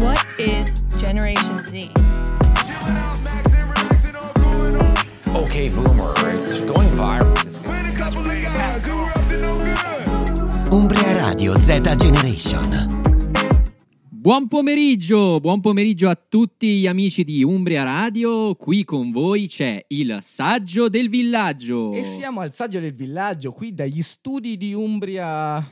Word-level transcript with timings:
What 0.00 0.24
is 0.38 0.82
Generation 0.96 1.60
Z? 1.62 1.90
Okay, 5.34 5.68
boomer, 5.68 6.14
it's 6.32 6.58
going 6.64 6.88
viral. 6.96 7.28
Umbria 10.70 11.26
Radio 11.26 11.54
Z 11.58 11.96
Generation. 11.96 12.98
Buon 14.08 14.48
pomeriggio, 14.48 15.38
buon 15.38 15.60
pomeriggio 15.60 16.08
a 16.08 16.14
tutti 16.14 16.78
gli 16.78 16.86
amici 16.86 17.22
di 17.22 17.44
Umbria 17.44 17.84
Radio. 17.84 18.54
Qui 18.54 18.84
con 18.84 19.10
voi 19.10 19.48
c'è 19.48 19.84
il 19.88 20.18
saggio 20.22 20.88
del 20.88 21.10
villaggio. 21.10 21.92
E 21.92 22.04
siamo 22.04 22.40
al 22.40 22.54
saggio 22.54 22.80
del 22.80 22.94
villaggio, 22.94 23.52
qui 23.52 23.74
dagli 23.74 24.00
studi 24.00 24.56
di 24.56 24.72
Umbria. 24.72 25.62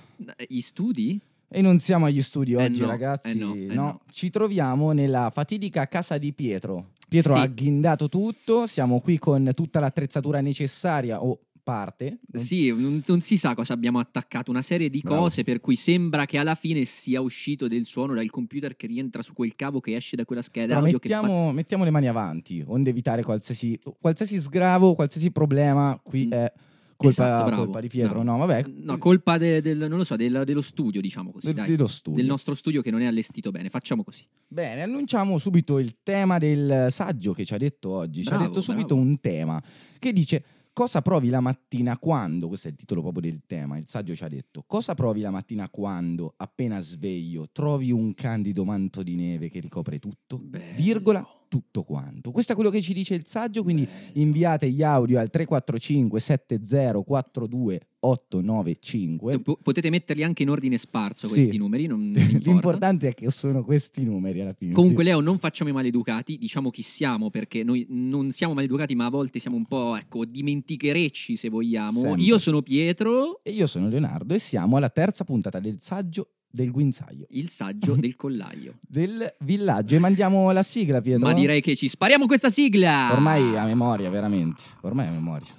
Gli 0.46 0.60
studi? 0.60 1.18
E 1.50 1.62
non 1.62 1.78
siamo 1.78 2.04
agli 2.06 2.20
studi 2.20 2.52
Eh 2.52 2.56
oggi, 2.56 2.80
no, 2.82 2.86
ragazzi. 2.88 3.30
eh 3.30 3.34
no, 3.34 3.54
eh 3.54 3.74
no. 3.74 4.00
Ci 4.10 4.28
troviamo 4.30 4.92
nella 4.92 5.30
fatidica 5.32 5.86
casa 5.88 6.18
di 6.18 6.32
Pietro. 6.34 6.90
Pietro 7.09 7.34
Sì. 7.34 7.40
ha 7.40 7.46
ghindato 7.46 8.09
tutto, 8.10 8.66
siamo 8.66 9.00
qui 9.00 9.18
con 9.18 9.50
tutta 9.54 9.80
l'attrezzatura 9.80 10.42
necessaria 10.42 11.23
o 11.24 11.38
parte. 11.62 12.18
Sì, 12.34 12.68
non, 12.68 13.02
non 13.06 13.20
si 13.23 13.37
sa 13.38 13.54
cosa 13.54 13.73
abbiamo 13.73 13.98
attaccato, 13.98 14.50
una 14.50 14.60
serie 14.62 14.90
di 14.90 15.00
Bravo. 15.02 15.23
cose 15.23 15.42
per 15.42 15.60
cui 15.60 15.76
sembra 15.76 16.26
che 16.26 16.37
alla 16.38 16.54
fine 16.54 16.84
sia 16.84 17.20
uscito 17.23 17.66
del 17.66 17.84
suono 17.87 18.15
dal 18.15 18.28
computer 18.30 18.76
che 18.76 18.87
rientra 18.87 19.23
su 19.23 19.32
quel 19.34 19.54
cavo 19.56 19.80
che 19.80 19.95
esce 19.96 20.16
da 20.16 20.24
quella 20.26 20.40
scheda 20.42 20.74
che 20.74 20.80
fa- 20.80 20.87
mettiamo, 20.87 21.52
mettiamo 21.52 21.84
le 21.84 21.90
mani 21.90 22.09
avanti, 22.09 22.62
onde 22.66 22.90
evitare 22.90 23.23
qualsiasi, 23.23 23.78
qualsiasi 24.01 24.38
sgravo, 24.40 24.95
qualsiasi 24.95 25.30
problema. 25.30 25.98
Qui 26.02 26.26
Mm. 26.26 26.32
è 26.32 26.52
colpa, 26.98 27.23
Esatto, 27.23 27.45
bravo, 27.47 27.62
colpa 27.65 27.80
di 27.80 27.88
Pietro. 27.88 28.20
bravo. 28.23 28.30
No, 28.38 28.45
vabbè. 28.45 28.65
No, 28.83 28.98
colpa 28.98 29.38
de- 29.38 29.62
del, 29.62 29.79
non 29.79 29.97
lo 29.97 30.05
so, 30.05 30.16
del- 30.16 30.43
dello 30.45 30.61
studio, 30.61 31.01
diciamo 31.01 31.30
così, 31.30 31.52
del, 31.52 31.65
dello 31.66 31.87
studio. 31.87 32.19
del 32.21 32.29
nostro 32.29 32.55
studio 32.55 32.83
che 32.83 32.91
non 32.91 33.01
è 33.01 33.07
allestito 33.07 33.51
bene. 33.51 33.71
Facciamo 33.71 34.02
così. 34.05 34.27
Bene, 34.47 34.83
annunciamo 34.83 35.38
subito 35.38 35.79
il 35.79 35.98
tema 36.02 36.38
del 36.38 36.88
saggio 36.91 37.33
che 37.33 37.45
ci 37.45 37.55
ha 37.55 37.59
detto 37.59 37.90
oggi. 37.90 38.23
ci 38.23 38.29
ha 38.29 38.32
Bravo, 38.32 38.49
detto 38.49 38.60
subito 38.60 38.95
bravo. 38.95 39.01
un 39.02 39.21
tema 39.21 39.63
che 39.99 40.13
dice 40.13 40.45
cosa 40.73 41.01
provi 41.02 41.29
la 41.29 41.40
mattina 41.40 41.99
quando, 41.99 42.46
questo 42.49 42.68
è 42.68 42.71
il 42.71 42.77
titolo 42.77 43.01
proprio 43.02 43.23
del 43.30 43.43
tema, 43.46 43.79
il 43.79 43.87
saggio 43.88 44.15
ci 44.15 44.23
ha 44.23 44.29
detto, 44.29 44.62
cosa 44.66 44.95
provi 44.95 45.21
la 45.21 45.30
mattina 45.30 45.68
quando, 45.71 46.35
appena 46.37 46.79
sveglio, 46.80 47.49
trovi 47.51 47.90
un 47.90 48.15
candido 48.15 48.65
manto 48.65 49.02
di 49.02 49.16
neve 49.16 49.49
che 49.49 49.59
ricopre 49.59 49.99
tutto, 49.99 50.38
Bello. 50.38 50.77
virgola, 50.77 51.27
tutto 51.49 51.82
quanto. 51.82 52.30
Questo 52.30 52.52
è 52.52 52.54
quello 52.54 52.71
che 52.71 52.80
ci 52.80 52.93
dice 52.93 53.15
il 53.15 53.24
saggio, 53.27 53.63
quindi 53.63 53.88
inviate 54.15 54.71
gli 54.71 54.82
audio 54.82 55.18
al 55.18 55.30
345 55.30 56.21
7042 56.21 57.80
895. 58.01 59.40
Po- 59.40 59.59
potete 59.60 59.90
metterli 59.90 60.23
anche 60.23 60.43
in 60.45 60.51
ordine 60.51 60.79
sparso 60.79 61.27
Sì. 61.27 61.35
questi 61.35 61.57
numeri, 61.57 61.87
non, 61.87 62.10
non 62.10 62.21
importa. 62.30 62.51
L'importante 62.51 63.09
è 63.09 63.15
che 63.15 63.30
sono 63.30 63.65
questi 63.65 64.05
numeri 64.05 64.41
alla 64.41 64.53
fine. 64.53 64.72
Comunque. 64.72 65.03
Leo, 65.05 65.21
non 65.21 65.38
facciamo 65.38 65.71
i 65.71 65.72
maleducati, 65.72 66.38
diciamo 66.38 66.71
chi 66.71 66.82
siamo, 66.82 67.31
perché 67.31 67.65
noi 67.65 67.87
non 67.88 68.31
siamo 68.31 68.55
maleducati, 68.55 68.94
ma 68.94 69.06
a 69.06 69.10
volte 69.10 69.38
siamo 69.38 69.56
un 69.56 69.66
po', 69.66 69.97
ecco, 69.97 70.25
dimenticherecci 70.25 71.37
se 71.37 71.49
vogliamo. 71.49 72.00
Sempre. 72.00 72.22
Io 72.22 72.38
sono 72.38 72.62
Pietro, 72.62 73.41
E 73.43 73.50
io 73.50 73.66
sono 73.66 73.88
Leonardo 73.88 74.34
e 74.34 74.38
siamo 74.38 74.77
alla 74.77 74.91
terza 74.91 75.25
puntata 75.25 75.59
del 75.59 75.81
saggio 75.81 76.28
del 76.59 76.70
guinzaglio. 76.72 77.26
Il 77.31 77.48
saggio 77.48 77.94
del 77.97 78.16
collaio. 78.16 78.78
del 78.81 79.34
villaggio. 79.41 79.94
E 79.94 79.98
mandiamo 79.98 80.50
la 80.50 80.62
sigla 80.62 81.00
Pietro. 81.00 81.26
Ma 81.26 81.32
direi 81.32 81.60
che 81.60 81.76
ci 81.76 81.88
spariamo 81.88 82.26
questa 82.26 82.50
sigla! 82.50 83.10
ormai 83.12 83.56
a 83.56 83.65
memoria 83.65 84.10
veramente. 84.10 84.62
Ormai 84.81 85.06
a 85.06 85.10
memoria 85.10 85.56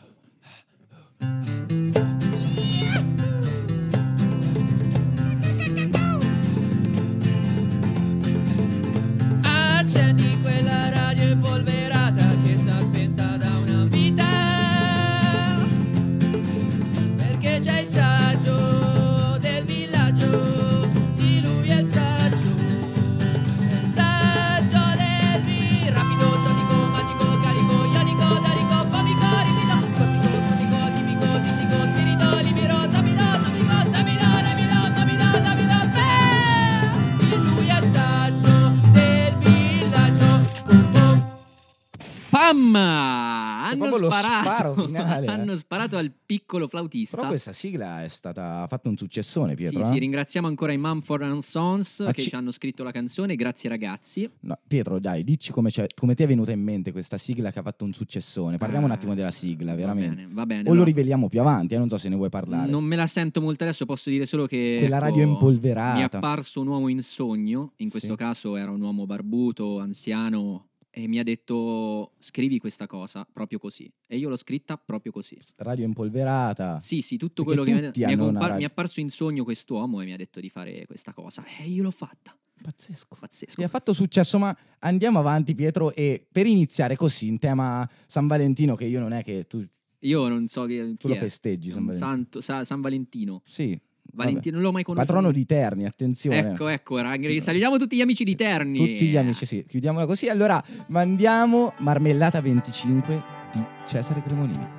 Pam! 42.49 42.75
Hanno 42.75 43.95
sparato, 43.97 44.87
eh. 44.93 44.97
hanno 45.27 45.55
sparato 45.57 45.97
al 45.97 46.11
piccolo 46.25 46.67
flautista. 46.67 47.17
però 47.17 47.27
questa 47.29 47.51
sigla 47.51 48.03
è 48.03 48.07
stata 48.07 48.61
ha 48.61 48.67
fatto 48.67 48.89
un 48.89 48.97
successone 48.97 49.53
Pietro 49.55 49.83
sì, 49.83 49.89
eh? 49.89 49.93
sì, 49.93 49.99
ringraziamo 49.99 50.47
ancora 50.47 50.71
i 50.71 50.77
Mumford 50.77 51.21
and 51.23 51.41
Sons 51.41 51.99
Ma 51.99 52.11
che 52.11 52.21
ci- 52.23 52.29
ci 52.29 52.35
hanno 52.35 52.51
scritto 52.51 52.83
la 52.83 52.91
canzone, 52.91 53.35
grazie 53.35 53.69
ragazzi. 53.69 54.29
No, 54.41 54.57
Pietro 54.67 54.99
dai 54.99 55.23
dici 55.23 55.51
come, 55.51 55.69
come 55.95 56.15
ti 56.15 56.23
è 56.23 56.27
venuta 56.27 56.51
in 56.51 56.61
mente 56.63 56.91
questa 56.91 57.17
sigla 57.17 57.51
che 57.51 57.59
ha 57.59 57.61
fatto 57.61 57.85
un 57.85 57.93
successone 57.93 58.57
parliamo 58.57 58.85
un 58.85 58.91
Ah, 58.91 58.95
attimo 58.95 59.13
della 59.13 59.31
sigla 59.31 59.71
Va 59.71 59.77
veramente 59.77 60.15
bene, 60.15 60.27
va 60.33 60.45
bene. 60.45 60.69
o 60.69 60.73
lo 60.73 60.83
riveliamo 60.83 61.29
più 61.29 61.39
avanti 61.41 61.75
eh, 61.75 61.77
non 61.77 61.89
so 61.89 61.97
se 61.97 62.09
ne 62.09 62.15
vuoi 62.15 62.29
parlare 62.29 62.69
Non 62.71 62.83
me 62.83 62.95
la 62.95 63.07
sento 63.07 63.41
molto 63.41 63.63
adesso, 63.63 63.85
posso 63.85 64.09
dire 64.09 64.25
solo 64.25 64.45
che 64.47 64.77
quella 64.79 64.95
ecco, 64.97 65.05
radio 65.05 65.23
mi 65.23 65.29
è 65.29 65.33
impolverata 65.33 66.17
apparso 66.17 66.61
un 66.61 66.67
uomo 66.67 66.87
in 66.87 67.03
sogno, 67.03 67.73
in 67.77 67.89
questo 67.89 68.09
Sì. 68.11 68.15
caso 68.15 68.55
era 68.55 68.71
un 68.71 68.81
uomo 68.81 69.05
barbuto, 69.05 69.79
anziano 69.79 70.68
e 71.03 71.07
mi 71.07 71.17
ha 71.19 71.23
detto 71.23 72.13
scrivi 72.19 72.59
questa 72.59 72.85
cosa 72.87 73.25
proprio 73.31 73.57
così 73.59 73.89
e 74.05 74.17
io 74.17 74.27
l'ho 74.29 74.35
scritta 74.35 74.77
proprio 74.77 75.11
così. 75.11 75.37
radio 75.57 75.85
impolverata 75.85 76.79
Sì, 76.79 77.01
sì, 77.01 77.17
tutto 77.17 77.43
Perché 77.43 77.61
quello 77.61 77.77
che 77.79 77.85
mi, 77.85 77.91
tutti 77.93 78.05
mi 78.05 78.15
compar- 78.17 78.55
mi 78.57 78.63
è 78.63 78.65
apparso 78.65 78.99
in 78.99 79.09
sogno 79.09 79.43
quest'uomo 79.43 80.01
e 80.01 80.05
mi 80.05 80.13
ha 80.13 80.17
detto 80.17 80.39
di 80.39 80.49
fare 80.49 80.85
questa 80.85 81.13
cosa 81.13 81.43
e 81.59 81.67
io 81.69 81.83
l'ho 81.83 81.91
fatta. 81.91 82.37
pazzesco 82.61 83.15
Pazzesco. 83.19 83.53
Sì, 83.53 83.63
ha 83.63 83.67
fatto 83.69 83.93
successo, 83.93 84.37
ma 84.37 84.55
andiamo 84.79 85.19
avanti, 85.19 85.55
Pietro. 85.55 85.93
E 85.95 86.25
per 86.29 86.45
iniziare 86.45 86.95
così, 86.97 87.27
in 87.27 87.39
tema 87.39 87.89
San 88.07 88.27
Valentino, 88.27 88.75
che 88.75 88.85
io 88.85 88.99
non 88.99 89.13
è 89.13 89.23
che 89.23 89.45
tu, 89.47 89.65
Io 89.99 90.27
non 90.27 90.47
so 90.49 90.65
che 90.65 90.95
tu 90.97 91.07
lo 91.07 91.13
è. 91.13 91.17
festeggi, 91.17 91.71
San 91.71 91.85
Valentino. 91.85 92.09
santo- 92.11 92.41
Sa- 92.41 92.63
San 92.65 92.81
Valentino. 92.81 93.41
Sì, 93.45 93.79
Valentino 94.13 94.55
non 94.55 94.65
l'ho 94.65 94.71
mai 94.71 94.83
conosciuto. 94.83 95.13
patrono 95.13 95.33
di 95.33 95.45
Terni, 95.45 95.85
attenzione. 95.85 96.37
Ecco, 96.37 96.67
ecco, 96.67 97.01
ragazzi, 97.01 97.41
salutiamo 97.41 97.77
tutti 97.77 97.95
gli 97.95 98.01
amici 98.01 98.23
di 98.23 98.35
Terni. 98.35 98.77
Tutti 98.77 99.07
gli 99.07 99.17
amici, 99.17 99.45
sì. 99.45 99.65
Chiudiamola 99.67 100.05
così. 100.05 100.27
Allora, 100.29 100.63
mandiamo 100.87 101.73
Marmellata 101.79 102.41
25 102.41 103.23
di 103.53 103.63
Cesare 103.85 104.21
Cremonini. 104.21 104.78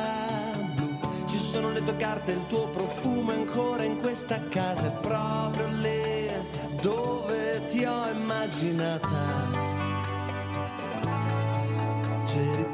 sono 1.51 1.71
le 1.71 1.83
tue 1.83 1.97
carte, 1.97 2.31
il 2.31 2.45
tuo 2.47 2.67
profumo 2.69 3.33
è 3.33 3.35
ancora 3.35 3.83
in 3.83 3.99
questa 3.99 4.39
casa. 4.47 4.87
È 4.87 4.91
proprio 5.01 5.67
lì 5.67 6.31
dove 6.81 7.65
ti 7.65 7.83
ho 7.83 8.07
immaginata. 8.07 9.09
C'eri 12.25 12.70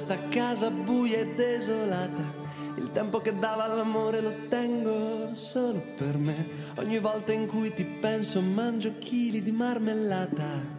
questa 0.00 0.28
casa 0.30 0.70
buia 0.70 1.18
e 1.18 1.34
desolata. 1.34 2.22
Il 2.76 2.90
tempo 2.92 3.20
che 3.20 3.38
dava 3.38 3.64
all'amore 3.64 4.22
lo 4.22 4.32
tengo 4.48 5.34
solo 5.34 5.82
per 5.94 6.16
me. 6.16 6.48
Ogni 6.76 6.98
volta 6.98 7.34
in 7.34 7.46
cui 7.46 7.74
ti 7.74 7.84
penso 7.84 8.40
mangio 8.40 8.94
chili 8.98 9.42
di 9.42 9.52
marmellata. 9.52 10.78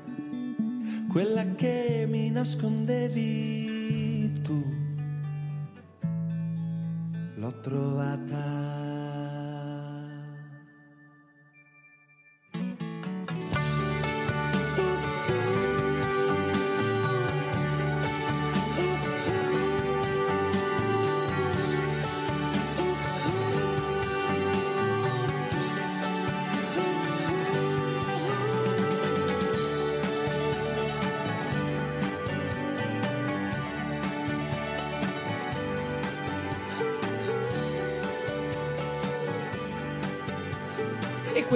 Quella 1.07 1.45
che 1.53 2.07
mi 2.09 2.31
nascondevi 2.31 4.41
tu. 4.41 4.63
L'ho 7.35 7.59
trovata. 7.59 8.90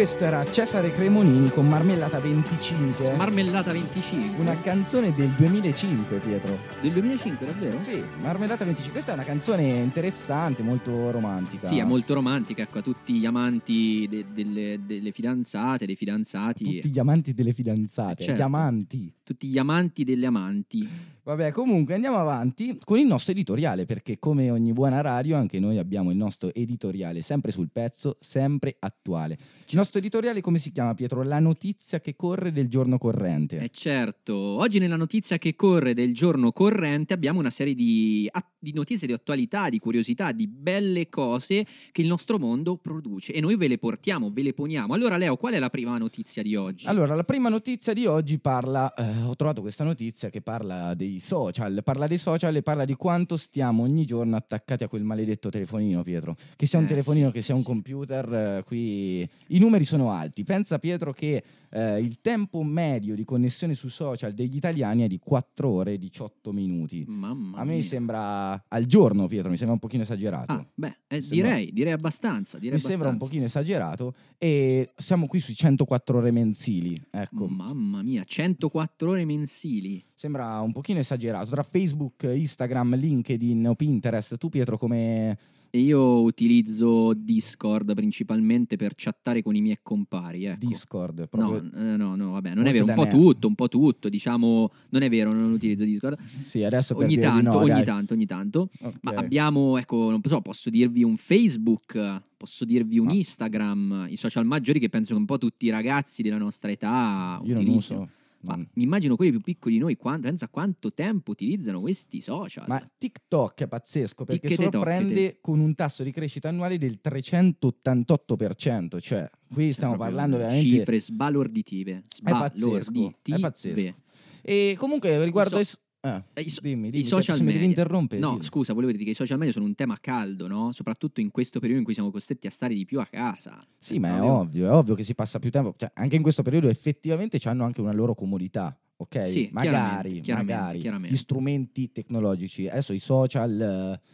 Questo 0.06 0.24
era 0.26 0.46
Cesare 0.46 0.92
Cremonini 0.92 1.50
con 1.50 1.68
Marmellata 1.68 2.20
25. 2.20 3.16
Marmellata 3.16 3.72
25 3.72 4.40
una 4.40 4.56
canzone 4.62 5.12
del 5.16 5.30
2005, 5.30 6.20
Pietro. 6.20 6.60
del 6.80 6.92
2005, 6.92 7.44
davvero? 7.48 7.80
Sì, 7.80 8.04
Marmellata 8.22 8.66
25. 8.66 8.92
Questa 8.92 9.14
è 9.14 9.16
una 9.16 9.24
canzone 9.24 9.64
interessante, 9.68 10.62
molto 10.62 11.10
romantica. 11.10 11.68
Sì, 11.68 11.80
è 11.80 11.84
molto 11.84 12.14
romantica, 12.14 12.62
ecco, 12.62 12.78
a 12.78 12.82
tutti 12.84 13.14
gli 13.14 13.26
amanti 13.26 14.06
de- 14.08 14.26
delle, 14.32 14.80
delle 14.86 15.10
fidanzate, 15.12 15.88
dei 15.88 15.96
fidanzati, 15.96 16.76
Tutti 16.76 16.90
gli 16.90 17.00
amanti 17.00 17.34
delle 17.34 17.54
fidanzate, 17.54 18.22
Eh, 18.22 18.26
certo. 18.26 18.40
gli 18.40 18.44
amanti. 18.44 19.12
tutti 19.24 19.48
gli 19.48 19.58
amanti 19.58 20.04
delle 20.04 20.28
amanti. 20.28 20.88
Vabbè, 21.26 21.52
comunque 21.52 21.96
andiamo 21.96 22.18
avanti 22.18 22.78
con 22.84 23.00
il 23.00 23.08
nostro 23.08 23.32
editoriale, 23.32 23.86
perché 23.86 24.20
come 24.20 24.52
ogni 24.52 24.74
buona 24.74 25.02
radio 25.02 25.36
anche 25.36 25.60
noi 25.60 25.80
abbiamo 25.80 26.12
il 26.12 26.18
nostro 26.18 26.54
editoriale 26.54 27.22
sempre 27.22 27.52
sul 27.52 27.72
pezzo, 27.72 28.18
sempre 28.20 28.76
attuale. 28.78 29.36
Il 29.70 29.76
nostro 29.76 29.98
editoriale 29.98 30.42
come 30.42 30.60
si 30.60 30.72
chiama, 30.72 30.94
Pietro? 30.94 31.24
La 31.24 31.40
notizia 31.40 32.00
che 32.00 32.16
corre 32.16 32.52
del 32.52 32.70
giorno 32.70 33.00
corrente. 33.00 33.58
Eh 33.58 33.72
certo, 33.72 34.36
oggi 34.36 34.78
nella 34.78 34.98
notizia 34.98 35.40
che 35.40 35.56
corre 35.56 35.96
del 35.96 36.14
giorno 36.14 36.52
corrente 36.52 37.16
abbiamo 37.16 37.40
una 37.40 37.50
serie 37.50 37.74
di, 37.74 38.30
at- 38.32 38.58
di 38.60 38.72
notizie 38.72 39.08
di 39.08 39.14
attualità, 39.14 39.70
di 39.70 39.80
curiosità, 39.80 40.32
di 40.32 40.46
belle 40.46 41.10
cose 41.10 41.66
che 41.92 42.02
il 42.04 42.08
nostro 42.08 42.38
mondo 42.38 42.78
produce 42.78 43.34
e 43.34 43.42
noi 43.42 43.56
ve 43.56 43.68
le 43.68 43.80
portiamo, 43.80 44.30
ve 44.32 44.44
le 44.44 44.54
poniamo. 44.54 44.94
Allora 44.94 45.18
Leo, 45.18 45.38
qual 45.38 45.54
è 45.54 45.60
la 45.60 45.72
prima 45.72 45.98
notizia 45.98 46.44
di 46.44 46.56
oggi? 46.56 46.86
Allora, 46.86 47.16
la 47.16 47.24
prima 47.24 47.50
notizia 47.50 47.94
di 47.94 48.06
oggi 48.06 48.38
parla, 48.38 48.94
eh, 48.94 49.24
ho 49.24 49.36
trovato 49.36 49.62
questa 49.62 49.84
notizia 49.84 50.30
che 50.30 50.42
parla 50.42 50.94
dei 50.94 51.15
social, 51.20 51.82
parla 51.84 52.08
dei 52.08 52.18
social 52.18 52.56
e 52.56 52.62
parla 52.62 52.86
di 52.86 52.96
quanto 52.96 53.38
stiamo 53.38 53.84
ogni 53.84 54.06
giorno 54.06 54.36
attaccati 54.36 54.84
a 54.84 54.88
quel 54.88 55.04
maledetto 55.04 55.50
telefonino, 55.50 56.04
Pietro. 56.04 56.36
Che 56.56 56.66
sia 56.66 56.80
un 56.80 56.86
Eh, 56.86 56.90
telefonino, 56.90 57.28
sì, 57.28 57.34
che 57.34 57.42
sia 57.42 57.56
un 57.56 57.64
computer, 57.64 58.34
eh, 58.34 58.64
qui 58.66 59.28
i 59.48 59.60
numeri 59.60 59.86
sono 59.86 60.12
alti. 60.12 60.44
Pensa, 60.44 60.80
Pietro, 60.80 61.12
che 61.14 61.44
eh, 61.70 62.00
il 62.00 62.20
tempo 62.22 62.64
medio 62.64 63.16
di 63.16 63.26
connessione 63.26 63.74
su 63.76 63.90
social 63.90 64.34
degli 64.34 64.56
italiani 64.56 65.04
è 65.04 65.08
di 65.08 65.20
4 65.20 65.70
ore 65.70 65.94
e 65.94 65.98
18 65.98 66.52
minuti. 66.54 67.04
Mamma 67.08 67.58
A 67.58 67.64
me 67.66 67.74
mia. 67.76 67.84
sembra 67.84 68.64
al 68.70 68.86
giorno, 68.86 69.28
Pietro, 69.28 69.50
mi 69.50 69.58
sembra 69.58 69.74
un 69.74 69.80
pochino 69.80 70.04
esagerato. 70.04 70.52
Ah, 70.54 70.66
beh, 70.74 70.98
eh, 71.08 71.22
Sembra- 71.22 71.50
direi, 71.56 71.74
direi 71.74 71.92
abbastanza, 71.94 72.58
direi 72.60 72.76
mi 72.76 72.80
sembra 72.80 73.10
un 73.10 73.16
abbastanza. 73.16 73.26
pochino 73.26 73.46
esagerato 73.46 74.14
e 74.38 74.92
siamo 74.96 75.28
qui 75.28 75.40
sui 75.42 75.54
104 75.56 76.18
ore 76.18 76.32
mensili, 76.32 77.02
ecco. 77.12 77.46
Mamma 77.48 78.02
mia, 78.04 78.24
104 78.24 79.10
ore 79.10 79.26
mensili. 79.26 80.02
Sembra 80.18 80.60
un 80.62 80.72
pochino 80.72 81.00
esagerato. 81.00 81.50
Tra 81.50 81.64
Facebook, 81.64 82.24
Instagram, 82.24 82.96
LinkedIn 82.96 83.68
o 83.68 83.76
Pinterest, 83.76 84.38
tu 84.38 84.50
Pietro 84.50 84.78
come... 84.78 85.38
Io 85.76 86.22
utilizzo 86.22 87.14
Discord 87.14 87.94
principalmente 87.96 88.78
per 88.78 88.94
chattare 88.96 89.44
con 89.44 89.58
i 89.58 89.60
miei 89.62 89.80
compari. 89.82 90.46
Ecco. 90.46 90.66
Discord? 90.68 91.20
No, 91.20 91.28
Proprio... 91.28 91.70
eh, 91.76 91.98
no, 91.98 92.16
no, 92.16 92.32
vabbè, 92.32 92.54
non 92.54 92.64
Molto 92.64 92.70
è 92.70 92.82
vero, 92.82 92.86
un 92.86 92.94
po' 92.96 93.08
tutto, 93.14 93.48
un 93.48 93.56
po' 93.56 93.68
tutto, 93.68 94.08
diciamo, 94.08 94.72
non 94.92 95.02
è 95.02 95.10
vero, 95.10 95.34
non 95.34 95.52
utilizzo 95.52 95.84
Discord. 95.84 96.18
Sì, 96.28 96.64
adesso 96.64 96.96
per 96.96 97.08
Ogni 97.08 97.18
tanto, 97.18 97.52
no, 97.52 97.58
ogni 97.58 97.68
dai. 97.72 97.84
tanto, 97.84 98.14
ogni 98.14 98.26
tanto. 98.26 98.70
Ok. 98.80 98.94
Ma 99.02 99.12
abbiamo, 99.16 99.78
ecco, 99.78 100.10
non 100.12 100.22
so, 100.24 100.40
posso 100.40 100.70
dirvi 100.70 101.04
un 101.04 101.18
Facebook, 101.18 102.22
posso 102.38 102.64
dirvi 102.64 102.98
un 102.98 103.08
Ma- 103.08 103.14
Instagram, 103.14 104.08
i 104.10 104.16
social 104.16 104.46
maggiori 104.46 104.80
che 104.80 104.88
penso 104.88 105.14
che 105.14 105.20
un 105.20 105.26
po' 105.26 105.38
tutti 105.38 105.66
i 105.66 105.72
ragazzi 105.72 106.22
della 106.22 106.38
nostra 106.38 106.72
età 106.72 107.42
Io 107.44 107.54
non 107.54 107.64
utilizzano. 107.64 108.02
uso. 108.02 108.10
Ma 108.46 108.58
mi 108.58 108.84
immagino 108.84 109.16
quelli 109.16 109.32
più 109.32 109.42
piccoli 109.42 109.76
di 109.76 109.80
noi, 109.80 109.96
quanto, 109.96 110.28
pensa 110.28 110.48
quanto 110.48 110.94
tempo 110.94 111.32
utilizzano 111.32 111.82
questi 111.82 112.22
social. 112.22 112.66
Ma 112.68 112.90
TikTok 112.98 113.62
è 113.62 113.68
pazzesco 113.68 114.26
perché 114.26 114.48
Ticchete 114.48 114.70
sorprende 114.72 115.38
con 115.42 115.60
un 115.60 115.74
tasso 115.76 116.04
di 116.04 116.12
crescita 116.12 116.50
annuale 116.50 116.78
del 116.78 117.00
388%. 117.04 119.00
Cioè, 119.00 119.30
qui 119.52 119.72
stiamo 119.74 119.96
Proprio 119.96 120.16
parlando 120.16 120.38
veramente... 120.38 120.70
Cifre 120.70 121.00
sbalorditive. 121.00 122.04
È 122.24 122.30
pazzesco, 122.30 122.82
Sbalorditive. 122.82 123.38
è 123.38 123.40
pazzesco. 123.40 123.96
E 124.42 124.76
comunque 124.78 125.24
riguardo... 125.24 125.64
So- 125.64 125.80
eh, 126.06 126.24
Eh, 126.34 126.42
i 126.42 126.50
so- 126.50 126.62
dimmi, 126.62 126.88
I 126.88 126.92
dimmi, 126.92 127.04
social 127.04 127.38
se 127.38 127.44
mi 127.44 127.52
media. 127.54 127.68
interrompere. 127.68 128.22
No, 128.22 128.32
dillo. 128.32 128.44
scusa, 128.44 128.74
volevo 128.74 128.92
dire 128.92 129.04
che 129.04 129.10
i 129.12 129.14
social 129.16 129.38
media 129.38 129.54
sono 129.54 129.66
un 129.66 129.76
tema 129.76 129.98
caldo, 130.00 130.48
no? 130.48 130.72
Soprattutto 130.72 131.20
in 131.22 131.32
questo 131.32 131.60
periodo 131.60 131.80
in 131.80 131.86
cui 131.86 131.94
siamo 131.94 132.12
costretti 132.12 132.48
a 132.48 132.52
stare 132.52 132.74
di 132.74 132.86
più 132.86 133.00
a 133.00 133.06
casa. 133.06 133.66
Sì, 133.80 134.00
ma 134.00 134.16
è 134.18 134.22
ovvio, 134.22 134.68
è 134.68 134.72
ovvio 134.72 134.96
che 134.96 135.04
si 135.04 135.16
passa 135.16 135.40
più 135.40 135.50
tempo. 135.52 135.74
Cioè, 135.78 135.92
anche 135.96 136.16
in 136.16 136.22
questo 136.22 136.42
periodo 136.44 136.70
effettivamente 136.70 137.40
hanno 137.46 137.64
anche 137.64 137.82
una 137.82 137.92
loro 137.94 138.14
comodità, 138.16 138.78
ok? 138.98 139.28
Sì, 139.28 139.50
magari, 139.52 139.72
chiaramente, 139.72 140.20
chiaramente, 140.22 140.54
magari 140.54 140.80
chiaramente. 140.80 141.16
gli 141.16 141.18
strumenti 141.18 141.92
tecnologici. 141.92 142.68
Adesso 142.68 142.94
i 142.94 143.00
social 143.00 144.00
eh, 144.02 144.10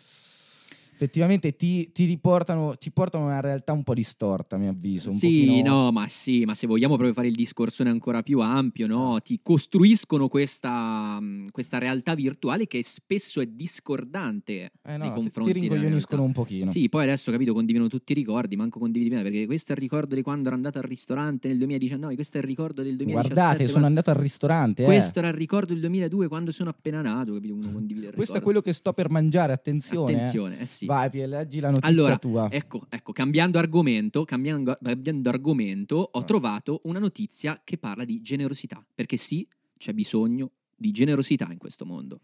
effettivamente 1.01 1.55
ti, 1.55 1.91
ti 1.91 2.05
riportano, 2.05 2.75
ti 2.77 2.91
portano 2.91 3.23
a 3.25 3.27
una 3.29 3.39
realtà 3.41 3.73
un 3.73 3.81
po' 3.81 3.95
distorta, 3.95 4.55
a 4.55 4.59
mio 4.59 4.69
avviso. 4.69 5.09
Un 5.09 5.15
Sì, 5.17 5.45
pochino- 5.45 5.69
no, 5.85 5.91
ma 5.91 6.07
sì, 6.07 6.45
ma 6.45 6.53
se 6.53 6.67
vogliamo 6.67 6.93
proprio 6.93 7.15
fare 7.15 7.27
il 7.27 7.33
discorsone 7.33 7.89
ancora 7.89 8.21
più 8.21 8.39
ampio, 8.39 8.85
no? 8.85 9.19
Ti 9.19 9.39
costruiscono 9.41 10.27
questa, 10.27 11.19
mh, 11.19 11.47
questa 11.49 11.79
realtà 11.79 12.13
virtuale 12.13 12.67
che 12.67 12.83
spesso 12.83 13.41
è 13.41 13.47
discordante 13.47 14.71
Eh, 14.83 14.97
no, 14.97 15.03
nei 15.05 15.09
ti- 15.09 15.19
confronti 15.21 15.51
ti 15.53 15.59
rincoglioniscono 15.59 16.21
realtà. 16.21 16.39
un 16.39 16.45
pochino. 16.45 16.71
Sì, 16.71 16.87
poi 16.87 17.03
adesso 17.03 17.31
capito, 17.31 17.53
condividono 17.53 17.89
tutti 17.89 18.11
i 18.11 18.15
ricordi, 18.15 18.55
manco 18.55 18.77
condividi 18.77 19.09
bene, 19.09 19.23
perché 19.23 19.45
questo 19.47 19.71
è 19.71 19.75
il 19.75 19.81
ricordo 19.81 20.13
di 20.13 20.21
quando 20.21 20.47
ero 20.47 20.55
andato 20.55 20.77
al 20.77 20.83
ristorante 20.83 21.47
nel 21.47 21.57
2019, 21.57 22.13
questo 22.13 22.37
è 22.37 22.41
il 22.41 22.45
ricordo 22.47 22.83
del 22.83 22.95
2017. 22.95 23.33
Guardate, 23.41 23.67
sono 23.71 23.85
andato 23.87 24.09
al 24.11 24.17
ristorante. 24.17 24.83
eh. 24.83 24.85
Questo 24.85 25.17
era 25.19 25.29
il 25.29 25.33
ricordo 25.33 25.73
del 25.73 25.81
2002 25.81 26.27
quando 26.27 26.51
sono 26.51 26.69
appena 26.69 27.01
nato, 27.01 27.33
capito? 27.33 27.53
Uno 27.55 27.71
condivide 27.71 28.07
il 28.07 28.13
Questo 28.13 28.33
è 28.33 28.39
ricordo. 28.39 28.43
quello 28.43 28.61
che 28.61 28.73
sto 28.73 28.93
per 28.93 29.09
mangiare, 29.09 29.53
attenzione. 29.53 30.11
eh. 30.11 30.15
Attenzione, 30.17 30.59
eh 30.59 30.65
sì. 30.65 30.85
Vai, 30.91 31.09
leggi 31.27 31.59
la 31.61 31.69
notizia 31.69 31.89
Allora, 31.89 32.17
tua. 32.17 32.51
Ecco, 32.51 32.85
ecco, 32.89 33.13
cambiando 33.13 33.57
argomento, 33.57 34.25
cambiando, 34.25 34.77
cambiando 34.81 35.29
argomento, 35.29 35.95
ho 36.11 36.19
Ah. 36.19 36.23
trovato 36.23 36.81
una 36.83 36.99
notizia 36.99 37.61
che 37.63 37.77
parla 37.77 38.03
di 38.03 38.21
generosità, 38.21 38.85
perché 38.93 39.15
sì, 39.15 39.47
c'è 39.77 39.93
bisogno 39.93 40.51
di 40.75 40.91
generosità 40.91 41.47
in 41.49 41.57
questo 41.57 41.85
mondo. 41.85 42.19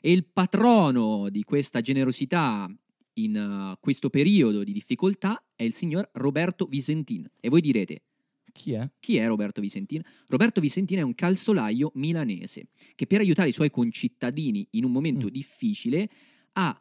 E 0.00 0.10
il 0.10 0.24
patrono 0.24 1.28
di 1.28 1.44
questa 1.44 1.80
generosità 1.80 2.68
in 3.14 3.36
eh, 3.36 3.76
questo 3.80 4.10
periodo 4.10 4.64
di 4.64 4.72
difficoltà 4.72 5.40
è 5.54 5.62
il 5.62 5.72
signor 5.72 6.08
Roberto 6.14 6.66
Visentin. 6.66 7.28
E 7.38 7.48
voi 7.48 7.60
direte, 7.60 8.02
Chi 8.52 8.72
è? 8.72 8.88
chi 8.98 9.16
è 9.16 9.26
Roberto 9.28 9.60
Visentin? 9.60 10.02
Roberto 10.26 10.60
Visentin 10.60 10.98
è 10.98 11.02
un 11.02 11.14
calzolaio 11.14 11.92
milanese 11.94 12.68
che 12.96 13.06
per 13.06 13.20
aiutare 13.20 13.50
i 13.50 13.52
suoi 13.52 13.70
concittadini 13.70 14.66
in 14.72 14.84
un 14.84 14.90
momento 14.90 15.26
Mm. 15.26 15.30
difficile 15.30 16.08
ha 16.54 16.80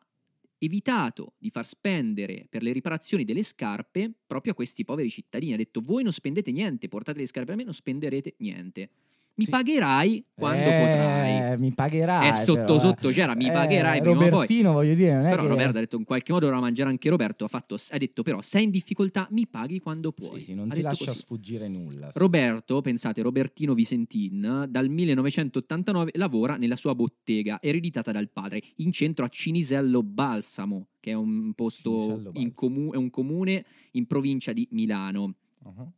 evitato 0.59 1.33
di 1.37 1.49
far 1.49 1.65
spendere 1.65 2.47
per 2.49 2.63
le 2.63 2.71
riparazioni 2.71 3.23
delle 3.25 3.43
scarpe 3.43 4.11
proprio 4.25 4.53
a 4.53 4.55
questi 4.55 4.83
poveri 4.83 5.09
cittadini. 5.09 5.53
Ha 5.53 5.57
detto 5.57 5.81
voi 5.81 6.03
non 6.03 6.13
spendete 6.13 6.51
niente, 6.51 6.87
portate 6.87 7.19
le 7.19 7.27
scarpe 7.27 7.53
a 7.53 7.55
me, 7.55 7.63
non 7.63 7.73
spenderete 7.73 8.35
niente. 8.39 8.89
Mi 9.37 9.43
Sì. 9.45 9.51
pagherai 9.51 10.25
quando 10.33 10.63
Eh, 10.63 10.63
potrai. 10.65 11.57
Mi 11.59 11.71
pagherai. 11.71 12.29
Eh, 12.29 12.33
sotto 12.43 12.59
però, 12.61 12.75
eh. 12.75 12.79
sotto 12.79 13.09
c'era, 13.09 13.35
mi 13.35 13.51
pagherai 13.51 14.01
prima 14.01 14.17
poi. 14.17 14.29
Robertino, 14.31 14.73
voglio 14.73 14.95
dire, 14.95 15.13
non 15.13 15.25
è 15.27 15.29
Però 15.29 15.43
che... 15.43 15.47
Roberto 15.49 15.77
ha 15.77 15.79
detto 15.79 15.95
in 15.97 16.03
qualche 16.05 16.31
modo 16.31 16.45
dovrà 16.45 16.59
mangiare 16.59 16.89
anche 16.89 17.07
Roberto. 17.07 17.45
Ha, 17.45 17.47
fatto, 17.47 17.75
ha 17.91 17.97
detto 17.99 18.23
però 18.23 18.41
sei 18.41 18.63
in 18.63 18.71
difficoltà, 18.71 19.27
mi 19.29 19.45
paghi 19.47 19.79
quando 19.79 20.11
puoi. 20.11 20.39
Sì, 20.39 20.43
sì, 20.45 20.53
non 20.55 20.71
Ha 20.71 20.73
si 20.73 20.81
lascia 20.81 21.05
così. 21.05 21.19
sfuggire 21.19 21.67
nulla. 21.67 22.11
Roberto, 22.15 22.81
pensate, 22.81 23.21
Robertino 23.21 23.75
Visentin, 23.75 24.65
dal 24.69 24.89
1989 24.89 26.11
lavora 26.15 26.57
nella 26.57 26.75
sua 26.75 26.95
bottega 26.95 27.59
ereditata 27.61 28.11
dal 28.11 28.29
padre 28.31 28.61
in 28.77 28.91
centro 28.91 29.23
a 29.23 29.27
Cinisello 29.29 30.01
Balsamo, 30.01 30.87
che 30.99 31.11
è 31.11 31.13
un 31.13 31.53
posto 31.53 32.23
comu- 32.55 32.93
è 32.93 32.97
un 32.97 33.09
comune 33.11 33.65
in 33.91 34.07
provincia 34.07 34.51
di 34.51 34.67
Milano. 34.71 35.35
Uh-huh. 35.63 35.91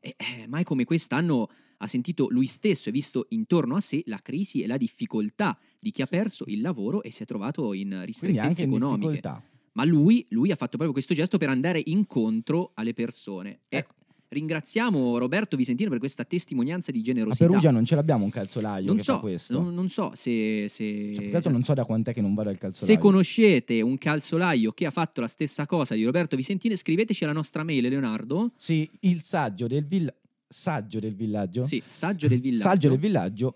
E, 0.00 0.14
eh, 0.16 0.46
mai 0.48 0.64
come 0.64 0.84
quest'anno 0.84 1.48
ha 1.82 1.86
sentito 1.86 2.28
lui 2.28 2.46
stesso 2.46 2.88
e 2.88 2.92
visto 2.92 3.26
intorno 3.30 3.76
a 3.76 3.80
sé 3.80 4.02
la 4.06 4.18
crisi 4.22 4.62
e 4.62 4.66
la 4.66 4.76
difficoltà 4.76 5.58
di 5.78 5.90
chi 5.90 6.02
ha 6.02 6.06
perso 6.06 6.44
il 6.46 6.60
lavoro 6.60 7.02
e 7.02 7.10
si 7.10 7.22
è 7.22 7.26
trovato 7.26 7.72
in 7.72 8.02
ristrettezze 8.04 8.62
in 8.62 8.68
economiche. 8.68 9.10
difficoltà. 9.10 9.42
Ma 9.72 9.84
lui, 9.84 10.26
lui 10.30 10.50
ha 10.50 10.56
fatto 10.56 10.72
proprio 10.72 10.92
questo 10.92 11.14
gesto 11.14 11.38
per 11.38 11.48
andare 11.48 11.80
incontro 11.84 12.72
alle 12.74 12.92
persone. 12.92 13.60
Ecco. 13.68 13.94
ringraziamo 14.32 15.18
Roberto 15.18 15.56
Visentino 15.56 15.90
per 15.90 15.98
questa 15.98 16.24
testimonianza 16.24 16.92
di 16.92 17.00
A 17.00 17.02
generosità. 17.02 17.46
Perugia 17.46 17.70
non 17.72 17.84
ce 17.84 17.94
l'abbiamo 17.96 18.24
un 18.24 18.30
calzolaio 18.30 18.86
non 18.86 18.96
che 18.96 19.02
so, 19.02 19.14
fa 19.14 19.18
questo. 19.20 19.60
non, 19.60 19.74
non 19.74 19.88
so 19.88 20.12
se, 20.14 20.66
se, 20.68 21.12
Cioè, 21.14 21.34
altro 21.34 21.50
non 21.50 21.62
so 21.64 21.74
da 21.74 21.84
quant'è 21.84 22.12
che 22.12 22.20
non 22.20 22.34
vado 22.34 22.48
al 22.48 22.54
se 22.56 22.60
calzolaio. 22.60 22.98
conoscete 22.98 23.80
un 23.80 23.98
calzolaio 23.98 24.70
che 24.72 24.86
ha 24.86 24.90
fatto 24.92 25.20
la 25.20 25.26
stessa 25.28 25.66
cosa 25.66 25.94
di 25.94 26.04
Roberto 26.04 26.36
Visentino, 26.36 26.76
scriveteci 26.76 27.24
alla 27.24 27.32
nostra 27.32 27.64
mail, 27.64 27.88
Leonardo. 27.88 28.52
Sì, 28.56 28.88
il 29.00 29.22
saggio 29.22 29.66
del 29.66 29.84
villaggio. 29.86 30.18
Saggio 30.52 30.98
del 30.98 31.14
villaggio? 31.14 31.64
Sì, 31.64 31.80
saggio 31.86 32.26
del 32.26 32.40
villaggio. 32.40 32.68
Saggio 32.68 32.88
del 32.88 32.98
villaggio. 32.98 33.54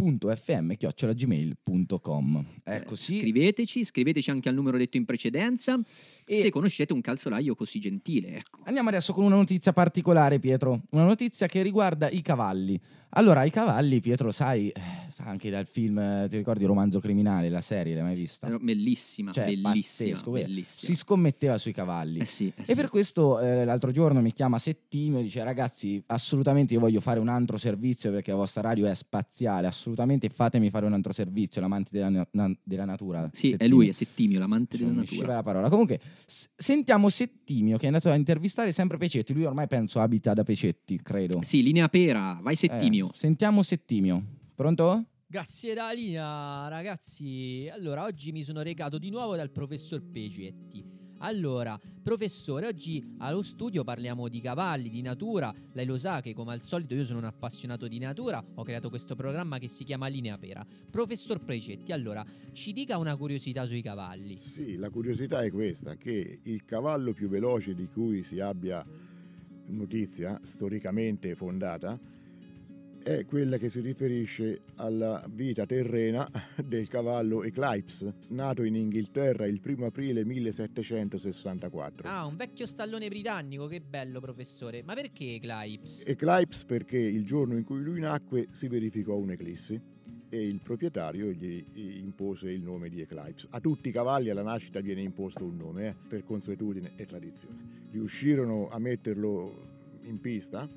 .fm 0.00 0.74
chiocciolagmail.com 0.74 2.46
Eh, 2.62 2.74
ecco 2.76 2.94
sì 2.94 3.18
Scriveteci, 3.18 3.82
scriveteci 3.82 4.30
anche 4.30 4.48
al 4.48 4.54
numero 4.54 4.78
detto 4.78 4.96
in 4.96 5.04
precedenza 5.04 5.76
E- 6.28 6.40
se 6.42 6.50
conoscete 6.50 6.92
un 6.92 7.00
calzolaio 7.00 7.54
così 7.54 7.78
gentile. 7.80 8.36
Ecco. 8.36 8.60
Andiamo 8.64 8.88
adesso 8.90 9.12
con 9.12 9.24
una 9.24 9.36
notizia 9.36 9.72
particolare, 9.72 10.38
Pietro. 10.38 10.82
Una 10.90 11.04
notizia 11.04 11.46
che 11.46 11.62
riguarda 11.62 12.10
i 12.10 12.20
cavalli. 12.22 12.78
Allora, 13.12 13.42
i 13.44 13.50
cavalli, 13.50 14.00
Pietro, 14.00 14.30
sai, 14.30 14.68
eh, 14.68 14.80
sa 15.08 15.24
anche 15.24 15.48
dal 15.48 15.66
film, 15.66 16.28
ti 16.28 16.36
ricordi 16.36 16.66
Romanzo 16.66 17.00
Criminale, 17.00 17.48
la 17.48 17.62
serie, 17.62 17.94
l'hai 17.94 18.02
mai 18.02 18.14
vista? 18.14 18.46
Bellissima, 18.60 19.32
Cioè, 19.32 19.44
bellissima, 19.46 20.10
pazzesco, 20.10 20.30
bellissima. 20.30 20.92
Si 20.92 20.94
scommetteva 20.94 21.56
sui 21.56 21.72
cavalli. 21.72 22.18
Eh 22.18 22.26
sì, 22.26 22.48
eh 22.54 22.60
E 22.60 22.64
sì. 22.66 22.74
per 22.74 22.90
questo 22.90 23.40
eh, 23.40 23.64
l'altro 23.64 23.92
giorno 23.92 24.20
mi 24.20 24.30
chiama 24.34 24.58
Settimio 24.58 25.20
e 25.20 25.22
dice 25.22 25.42
ragazzi 25.42 26.02
assolutamente 26.08 26.74
io 26.74 26.80
voglio 26.80 27.00
fare 27.00 27.18
un 27.18 27.28
altro 27.28 27.56
servizio 27.56 28.10
perché 28.10 28.30
la 28.30 28.36
vostra 28.36 28.60
radio 28.60 28.84
è 28.86 28.94
spaziale, 28.94 29.66
assolutamente 29.66 30.28
fatemi 30.28 30.68
fare 30.68 30.84
un 30.84 30.92
altro 30.92 31.12
servizio, 31.14 31.62
l'amante 31.62 31.88
della, 31.92 32.26
na- 32.32 32.54
della 32.62 32.84
natura. 32.84 33.30
Sì, 33.32 33.46
è 33.48 33.50
Settimio. 33.52 33.74
lui, 33.74 33.88
è 33.88 33.92
Settimio, 33.92 34.38
l'amante 34.38 34.76
Cioè, 34.76 34.86
della 34.86 35.00
natura. 35.00 35.34
la 35.34 35.42
parola. 35.42 35.68
Comunque, 35.70 35.98
sentiamo 36.26 37.08
Settimio 37.08 37.76
che 37.76 37.84
è 37.84 37.86
andato 37.86 38.10
a 38.10 38.14
intervistare 38.14 38.72
sempre 38.72 38.98
Pecetti. 38.98 39.32
Lui 39.32 39.44
ormai 39.44 39.66
penso 39.66 40.00
abita 40.00 40.34
da 40.34 40.42
Pecetti, 40.42 41.00
credo. 41.02 41.42
Sì, 41.42 41.62
linea 41.62 41.88
pera, 41.88 42.38
vai 42.42 42.54
Settimio. 42.54 43.08
Eh, 43.08 43.14
sentiamo 43.14 43.62
Settimio. 43.62 44.22
Pronto? 44.54 45.04
Grazie 45.26 45.74
della 45.74 45.92
linea, 45.92 46.68
ragazzi. 46.68 47.68
Allora, 47.70 48.04
oggi 48.04 48.32
mi 48.32 48.42
sono 48.42 48.62
recato 48.62 48.98
di 48.98 49.10
nuovo 49.10 49.36
dal 49.36 49.50
professor 49.50 50.02
Pecetti. 50.02 50.82
Allora, 51.20 51.78
professore, 52.02 52.68
oggi 52.68 53.16
allo 53.18 53.42
studio 53.42 53.82
parliamo 53.82 54.28
di 54.28 54.40
cavalli, 54.40 54.88
di 54.88 55.02
natura. 55.02 55.52
Lei 55.72 55.84
lo 55.84 55.98
sa 55.98 56.20
che 56.20 56.32
come 56.32 56.52
al 56.52 56.62
solito 56.62 56.94
io 56.94 57.04
sono 57.04 57.18
un 57.18 57.24
appassionato 57.24 57.88
di 57.88 57.98
natura, 57.98 58.44
ho 58.54 58.62
creato 58.62 58.88
questo 58.88 59.16
programma 59.16 59.58
che 59.58 59.66
si 59.66 59.82
chiama 59.82 60.06
Linea 60.06 60.38
Pera. 60.38 60.64
Professor 60.88 61.40
Pecetti, 61.40 61.90
allora, 61.90 62.24
ci 62.52 62.72
dica 62.72 62.98
una 62.98 63.16
curiosità 63.16 63.64
sui 63.66 63.82
cavalli. 63.82 64.38
Sì, 64.38 64.76
la 64.76 64.90
curiosità 64.90 65.42
è 65.42 65.50
questa, 65.50 65.96
che 65.96 66.38
il 66.40 66.64
cavallo 66.64 67.12
più 67.12 67.28
veloce 67.28 67.74
di 67.74 67.88
cui 67.92 68.22
si 68.22 68.38
abbia 68.38 68.86
notizia 69.66 70.38
storicamente 70.44 71.34
fondata 71.34 71.98
è 73.08 73.24
quella 73.24 73.56
che 73.56 73.70
si 73.70 73.80
riferisce 73.80 74.64
alla 74.74 75.24
vita 75.30 75.64
terrena 75.64 76.30
del 76.62 76.88
cavallo 76.88 77.42
Eclipse, 77.42 78.12
nato 78.28 78.64
in 78.64 78.74
Inghilterra 78.74 79.46
il 79.46 79.62
1 79.64 79.86
aprile 79.86 80.26
1764. 80.26 82.06
Ah, 82.06 82.26
un 82.26 82.36
vecchio 82.36 82.66
stallone 82.66 83.08
britannico, 83.08 83.66
che 83.66 83.80
bello, 83.80 84.20
professore. 84.20 84.82
Ma 84.82 84.92
perché 84.92 85.36
Eclipse? 85.36 86.04
Eclipse 86.04 86.66
perché 86.66 86.98
il 86.98 87.24
giorno 87.24 87.56
in 87.56 87.64
cui 87.64 87.80
lui 87.80 88.00
nacque 88.00 88.48
si 88.50 88.68
verificò 88.68 89.16
un'eclissi 89.16 89.80
e 90.28 90.46
il 90.46 90.60
proprietario 90.60 91.30
gli 91.30 91.64
impose 91.72 92.50
il 92.50 92.60
nome 92.60 92.90
di 92.90 93.00
Eclipse. 93.00 93.46
A 93.50 93.60
tutti 93.60 93.88
i 93.88 93.92
cavalli 93.92 94.28
alla 94.28 94.42
nascita 94.42 94.80
viene 94.80 95.00
imposto 95.00 95.46
un 95.46 95.56
nome, 95.56 95.88
eh, 95.88 95.94
per 96.06 96.24
consuetudine 96.24 96.92
e 96.96 97.06
tradizione. 97.06 97.86
Riuscirono 97.90 98.68
a 98.68 98.78
metterlo 98.78 99.76
in 100.02 100.20
pista. 100.20 100.68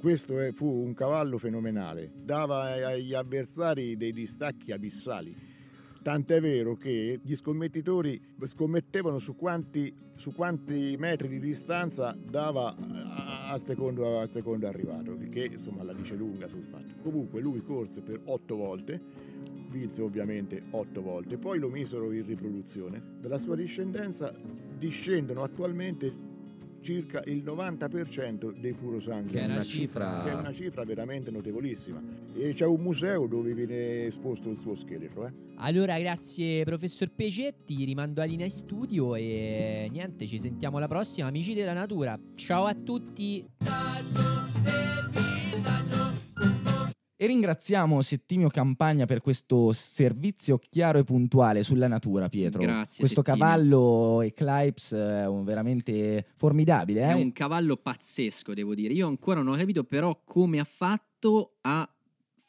Questo 0.00 0.38
è- 0.38 0.52
fu 0.52 0.66
un 0.66 0.94
cavallo 0.94 1.38
fenomenale, 1.38 2.12
dava 2.22 2.86
agli 2.86 3.14
avversari 3.14 3.96
dei 3.96 4.12
distacchi 4.12 4.70
abissali. 4.70 5.34
Tant'è 6.00 6.40
vero 6.40 6.76
che 6.76 7.18
gli 7.20 7.34
scommettitori 7.34 8.20
scommettevano 8.44 9.18
su 9.18 9.34
quanti, 9.34 9.92
su 10.14 10.32
quanti 10.32 10.94
metri 10.96 11.26
di 11.26 11.40
distanza 11.40 12.16
dava 12.16 12.76
al 13.48 13.62
secondo, 13.64 14.20
al 14.20 14.30
secondo 14.30 14.68
arrivato, 14.68 15.18
che 15.30 15.46
insomma 15.46 15.82
la 15.82 15.92
dice 15.92 16.14
lunga 16.14 16.46
sul 16.46 16.62
fatto. 16.62 16.94
Comunque 17.02 17.40
lui 17.40 17.60
corse 17.62 18.00
per 18.00 18.20
otto 18.26 18.54
volte, 18.54 19.00
vinse 19.70 20.00
ovviamente 20.00 20.62
otto 20.70 21.02
volte, 21.02 21.36
poi 21.38 21.58
lo 21.58 21.68
misero 21.68 22.12
in 22.12 22.24
riproduzione. 22.24 23.02
Dalla 23.20 23.38
sua 23.38 23.56
discendenza 23.56 24.32
discendono 24.78 25.42
attualmente 25.42 26.27
circa 26.88 27.22
il 27.26 27.42
90% 27.44 28.58
dei 28.58 28.72
puro 28.72 28.98
sangue 28.98 29.32
Che 29.32 29.40
è 29.40 29.44
una 29.44 29.54
Una 29.56 29.62
cifra. 29.62 30.22
che 30.24 30.30
è 30.30 30.34
una 30.34 30.52
cifra 30.54 30.84
veramente 30.84 31.30
notevolissima. 31.30 32.00
E 32.34 32.52
c'è 32.54 32.64
un 32.64 32.80
museo 32.80 33.26
dove 33.26 33.52
viene 33.52 34.06
esposto 34.06 34.48
il 34.48 34.58
suo 34.58 34.74
scheletro. 34.74 35.26
Eh? 35.26 35.32
Allora, 35.56 35.98
grazie 35.98 36.64
professor 36.64 37.10
Pecetti, 37.14 37.84
rimando 37.84 38.22
a 38.22 38.24
linea 38.24 38.46
in 38.46 38.52
studio 38.52 39.14
e 39.16 39.88
niente, 39.90 40.26
ci 40.26 40.38
sentiamo 40.38 40.78
alla 40.78 40.88
prossima, 40.88 41.26
amici 41.28 41.52
della 41.52 41.74
natura. 41.74 42.18
Ciao 42.36 42.64
a 42.64 42.74
tutti. 42.74 44.37
E 47.20 47.26
ringraziamo 47.26 48.00
Settimio 48.00 48.46
Campagna 48.46 49.04
per 49.04 49.20
questo 49.20 49.72
servizio 49.72 50.60
chiaro 50.70 50.98
e 50.98 51.02
puntuale 51.04 51.64
sulla 51.64 51.88
natura, 51.88 52.28
Pietro. 52.28 52.62
Grazie, 52.62 53.00
Questo 53.00 53.22
Settimio. 53.24 53.44
cavallo 53.48 54.22
Eclipse 54.22 54.96
è 54.96 55.26
un 55.26 55.42
veramente 55.42 56.26
formidabile. 56.36 57.00
È 57.02 57.10
Eh? 57.10 57.14
un 57.14 57.32
cavallo 57.32 57.76
pazzesco, 57.76 58.54
devo 58.54 58.72
dire. 58.76 58.92
Io 58.94 59.08
ancora 59.08 59.42
non 59.42 59.54
ho 59.54 59.56
capito 59.56 59.82
però 59.82 60.20
come 60.24 60.60
ha 60.60 60.64
fatto 60.64 61.56
a 61.62 61.88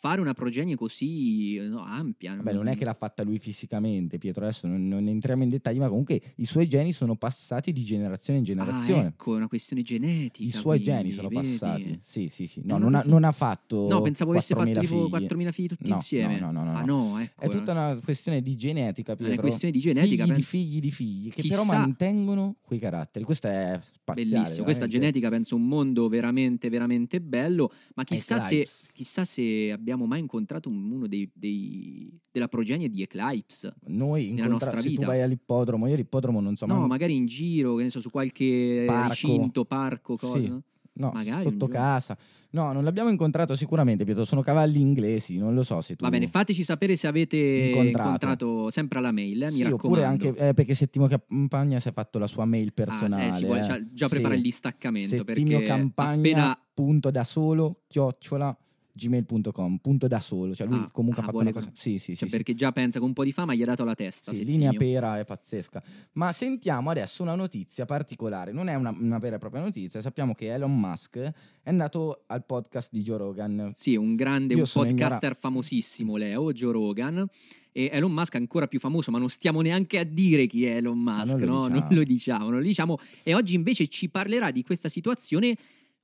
fare 0.02 0.22
una 0.22 0.34
progenie 0.34 0.76
così 0.76 1.58
no, 1.68 1.84
ampia. 1.84 2.36
Vabbè, 2.36 2.54
non 2.54 2.68
è 2.68 2.78
che 2.78 2.86
l'ha 2.86 2.94
fatta 2.94 3.22
lui 3.24 3.38
fisicamente, 3.38 4.18
Pietro, 4.18 4.44
adesso 4.46 4.66
non, 4.66 4.88
non 4.88 5.08
entriamo 5.08 5.44
in 5.44 5.50
dettagli, 5.50 5.78
ma 5.78 5.90
comunque 5.90 6.22
i 6.36 6.46
suoi 6.46 6.68
geni 6.70 6.94
sono 6.94 7.16
passati 7.16 7.74
di 7.74 7.84
generazione 7.84 8.40
in 8.40 8.46
generazione. 8.46 9.04
Ah, 9.04 9.08
ecco, 9.08 9.34
è 9.34 9.38
una 9.38 9.48
questione 9.50 9.82
genetica. 9.82 10.48
I 10.48 10.52
suoi 10.52 10.82
quindi, 10.82 11.02
geni 11.02 11.12
sono 11.12 11.28
vedi? 11.28 11.48
passati. 11.50 12.00
Sì, 12.02 12.30
sì, 12.32 12.48
sì. 12.48 12.62
No, 12.64 12.78
non, 12.78 12.92
non 12.92 12.96
ha, 12.96 13.02
so. 13.02 13.10
non 13.10 13.24
ha 13.26 13.32
fatto 13.34 13.88
No, 13.90 14.02
pensavo 14.02 14.32
avesse 14.32 14.56
fatto 14.56 14.70
4.000 14.70 14.80
tipo 14.80 15.10
figli. 15.10 15.26
4.000 15.26 15.52
figli 15.52 15.68
tutti 15.68 15.90
No, 15.90 15.96
insieme. 15.96 16.40
no, 16.40 16.52
no, 16.52 16.64
no, 16.64 16.72
no. 16.72 16.78
Ah 16.78 16.84
no, 16.86 17.20
ecco. 17.20 17.42
È 17.42 17.50
tutta 17.50 17.72
una 17.74 18.00
questione 18.02 18.42
di 18.42 18.56
genetica, 18.56 19.12
È 19.12 19.16
una 19.18 19.26
Pietro. 19.28 19.42
questione 19.48 19.74
di 19.74 19.80
genetica. 19.80 20.24
Figli 20.24 20.24
di 20.24 20.32
penso- 20.32 20.48
figli 20.48 20.80
di 20.80 20.92
figli, 20.92 21.30
che 21.30 21.42
però 21.48 21.62
Chissà- 21.64 21.78
mantengono 21.78 22.56
quei 22.62 22.80
caratteri. 22.80 23.26
Questo 23.26 23.48
è 23.48 23.80
spaziale. 23.82 24.30
Bellissimo, 24.30 24.64
questa 24.64 24.86
veramente. 24.86 24.98
genetica 24.98 25.30
penso 25.30 25.56
un 25.56 25.68
mondo 25.68 26.08
veramente 26.08 26.70
veramente 26.70 27.20
bello, 27.22 27.72
ma 27.96 28.04
chissà 28.04 28.40
se, 28.40 28.68
chissà 28.94 29.26
se 29.26 29.72
abbiamo 29.72 29.88
abbiamo 29.92 30.06
mai 30.06 30.20
incontrato 30.20 30.70
un- 30.70 30.92
uno 30.92 31.08
dei, 31.08 31.30
dei- 31.34 32.16
della 32.32 32.48
progenie 32.48 32.90
di 32.90 33.02
Eclipse. 33.02 33.74
Noi 33.88 34.32
Nella 34.32 34.48
nostra 34.48 34.80
se 34.80 34.84
tu 34.84 34.90
vita. 34.96 35.08
vai 35.08 35.22
all'ippodromo, 35.22 35.88
io 35.88 35.96
l'ippodromo 35.96 36.40
non 36.40 36.56
so 36.56 36.66
no, 36.68 36.78
mai- 36.80 36.88
magari 36.88 37.16
in 37.16 37.26
giro, 37.26 37.76
che 37.76 37.84
ne 37.84 37.90
so, 37.90 38.00
su 38.00 38.12
qualche 38.12 38.84
Parco. 38.86 39.08
recinto, 39.10 39.66
parco, 39.66 40.16
cosa. 40.16 40.38
Sì. 40.40 40.48
no? 40.48 41.12
magari 41.14 41.44
sotto 41.46 41.68
casa. 41.70 42.18
No, 42.52 42.74
non 42.74 42.84
l'abbiamo 42.84 43.10
incontrato 43.10 43.56
sicuramente, 43.56 44.04
Pietro, 44.04 44.26
sono 44.26 44.42
cavalli 44.42 44.82
inglesi, 44.82 45.38
non 45.38 45.54
lo 45.54 45.64
so 45.64 45.80
se 45.80 45.96
tu 45.96 46.04
Va 46.04 46.10
bene, 46.10 46.28
fateci 46.28 46.62
sapere 46.64 46.98
se 46.98 47.08
avete 47.08 47.38
Incontrato. 47.38 48.04
incontrato 48.04 48.70
sempre 48.70 49.00
alla 49.00 49.12
mail, 49.12 49.44
eh, 49.44 49.46
mi 49.46 49.52
Sì, 49.54 49.64
raccomando. 49.64 49.86
oppure 49.88 50.04
anche 50.04 50.50
eh, 50.50 50.54
perché 50.54 50.74
Settimio 50.76 51.08
Campagna 51.08 51.80
si 51.80 51.88
è 51.88 51.94
fatto 51.94 52.20
la 52.20 52.28
sua 52.28 52.44
mail 52.44 52.74
personale. 52.74 53.24
Ah, 53.24 53.28
eh, 53.28 53.38
si 53.38 53.46
vuole 53.46 53.62
eh. 53.62 53.64
già, 53.64 53.80
già 53.94 54.06
Sì. 54.08 54.12
preparare 54.12 54.36
il 54.38 54.42
distaccamento 54.44 55.16
Settimio 55.16 55.58
perché 55.60 55.72
Campagna 55.72 56.18
appena 56.20 56.62
punto 56.74 57.12
da 57.12 57.24
solo 57.24 57.84
chiocciola 57.88 58.58
gmail.com 58.94 59.78
punto 59.78 60.08
da 60.08 60.20
solo 60.20 60.54
cioè 60.56 60.68
lui 60.68 60.80
Ah, 60.80 60.90
comunque 60.92 61.22
ah, 61.22 61.26
ha 61.26 61.28
fatto 61.28 61.42
una 61.42 61.52
cosa 61.52 61.68
co- 61.68 61.72
sì 61.76 61.98
sì 62.00 62.16
cioè, 62.16 62.16
sì, 62.16 62.26
sì. 62.26 62.30
perché 62.30 62.54
già 62.56 62.72
pensa 62.72 63.00
che 63.00 63.06
un 63.06 63.14
po' 63.14 63.24
di 63.24 63.32
fama 63.32 63.54
gli 63.54 63.62
ha 63.62 63.66
dato 63.66 63.84
la 63.84 63.96
testa. 63.96 64.34
Sì, 64.34 64.44
linea 64.44 64.72
pera 64.72 65.20
è 65.20 65.26
pazzesca. 65.26 65.82
Ma 66.14 66.32
sentiamo 66.32 66.90
adesso 66.90 67.22
una 67.22 67.36
notizia 67.36 67.86
particolare. 67.86 68.52
Non 68.52 68.68
è 68.68 68.76
una, 68.76 68.96
una 68.98 69.20
vera 69.20 69.36
e 69.36 69.40
propria 69.40 69.62
notizia. 69.62 70.02
Sappiamo 70.02 70.34
che 70.34 70.52
Elon 70.52 70.78
Musk 70.78 71.18
è 71.18 71.34
andato 71.70 72.24
al 72.28 72.46
podcast 72.46 72.90
di 72.92 73.02
Joe 73.02 73.18
Rogan. 73.18 73.72
Sì, 73.76 73.96
un 73.96 74.16
grande 74.16 74.54
Io 74.54 74.64
un 74.64 74.70
podcaster 74.72 75.38
famosissimo, 75.38 76.16
Leo, 76.18 76.52
Joe 76.52 76.72
Rogan. 76.72 77.28
E 77.72 77.90
Elon 77.92 78.12
Musk 78.12 78.34
è 78.34 78.38
ancora 78.38 78.68
più 78.68 78.80
famoso, 78.80 79.12
ma 79.12 79.20
non 79.20 79.30
stiamo 79.30 79.62
neanche 79.62 80.00
a 80.00 80.04
dire 80.04 80.48
chi 80.48 80.66
è 80.66 80.78
Elon 80.78 80.98
Musk, 80.98 81.36
non 81.36 81.68
lo 81.68 81.68
no? 81.68 81.80
diciamo. 81.86 81.86
Non 81.90 81.96
lo 81.98 82.04
diciamo, 82.04 82.44
non 82.46 82.60
lo 82.60 82.64
diciamo. 82.64 82.98
E 83.24 83.34
oggi 83.36 83.56
invece 83.56 83.88
ci 83.88 84.10
parlerà 84.10 84.52
di 84.52 84.64
questa 84.64 84.90
situazione 84.90 85.56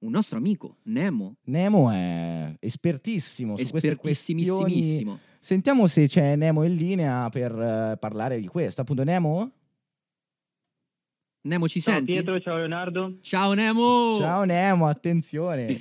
un 0.06 0.12
nostro 0.12 0.38
amico, 0.38 0.78
Nemo, 0.84 1.38
Nemo 1.46 1.92
è 1.92 2.56
espertissimo 2.60 3.58
su 3.58 3.70
queste 3.72 3.96
questioni. 3.96 5.06
Sentiamo 5.40 5.88
se 5.88 6.08
c'è 6.08 6.36
Nemo 6.36 6.64
in 6.64 6.76
linea 6.76 7.30
per 7.30 7.52
eh, 7.52 7.98
parlare 8.00 8.40
di 8.40 8.48
questo. 8.48 8.82
Appunto, 8.82 9.04
Nemo? 9.04 9.52
Nemo 11.42 11.68
ci 11.68 11.80
Ciao 11.80 11.96
senti? 11.96 12.14
Pietro, 12.14 12.40
ciao 12.40 12.58
Leonardo. 12.58 13.18
Ciao 13.22 13.54
Nemo! 13.54 14.18
Ciao 14.18 14.44
Nemo, 14.44 14.88
attenzione. 14.88 15.78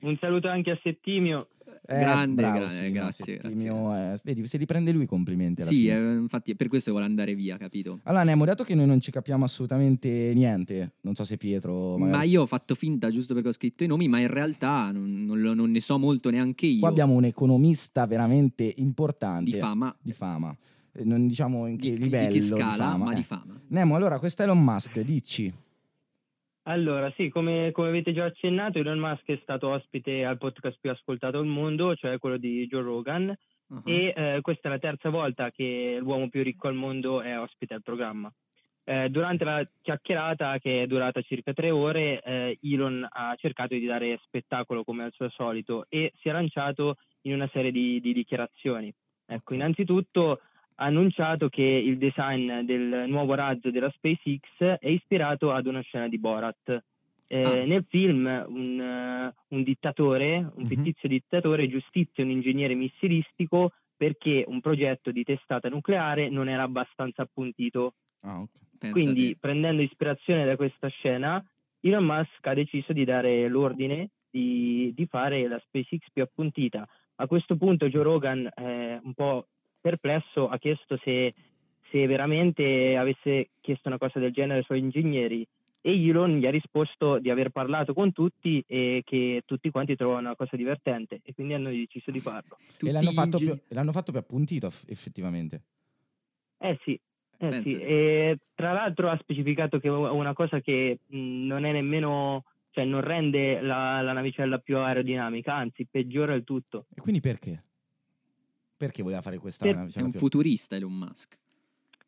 Un 0.00 0.16
saluto 0.18 0.48
anche 0.48 0.72
a 0.72 0.78
Settimio. 0.82 1.50
Eh, 1.86 1.98
Grande, 1.98 2.34
bravo, 2.40 2.58
grande, 2.60 2.74
sì, 2.86 2.90
grazie, 2.90 3.40
Settimio, 3.42 3.94
eh, 3.94 4.18
vedi, 4.24 4.46
se 4.46 4.56
li 4.56 4.64
prende 4.64 4.90
lui 4.90 5.02
i 5.02 5.06
complimenti 5.06 5.60
Sì, 5.64 5.86
eh, 5.88 6.14
infatti 6.14 6.52
è 6.52 6.54
per 6.54 6.68
questo 6.68 6.86
che 6.86 6.92
vuole 6.92 7.04
andare 7.06 7.34
via, 7.34 7.58
capito? 7.58 8.00
Allora, 8.04 8.24
Nemo, 8.24 8.46
dato 8.46 8.64
che 8.64 8.74
noi 8.74 8.86
non 8.86 9.00
ci 9.00 9.10
capiamo 9.10 9.44
assolutamente 9.44 10.32
niente, 10.34 10.94
non 11.02 11.14
so 11.14 11.24
se 11.24 11.36
Pietro... 11.36 11.98
magari- 11.98 12.16
Ma 12.16 12.22
io 12.24 12.42
ho 12.42 12.46
fatto 12.46 12.74
finta 12.74 13.10
giusto 13.10 13.34
perché 13.34 13.50
ho 13.50 13.52
scritto 13.52 13.84
i 13.84 13.86
nomi, 13.86 14.08
ma 14.08 14.18
in 14.18 14.28
realtà 14.28 14.90
non, 14.92 15.24
non 15.26 15.38
non 15.40 15.70
ne 15.70 15.80
so 15.80 15.98
molto 15.98 16.30
neanche 16.30 16.64
io. 16.64 16.78
Qua 16.80 16.88
abbiamo 16.88 17.12
un 17.12 17.24
economista 17.24 18.06
veramente 18.06 18.72
importante. 18.78 19.50
di 19.50 19.58
fama. 19.58 19.94
Di 20.00 20.12
fama. 20.12 20.56
Eh, 20.92 21.04
Non 21.04 21.26
diciamo 21.26 21.66
in 21.66 21.76
che 21.76 21.90
Di, 21.90 21.96
di- 21.96 22.02
livello 22.04 22.32
di 22.32 22.38
che 22.38 22.46
scala, 22.46 22.76
fama. 22.92 23.04
ma 23.04 23.12
eh. 23.12 23.16
di 23.16 23.22
fama. 23.24 23.60
Nemo, 23.68 23.94
allora, 23.94 24.18
questo 24.18 24.42
Elon 24.42 24.62
Musk, 24.64 25.00
dici. 25.00 25.52
Allora, 26.64 27.12
sì, 27.16 27.28
come, 27.28 27.70
come 27.72 27.88
avete 27.88 28.12
già 28.12 28.24
accennato, 28.24 28.78
Elon 28.78 28.98
Musk 28.98 29.26
è 29.26 29.38
stato 29.42 29.68
ospite 29.68 30.24
al 30.24 30.38
podcast 30.38 30.78
più 30.80 30.90
ascoltato 30.90 31.38
al 31.38 31.46
mondo, 31.46 31.94
cioè 31.94 32.18
quello 32.18 32.36
di 32.36 32.66
Joe 32.66 32.82
Rogan, 32.82 33.34
Uh-huh. 33.66 33.80
e 33.86 34.12
eh, 34.14 34.40
questa 34.42 34.68
è 34.68 34.72
la 34.72 34.78
terza 34.78 35.08
volta 35.08 35.50
che 35.50 35.96
l'uomo 35.98 36.28
più 36.28 36.42
ricco 36.42 36.68
al 36.68 36.74
mondo 36.74 37.22
è 37.22 37.38
ospite 37.38 37.72
al 37.72 37.82
programma. 37.82 38.30
Eh, 38.84 39.08
durante 39.08 39.42
la 39.44 39.66
chiacchierata, 39.80 40.58
che 40.58 40.82
è 40.82 40.86
durata 40.86 41.22
circa 41.22 41.54
tre 41.54 41.70
ore, 41.70 42.20
eh, 42.20 42.58
Elon 42.60 43.08
ha 43.10 43.34
cercato 43.36 43.72
di 43.72 43.86
dare 43.86 44.20
spettacolo 44.24 44.84
come 44.84 45.04
al 45.04 45.12
suo 45.12 45.30
solito 45.30 45.86
e 45.88 46.12
si 46.20 46.28
è 46.28 46.32
lanciato 46.32 46.98
in 47.22 47.32
una 47.32 47.48
serie 47.54 47.72
di, 47.72 48.00
di 48.02 48.12
dichiarazioni. 48.12 48.92
Ecco, 49.26 49.54
innanzitutto 49.54 50.40
ha 50.76 50.84
annunciato 50.86 51.48
che 51.48 51.62
il 51.62 51.98
design 51.98 52.60
del 52.60 53.04
nuovo 53.08 53.34
razzo 53.34 53.70
della 53.70 53.90
SpaceX 53.90 54.78
è 54.80 54.88
ispirato 54.88 55.52
ad 55.52 55.66
una 55.66 55.80
scena 55.80 56.08
di 56.08 56.18
Borat. 56.18 56.82
Eh, 57.26 57.42
Ah. 57.42 57.64
Nel 57.64 57.84
film 57.88 58.26
un, 58.48 59.32
un 59.48 59.62
dittatore, 59.62 60.36
un 60.36 60.62
Mhm. 60.64 60.66
fittizio 60.66 61.08
dittatore, 61.08 61.68
giustizia 61.68 62.22
un 62.24 62.30
ingegnere 62.30 62.74
missilistico 62.74 63.72
perché 63.96 64.44
un 64.46 64.60
progetto 64.60 65.10
di 65.10 65.22
testata 65.24 65.68
nucleare 65.68 66.28
non 66.28 66.48
era 66.48 66.62
abbastanza 66.64 67.22
appuntito. 67.22 67.94
Ah, 68.20 68.40
ok. 68.40 68.50
Pensa 68.78 68.92
Quindi, 68.92 69.28
te. 69.30 69.36
prendendo 69.40 69.80
ispirazione 69.82 70.44
da 70.44 70.56
questa 70.56 70.88
scena, 70.88 71.42
Elon 71.80 72.04
Musk 72.04 72.46
ha 72.46 72.54
deciso 72.54 72.92
di 72.92 73.04
dare 73.04 73.48
l'ordine 73.48 74.10
di, 74.30 74.92
di 74.94 75.06
fare 75.06 75.46
la 75.48 75.58
SpaceX 75.58 76.06
più 76.12 76.22
appuntita. 76.22 76.86
A 77.16 77.26
questo 77.26 77.56
punto 77.56 77.88
Joe 77.88 78.02
Rogan, 78.02 78.50
eh, 78.54 79.00
un 79.02 79.14
po' 79.14 79.46
perplesso, 79.84 80.48
ha 80.48 80.56
chiesto 80.56 80.98
se, 81.04 81.34
se 81.90 82.06
veramente 82.06 82.96
avesse 82.96 83.50
chiesto 83.60 83.88
una 83.88 83.98
cosa 83.98 84.18
del 84.18 84.32
genere 84.32 84.60
ai 84.60 84.64
suoi 84.64 84.78
ingegneri 84.78 85.46
e 85.82 86.08
Elon 86.08 86.38
gli 86.38 86.46
ha 86.46 86.50
risposto 86.50 87.18
di 87.18 87.28
aver 87.28 87.50
parlato 87.50 87.92
con 87.92 88.10
tutti 88.10 88.64
e 88.66 89.02
che 89.04 89.42
tutti 89.44 89.70
quanti 89.70 89.94
trovano 89.94 90.20
una 90.20 90.36
cosa 90.36 90.56
divertente 90.56 91.20
e 91.22 91.34
quindi 91.34 91.52
hanno 91.52 91.68
deciso 91.68 92.10
di 92.10 92.20
farlo. 92.20 92.56
Tutti 92.78 92.88
E 92.88 92.92
l'hanno, 92.92 93.12
fatto 93.12 93.36
più, 93.36 93.54
l'hanno 93.68 93.92
fatto 93.92 94.10
più 94.10 94.20
appuntito, 94.20 94.68
eff- 94.68 94.88
effettivamente. 94.88 95.60
Eh 96.56 96.78
sì, 96.84 96.98
eh 97.36 97.60
sì. 97.62 97.78
E 97.78 98.38
tra 98.54 98.72
l'altro 98.72 99.10
ha 99.10 99.18
specificato 99.20 99.78
che 99.78 99.88
è 99.88 99.90
una 99.90 100.32
cosa 100.32 100.62
che 100.62 101.00
mh, 101.06 101.18
non 101.18 101.66
è 101.66 101.72
nemmeno, 101.72 102.44
cioè 102.70 102.84
non 102.84 103.02
rende 103.02 103.60
la, 103.60 104.00
la 104.00 104.12
navicella 104.12 104.56
più 104.56 104.78
aerodinamica, 104.78 105.52
anzi 105.54 105.84
peggiora 105.84 106.32
il 106.32 106.44
tutto. 106.44 106.86
E 106.94 107.02
quindi 107.02 107.20
perché? 107.20 107.62
Perché 108.76 109.02
voleva 109.02 109.22
fare 109.22 109.38
questa... 109.38 109.64
Per- 109.64 109.90
È 109.92 110.00
un 110.00 110.10
più- 110.10 110.20
futurista 110.20 110.76
Elon 110.76 110.92
Musk. 110.92 111.38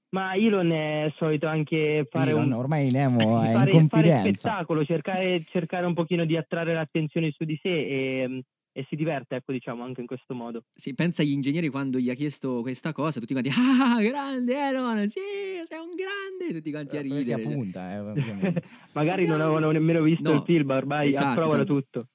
Ma 0.08 0.34
Elon 0.34 0.70
è 0.70 1.12
solito 1.16 1.46
anche 1.46 2.06
fare 2.08 2.30
Elon, 2.30 2.46
un 2.46 2.52
ormai 2.52 2.90
Nemo 2.90 3.18
è 3.18 3.22
in 3.24 3.28
fare, 3.30 3.52
fare 3.52 3.70
confidenza. 3.72 4.20
spettacolo, 4.22 4.84
cercare, 4.84 5.44
cercare 5.50 5.84
un 5.84 5.94
pochino 5.94 6.24
di 6.24 6.36
attrarre 6.36 6.72
l'attenzione 6.74 7.32
su 7.32 7.44
di 7.44 7.58
sé 7.60 7.68
e, 7.68 8.44
e 8.72 8.86
si 8.88 8.94
diverte, 8.96 9.34
ecco, 9.36 9.52
diciamo, 9.52 9.82
anche 9.82 10.00
in 10.00 10.06
questo 10.06 10.32
modo. 10.32 10.62
Sì, 10.74 10.94
pensa 10.94 11.22
agli 11.22 11.32
ingegneri 11.32 11.68
quando 11.68 11.98
gli 11.98 12.08
ha 12.08 12.14
chiesto 12.14 12.60
questa 12.62 12.92
cosa, 12.92 13.18
tutti 13.20 13.32
quanti, 13.32 13.50
ah, 13.58 14.00
grande 14.00 14.54
Elon, 14.54 15.08
sì, 15.08 15.20
sei 15.64 15.78
un 15.80 15.90
grande, 15.94 16.54
tutti 16.54 16.70
quanti 16.70 16.96
a 16.96 17.00
Eh, 17.00 17.02
ridere. 17.02 17.42
appunta, 17.42 17.92
eh. 18.14 18.62
Magari 18.94 19.26
non 19.26 19.40
avevano 19.40 19.70
nemmeno 19.72 20.00
visto 20.02 20.30
No, 20.30 20.36
il 20.36 20.42
film, 20.46 20.70
ormai 20.70 21.08
esatto, 21.08 21.26
approvano 21.40 21.62
esatto. 21.62 21.74
tutto. 21.74 22.08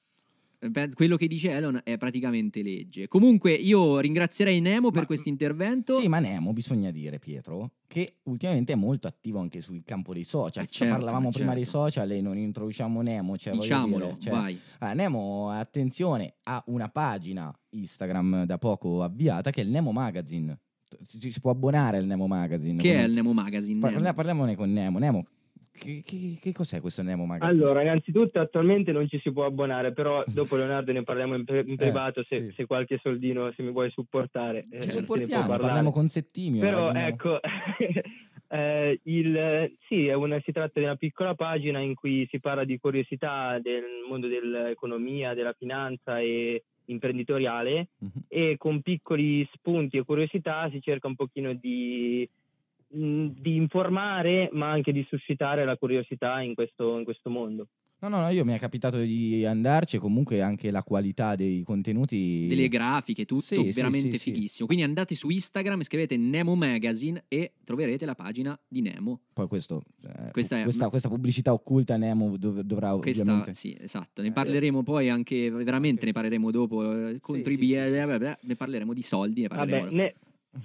Beh, 0.68 0.90
Quello 0.90 1.16
che 1.16 1.26
dice 1.26 1.50
Elon 1.50 1.80
è 1.82 1.96
praticamente 1.98 2.62
legge. 2.62 3.08
Comunque 3.08 3.52
io 3.52 3.98
ringrazierei 3.98 4.60
Nemo 4.60 4.92
per 4.92 5.06
questo 5.06 5.28
intervento. 5.28 5.94
Sì, 5.94 6.06
ma 6.06 6.20
Nemo, 6.20 6.52
bisogna 6.52 6.92
dire, 6.92 7.18
Pietro, 7.18 7.72
che 7.88 8.18
ultimamente 8.24 8.72
è 8.72 8.76
molto 8.76 9.08
attivo 9.08 9.40
anche 9.40 9.60
sul 9.60 9.82
campo 9.84 10.12
dei 10.12 10.22
social. 10.22 10.62
Eh, 10.62 10.68
Cioè, 10.68 10.86
certo, 10.86 10.94
parlavamo 10.94 11.30
prima 11.30 11.54
dei 11.54 11.64
certo. 11.64 11.78
social 11.78 12.10
e 12.12 12.20
non 12.20 12.36
introduciamo 12.38 13.00
Nemo. 13.02 13.36
Cioè, 13.36 13.54
Diciamolo, 13.54 14.06
dire, 14.06 14.20
cioè, 14.20 14.32
vai. 14.32 14.58
Ah, 14.78 14.92
Nemo, 14.92 15.50
attenzione, 15.50 16.34
ha 16.44 16.62
una 16.66 16.88
pagina 16.88 17.52
Instagram 17.70 18.44
da 18.44 18.58
poco 18.58 19.02
avviata 19.02 19.50
che 19.50 19.62
è 19.62 19.64
il 19.64 19.70
Nemo 19.70 19.90
Magazine. 19.90 20.56
Ci 21.18 21.32
si 21.32 21.40
può 21.40 21.50
abbonare 21.50 21.96
al 21.96 22.04
Nemo 22.04 22.28
Magazine. 22.28 22.80
Che 22.80 22.94
è 22.94 23.02
il 23.02 23.12
Nemo 23.12 23.32
Magazine? 23.32 23.80
Nemo? 23.90 24.12
parliamone 24.12 24.54
con 24.54 24.72
Nemo. 24.72 24.98
Nemo, 24.98 25.26
che, 25.72 26.02
che- 26.04 26.38
che 26.40 26.52
cos'è 26.52 26.80
questo 26.80 27.02
Nemo 27.02 27.24
Magazine? 27.26 27.50
Allora, 27.58 27.82
innanzitutto 27.82 28.38
attualmente 28.40 28.92
non 28.92 29.08
ci 29.08 29.18
si 29.20 29.32
può 29.32 29.44
abbonare, 29.46 29.92
però 29.92 30.22
dopo 30.28 30.56
Leonardo 30.56 30.92
ne 30.92 31.02
parliamo 31.02 31.34
in, 31.34 31.44
pri- 31.44 31.64
in 31.68 31.76
privato 31.76 32.22
se, 32.24 32.36
Eh, 32.36 32.46
sì. 32.48 32.52
se 32.56 32.66
qualche 32.66 32.98
soldino, 33.02 33.50
se 33.56 33.62
mi 33.62 33.72
vuoi 33.72 33.90
supportare. 33.90 34.64
eh, 34.70 34.82
ci 34.82 34.90
se 34.90 35.02
può 35.02 35.16
supportiamo, 35.16 35.46
parliamo 35.56 35.92
con 35.92 36.08
Settimio. 36.08 36.60
Però 36.60 36.86
ragioniamo- 36.92 37.08
ecco, 37.08 37.40
eh, 38.48 39.00
il, 39.04 39.72
sì, 39.88 40.06
è 40.06 40.12
una- 40.14 40.40
si 40.44 40.52
tratta 40.52 40.78
di 40.78 40.84
una 40.86 40.96
piccola 40.96 41.34
pagina 41.34 41.78
in 41.80 41.94
cui 41.94 42.26
si 42.30 42.38
parla 42.38 42.64
di 42.64 42.78
curiosità 42.78 43.58
del 43.60 43.82
mondo 44.08 44.28
dell'economia, 44.28 45.34
della 45.34 45.54
finanza 45.58 46.20
e 46.20 46.64
imprenditoriale 46.86 47.88
Mhm. 47.98 48.10
e 48.28 48.54
con 48.58 48.82
piccoli 48.82 49.48
spunti 49.54 49.96
e 49.96 50.04
curiosità 50.04 50.68
si 50.70 50.80
cerca 50.82 51.06
un 51.06 51.14
pochino 51.14 51.54
di, 51.54 52.28
mh, 52.92 53.26
di 53.40 53.56
informare 53.56 54.48
ma 54.52 54.70
anche 54.70 54.92
di 54.92 55.04
suscitare 55.08 55.64
la 55.64 55.76
curiosità 55.76 56.40
in 56.40 56.54
questo, 56.54 56.98
in 56.98 57.04
questo 57.04 57.30
mondo. 57.30 57.68
No, 58.02 58.08
no, 58.08 58.20
no, 58.20 58.28
io 58.30 58.44
mi 58.44 58.52
è 58.52 58.58
capitato 58.58 58.98
di 58.98 59.44
andarci 59.46 59.94
e 59.94 59.98
comunque 60.00 60.42
anche 60.42 60.72
la 60.72 60.82
qualità 60.82 61.36
dei 61.36 61.62
contenuti. 61.62 62.46
Delle 62.48 62.66
grafiche, 62.66 63.24
tutto 63.26 63.42
Sì, 63.42 63.70
veramente 63.70 64.16
sì, 64.18 64.18
sì. 64.18 64.32
fighissimo. 64.32 64.66
Quindi 64.66 64.84
andate 64.84 65.14
su 65.14 65.28
Instagram, 65.28 65.82
scrivete 65.82 66.16
Nemo 66.16 66.56
Magazine 66.56 67.22
e 67.28 67.52
troverete 67.62 68.04
la 68.04 68.16
pagina 68.16 68.58
di 68.66 68.80
Nemo. 68.80 69.20
Poi 69.32 69.46
questo, 69.46 69.84
eh, 70.04 70.32
Questa 70.32 70.58
è- 70.58 70.62
questa, 70.64 70.88
questa 70.88 71.08
pubblicità 71.08 71.52
occulta 71.52 71.96
Nemo 71.96 72.36
dov- 72.36 72.62
dovrà 72.62 72.92
Questa, 72.96 73.22
ovviamente... 73.22 73.54
sì, 73.54 73.76
esatto. 73.80 74.20
Ne 74.20 74.28
Eh, 74.28 74.32
parleremo 74.32 74.82
poi 74.82 75.08
anche, 75.08 75.48
veramente 75.52 76.04
ne 76.04 76.10
parleremo 76.10 76.50
dopo. 76.50 76.82
eh, 77.08 77.20
contribu- 77.20 77.60
sì, 77.62 77.76
sì, 77.76 77.88
sì, 77.88 77.94
eh, 78.04 78.36
Ne 78.42 78.56
parleremo 78.56 78.92
di 78.94 79.02
soldi, 79.02 79.42
ne 79.42 79.46
parleremo. 79.46 79.84
Vabbè, 79.84 79.94
ne- 79.94 80.14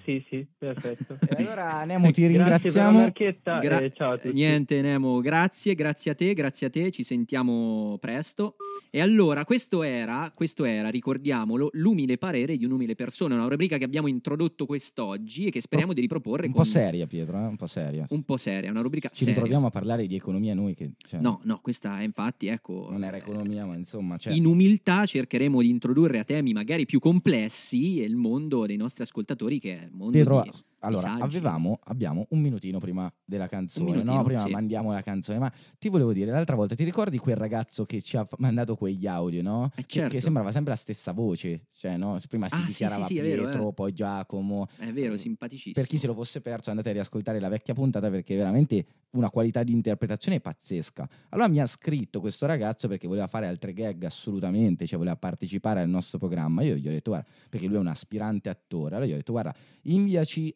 sì, 0.04 0.23
sì, 0.30 0.45
perfetto. 0.58 1.17
E 1.38 1.43
allora 1.43 1.84
Nemo 1.86 2.12
ti 2.12 2.28
Grazie 2.28 2.71
per 2.71 2.82
la 2.82 2.89
ringraziamo. 2.89 3.60
Gra- 3.62 3.80
e 3.80 3.93
ciao 3.93 4.13
a 4.13 4.17
tutti. 4.17 4.34
Niente 4.34 4.82
Nemo, 4.82 5.19
grazie, 5.21 5.76
grazie 5.76 6.12
a 6.12 6.15
te, 6.15 6.34
grazie 6.34 6.67
a 6.67 6.69
te, 6.69 6.91
ci 6.91 7.04
sentiamo 7.04 7.97
presto. 8.00 8.56
E 8.89 9.02
allora, 9.02 9.43
questo 9.43 9.84
era, 9.84 10.32
questo 10.34 10.63
era, 10.63 10.89
ricordiamolo, 10.89 11.69
l'umile 11.73 12.17
parere 12.17 12.58
di 12.58 12.65
un'umile 12.65 12.95
persona, 12.95 13.36
una 13.36 13.47
rubrica 13.47 13.78
che 13.78 13.84
abbiamo 13.84 14.08
introdotto 14.08 14.65
quest'oggi 14.65 15.47
e 15.47 15.52
che 15.52 15.62
speriamo 15.62 15.93
di 15.93 16.02
riproporre 16.02 16.47
Un 16.47 16.54
con 16.54 16.62
po' 16.63 16.67
seria, 16.67 17.06
Pietro, 17.06 17.38
eh? 17.38 17.45
un 17.45 17.56
po' 17.58 17.67
seria. 17.67 18.06
un 18.10 18.23
po' 18.23 18.38
seria, 18.38 18.71
una 18.71 18.82
rubrica 18.82 19.10
Ci 19.10 19.19
seria. 19.19 19.34
ritroviamo 19.34 19.67
a 19.67 19.69
parlare 19.71 20.08
di 20.08 20.15
economia 20.15 20.54
noi 20.54 20.73
che... 20.73 20.91
cioè, 21.06 21.19
No, 21.19 21.41
no, 21.43 21.60
questa 21.62 22.00
è 22.00 22.04
infatti, 22.04 22.47
ecco, 22.47 22.88
Non 22.89 23.04
era 23.04 23.17
economia, 23.17 23.65
ma 23.65 23.76
insomma... 23.76 24.17
Cioè, 24.17 24.34
in 24.34 24.45
umiltà 24.45 25.06
cercheremo 25.06 25.62
di 25.62 25.69
introdurre 25.69 26.19
a 26.19 26.23
temi 26.23 26.54
magari 26.54 26.86
più 26.86 27.00
complessi 27.00 28.00
il 28.00 28.15
mondo 28.15 28.65
dei 28.65 28.78
nostri 28.78 29.04
ascoltatori 29.04 29.60
che 29.60 29.76
è 29.79 29.83
il 29.85 29.91
mondo 29.91 30.11
Pietro, 30.11 30.41
di- 30.41 30.51
allora, 30.79 31.13
avevamo, 31.15 31.79
abbiamo 31.85 32.25
un 32.29 32.39
minutino 32.39 32.79
prima 32.79 33.11
della 33.25 33.47
canzone, 33.47 33.85
minutino, 33.91 34.13
no? 34.17 34.23
Prima 34.23 34.45
sì. 34.45 34.51
mandiamo 34.51 34.91
la 34.91 35.01
canzone, 35.01 35.39
ma 35.39 35.51
ti 35.79 35.89
volevo 35.89 36.13
dire, 36.13 36.31
l'altra 36.31 36.55
volta, 36.55 36.75
ti 36.75 36.83
ricordi 36.83 37.17
quel 37.17 37.35
ragazzo 37.35 37.85
che 37.85 38.01
ci 38.01 38.15
ha 38.17 38.27
mandato 38.37 38.75
quegli 38.75 39.07
audio, 39.07 39.41
no? 39.41 39.71
Eh, 39.75 39.81
Che- 39.81 39.85
certo. 39.87 40.15
Che 40.15 40.21
sembrava 40.21 40.51
sempre 40.51 40.71
la 40.73 40.77
stessa 40.77 41.11
voce, 41.13 41.67
cioè, 41.71 41.97
no? 41.97 42.19
Prima 42.29 42.47
si 42.47 42.55
Ah, 42.55 42.63
dichiarava 42.65 43.05
sì, 43.05 43.13
sì, 43.13 43.19
è 43.19 43.23
vero, 43.23 43.43
Pietro, 43.43 43.69
eh. 43.69 43.73
poi 43.73 43.93
Giacomo. 43.93 44.67
È 44.77 44.91
vero, 44.91 45.17
simpaticissimo. 45.17 45.73
Per 45.73 45.87
chi 45.87 45.97
se 45.97 46.07
lo 46.07 46.13
fosse 46.13 46.41
perso, 46.41 46.69
andate 46.69 46.89
a 46.89 46.93
riascoltare 46.93 47.39
la 47.39 47.49
vecchia 47.49 47.73
puntata 47.73 48.09
perché 48.09 48.35
veramente 48.35 48.85
una 49.11 49.29
qualità 49.29 49.63
di 49.63 49.71
interpretazione 49.71 50.39
pazzesca. 50.39 51.07
Allora 51.29 51.47
mi 51.47 51.59
ha 51.59 51.65
scritto 51.65 52.19
questo 52.19 52.45
ragazzo 52.45 52.87
perché 52.87 53.07
voleva 53.07 53.27
fare 53.27 53.47
altre 53.47 53.73
gag 53.73 54.03
assolutamente, 54.03 54.85
cioè 54.85 54.97
voleva 54.97 55.15
partecipare 55.15 55.81
al 55.81 55.89
nostro 55.89 56.17
programma. 56.19 56.61
Io 56.61 56.75
gli 56.75 56.87
ho 56.87 56.91
detto, 56.91 57.11
guarda, 57.11 57.27
perché 57.49 57.65
lui 57.67 57.77
è 57.77 57.79
un 57.79 57.87
aspirante 57.87 58.49
attore. 58.49 58.95
Allora 58.95 59.09
gli 59.09 59.13
ho 59.13 59.17
detto, 59.17 59.31
guarda, 59.31 59.55
inviaci. 59.83 60.55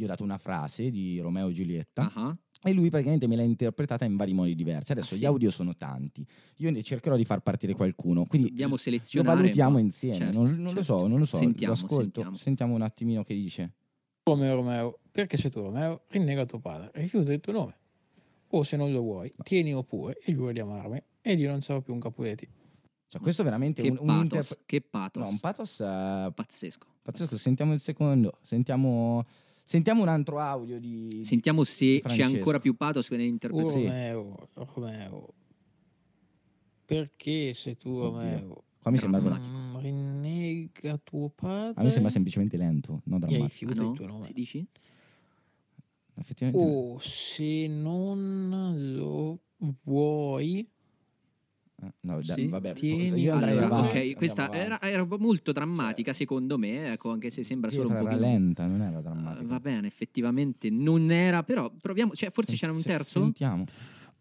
Gli 0.00 0.04
ho 0.04 0.06
dato 0.06 0.22
una 0.22 0.38
frase 0.38 0.90
di 0.92 1.18
Romeo 1.18 1.48
e 1.48 1.52
Giulietta. 1.52 2.08
Ah, 2.14 2.36
E 2.62 2.72
lui 2.72 2.88
praticamente 2.88 3.26
me 3.26 3.34
l'ha 3.34 3.42
interpretata 3.42 4.04
in 4.04 4.14
vari 4.14 4.32
modi 4.32 4.54
diversi. 4.54 4.92
Adesso 4.92 5.14
Ah, 5.14 5.16
gli 5.16 5.20
sì? 5.22 5.26
audio 5.26 5.50
sono 5.50 5.74
tanti. 5.76 6.24
Io 6.58 6.70
ne 6.70 6.84
cercherò 6.84 7.16
di 7.16 7.24
far 7.24 7.40
partire 7.40 7.74
qualcuno. 7.74 8.24
Quindi 8.24 8.50
Dobbiamo 8.50 8.74
lo 8.74 8.78
selezionare. 8.78 9.36
valutiamo 9.40 9.72
ma- 9.72 9.80
insieme. 9.80 10.16
certo, 10.18 10.38
non, 10.40 10.54
non 10.62 10.74
lo 10.74 10.82
so, 10.84 10.92
certo. 10.94 11.08
non 11.08 11.18
lo 11.18 11.24
so. 11.24 11.36
Sentiamo, 11.38 11.72
lo 11.74 11.78
ascolto. 11.80 12.02
sentiamo. 12.02 12.36
Sentiamo 12.36 12.74
un 12.76 12.82
attimino 12.82 13.24
che 13.24 13.34
dice. 13.34 13.72
Romeo 14.22 14.54
Romeo, 14.54 14.98
perché 15.10 15.36
sei 15.36 15.50
tu 15.50 15.62
Romeo, 15.62 16.02
rinnega 16.10 16.46
tuo 16.46 16.60
padre, 16.60 16.90
rifiuta 16.94 17.32
il 17.32 17.40
tuo 17.40 17.52
nome. 17.52 17.76
O 18.50 18.62
se 18.62 18.76
non 18.76 18.92
lo 18.92 19.00
vuoi, 19.00 19.34
tieni 19.42 19.74
oppure 19.74 20.16
e 20.22 20.32
giura 20.32 20.52
di 20.52 20.60
amarmi 20.60 21.02
ed 21.20 21.40
io 21.40 21.50
non 21.50 21.60
sarò 21.60 21.80
più 21.80 21.92
un 21.92 21.98
capuletti. 21.98 22.48
Cioè, 23.08 23.20
questo 23.20 23.42
è 23.42 23.44
veramente 23.44 23.82
Che 23.82 23.88
un, 23.88 23.96
un 23.98 24.06
pathos, 24.06 24.22
interpre- 24.22 24.58
che 24.64 24.80
pathos. 24.80 25.22
No, 25.24 25.28
un 25.28 25.38
pathos 25.40 25.80
eh, 25.80 26.30
Pazzesco. 26.34 26.86
pazzesco. 27.02 27.36
Sentiamo 27.36 27.72
il 27.72 27.80
secondo. 27.80 28.38
Sentiamo, 28.42 29.24
sentiamo 29.68 30.00
un 30.00 30.08
altro 30.08 30.38
audio 30.38 30.80
di. 30.80 31.20
Sentiamo 31.24 31.62
se 31.62 31.96
c'è 31.96 32.08
Francesco. 32.08 32.36
ancora 32.36 32.58
più 32.58 32.74
pathos 32.74 33.06
Oh 33.08 33.18
nell'interpretazione. 33.18 33.82
Sì. 33.84 34.12
Romeo, 34.12 34.48
Romeo, 34.54 35.34
perché 36.86 37.52
sei 37.52 37.76
tu 37.76 37.90
Oddio. 37.90 38.08
Romeo? 38.10 38.62
Qua 38.80 38.90
mi 38.90 38.96
sembra, 38.96 39.20
Drammatico. 39.20 39.56
Mm, 39.56 39.76
rinnega 39.78 40.98
tuo 41.04 41.28
padre 41.28 41.78
a 41.78 41.84
me 41.84 41.90
sembra 41.90 42.10
semplicemente 42.10 42.56
lento, 42.56 43.02
non 43.04 43.20
drammatico. 43.20 43.70
Ah, 43.70 43.74
no? 43.74 43.90
il 43.90 43.96
tuo 43.96 44.06
nome. 44.06 44.26
Si 44.26 44.32
dici? 44.32 44.66
Effettivamente. 46.14 46.66
O 46.66 46.98
se 47.00 47.66
non 47.66 48.94
lo 48.94 49.40
vuoi, 49.82 50.66
no, 52.00 52.20
da- 52.22 52.34
sì, 52.34 52.46
vabbè, 52.48 52.72
tieni 52.74 53.20
io 53.20 53.34
andrei 53.34 53.56
allora, 53.58 53.66
avanti. 53.66 53.86
ok, 53.88 53.94
andiamo 53.94 54.16
questa 54.16 54.44
avanti. 54.46 54.58
era, 54.64 54.80
era 54.82 55.06
molto 55.18 55.52
drammatica 55.52 56.12
secondo 56.12 56.58
me, 56.58 56.92
ecco, 56.92 57.10
anche 57.10 57.30
se 57.30 57.44
sembra 57.44 57.70
solo 57.70 57.88
un 57.90 57.98
pochino... 57.98 58.20
lenta, 58.20 58.66
non 58.66 58.82
era 58.82 59.00
drammatica. 59.00 59.46
va 59.46 59.60
bene, 59.60 59.86
effettivamente 59.86 60.70
non 60.70 61.10
era, 61.10 61.42
però 61.42 61.70
proviamo, 61.70 62.14
cioè 62.14 62.30
forse 62.30 62.50
Sen- 62.56 62.58
c'era 62.60 62.72
un 62.72 62.80
se- 62.80 62.88
terzo? 62.88 63.20
Sentiamo. 63.22 63.64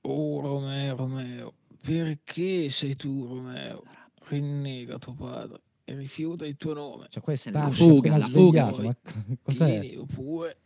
Oh 0.02 0.40
Romeo, 0.42 0.96
Romeo, 0.96 1.54
perché 1.82 2.70
sei 2.70 2.96
tu 2.96 3.26
Romeo? 3.26 3.84
Rinnega 4.30 4.98
tuo 5.00 5.14
padre 5.14 5.62
e 5.86 5.96
rifiuta 5.96 6.46
il 6.46 6.58
tuo 6.58 6.74
nome. 6.74 7.08
Cioè, 7.10 7.24
qua 7.24 7.34
è 7.34 7.40
La 7.52 7.70
fuga, 7.72 8.18
la 8.18 8.28
fuga. 8.28 8.66
ma 8.72 8.96
co- 9.02 9.14
cos'è? 9.42 9.80
Tieni 9.80 9.96
oppure 9.96 10.58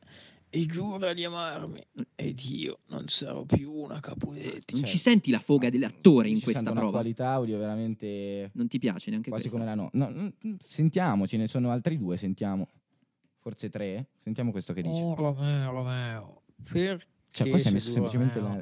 e 0.54 0.66
giura 0.66 1.14
di 1.14 1.24
amarmi 1.24 1.82
ed 2.14 2.40
io 2.42 2.80
non 2.88 3.08
sarò 3.08 3.44
più 3.46 3.72
una 3.72 4.00
capuletti. 4.02 4.74
Non 4.74 4.82
Cioè, 4.84 4.90
ci 4.92 4.98
senti 4.98 5.32
la 5.32 5.40
foga 5.40 5.70
dell'attore 5.70 6.28
in 6.28 6.38
Ci 6.38 6.44
questa 6.44 6.60
sento 6.62 6.72
una 6.74 6.82
prova? 6.82 6.98
qualità 7.00 7.30
audio 7.32 7.58
veramente 7.58 8.52
Non 8.54 8.68
ti 8.68 8.78
piace 8.78 9.10
neanche 9.12 9.30
quasi 9.30 9.50
questa? 9.50 9.66
come 9.66 9.76
la 9.76 9.82
no. 9.82 9.90
no. 9.94 10.10
no, 10.22 10.32
mm, 10.46 10.56
Sentiamo, 10.68 11.26
ce 11.26 11.38
ne 11.38 11.48
sono 11.48 11.72
altri 11.72 11.98
due, 11.98 12.18
sentiamo. 12.18 12.68
Forse 13.40 13.70
tre? 13.70 14.08
Sentiamo 14.18 14.52
questo 14.52 14.74
che 14.74 14.82
dice. 14.82 15.02
Oh 15.02 15.16
Romeo, 15.16 15.72
Romeo, 15.72 16.42
perché 16.62 17.06
Cioè, 17.32 17.48
qua 17.50 17.58
si 17.58 17.70
è 17.70 17.72
messo 17.72 17.88
tu, 17.88 17.94
semplicemente 17.94 18.40
Romeo? 18.40 18.56
la- 18.58 18.62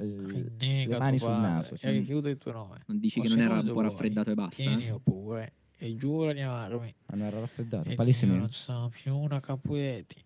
Rinnega 0.57 0.93
le 0.93 0.99
mani 0.99 1.17
sul 1.17 1.29
naso, 1.31 1.73
E 1.73 1.77
cioè- 1.77 1.91
rifiuta 1.91 2.29
il 2.29 2.37
tuo 2.37 2.51
nome. 2.51 2.83
Non 2.85 2.99
dici 2.99 3.19
O 3.19 3.23
che 3.23 3.29
non 3.29 3.39
era 3.39 3.55
un 3.59 3.65
po' 3.65 3.73
vuoi, 3.73 3.83
raffreddato 3.85 4.29
e 4.29 4.35
basta? 4.35 4.55
Tieni 4.61 4.85
eh? 4.85 4.91
oppure 4.91 5.53
e 5.81 5.95
giura 5.95 6.33
di 6.33 6.41
amarmi 6.41 6.93
Ah, 7.07 7.15
non 7.15 7.25
era 7.25 7.39
raffreddato, 7.39 7.89
palesemente. 7.95 8.39
non 8.41 8.51
sarò 8.51 8.87
più 8.89 9.17
una 9.17 9.39
capuletti. 9.39 10.23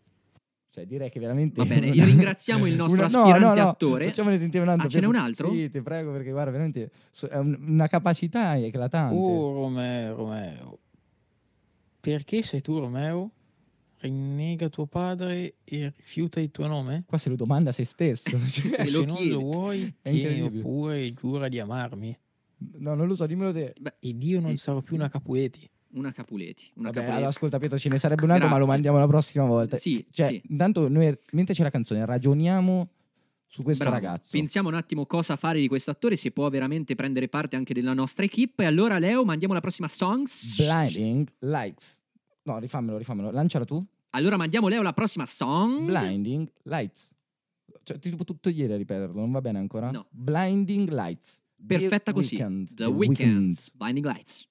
Cioè, 0.73 0.87
direi 0.87 1.11
che 1.11 1.19
veramente. 1.19 1.61
Va 1.61 1.65
bene, 1.67 1.87
io 1.93 2.03
ringraziamo 2.03 2.65
il 2.65 2.73
nostro 2.73 2.97
Una- 2.99 3.07
no, 3.09 3.19
aspirante 3.25 3.59
no, 3.59 3.63
no, 3.65 3.69
attore. 3.69 4.05
Facciamone 4.07 4.37
sentire 4.37 4.63
un 4.63 4.69
altro. 4.69 4.87
Ah, 4.87 4.89
ce 4.89 4.99
n'è 5.01 5.05
un 5.05 5.15
altro? 5.15 5.51
Sì, 5.51 5.69
ti 5.69 5.81
prego, 5.81 6.11
perché 6.11 6.31
guarda, 6.31 6.49
veramente 6.51 6.89
è 7.29 7.37
un- 7.37 7.57
una 7.67 7.87
capacità 7.87 8.57
eclatante. 8.57 9.15
Oh 9.15 9.53
Romeo, 9.53 10.15
Romeo, 10.15 10.79
perché 11.99 12.41
sei 12.41 12.61
tu 12.61 12.79
Romeo? 12.79 13.31
Rinnega 13.99 14.67
tuo 14.67 14.85
padre 14.85 15.55
e 15.63 15.93
rifiuta 15.95 16.41
il 16.41 16.51
tuo 16.51 16.67
nome? 16.67 17.03
Qua 17.05 17.17
se 17.17 17.29
lo 17.29 17.35
domanda 17.37 17.69
a 17.69 17.73
se 17.73 17.85
stesso. 17.85 18.29
Cioè, 18.31 18.39
Se 18.67 18.69
Se 18.87 18.89
lo 18.91 19.05
non 19.05 19.15
chiede. 19.15 19.31
lo 19.31 19.39
vuoi, 19.39 19.93
tieni 20.01 20.41
oppure 20.41 21.05
e 21.05 21.13
giura 21.13 21.47
di 21.47 21.59
amarmi 21.59 22.17
no, 22.77 22.95
non 22.95 23.07
lo 23.07 23.15
so, 23.15 23.25
dimmelo 23.25 23.51
te. 23.53 23.73
ed 23.99 24.23
io 24.23 24.39
non 24.41 24.51
Eh, 24.51 24.57
sarò 24.57 24.81
più 24.81 24.95
una 24.95 25.07
capuletti. 25.09 25.69
Una 25.93 26.11
Capuleti. 26.11 26.71
Una 26.75 26.87
Vabbè, 26.87 26.93
Capuleti. 26.93 27.11
allora 27.11 27.27
ascolta 27.29 27.59
Pietro, 27.59 27.77
ce 27.77 27.89
ne 27.89 27.97
sarebbe 27.97 28.23
un 28.23 28.31
altro, 28.31 28.47
ma 28.47 28.53
lo 28.57 28.65
Grazie. 28.65 28.73
mandiamo 28.73 28.97
la 28.99 29.07
prossima 29.07 29.45
volta. 29.45 29.77
Sì, 29.77 30.05
Cioè, 30.09 30.27
sì. 30.27 30.41
intanto 30.49 30.87
noi, 30.89 31.15
mentre 31.31 31.53
c'è 31.53 31.63
la 31.63 31.69
canzone, 31.69 32.05
ragioniamo 32.05 32.89
su 33.45 33.61
questo 33.61 33.83
Bravo. 33.83 33.99
ragazzo. 33.99 34.29
Pensiamo 34.31 34.69
un 34.69 34.73
attimo 34.75 35.05
cosa 35.05 35.35
fare 35.35 35.59
di 35.59 35.67
questo 35.67 35.91
attore, 35.91 36.15
se 36.15 36.31
può 36.31 36.49
veramente 36.49 36.95
prendere 36.95 37.27
parte 37.27 37.55
anche 37.55 37.73
della 37.75 37.93
nostra 37.93 38.25
equipe. 38.25 38.63
E 38.63 38.65
allora, 38.65 38.97
Leo, 38.97 39.23
mandiamo 39.23 39.53
la 39.53 39.59
prossima 39.61 39.87
songs. 39.87 40.55
Blinding 40.57 41.27
Lights. 41.39 42.01
No, 42.43 42.57
rifammelo, 42.57 42.97
rifammelo. 42.97 43.29
Lanciala 43.29 43.65
tu. 43.65 43.85
Allora, 44.11 44.37
mandiamo 44.37 44.67
Leo 44.69 44.81
la 44.81 44.93
prossima 44.93 45.25
song. 45.27 45.85
Blinding 45.85 46.51
Lights. 46.63 47.11
Cioè, 47.83 47.99
ti 47.99 48.09
devo 48.09 48.23
tutto 48.23 48.49
ieri 48.49 48.73
a 48.73 48.77
ripeterlo, 48.77 49.19
non 49.19 49.31
va 49.31 49.41
bene 49.41 49.59
ancora? 49.59 49.91
No. 49.91 50.07
Blinding 50.09 50.89
Lights. 50.89 51.39
Perfetta 51.65 52.11
The 52.11 52.13
così. 52.13 52.35
Weeknd. 52.35 52.73
The 52.73 52.85
Weeknd. 52.85 53.55
Blinding 53.75 54.05
Lights. 54.05 54.47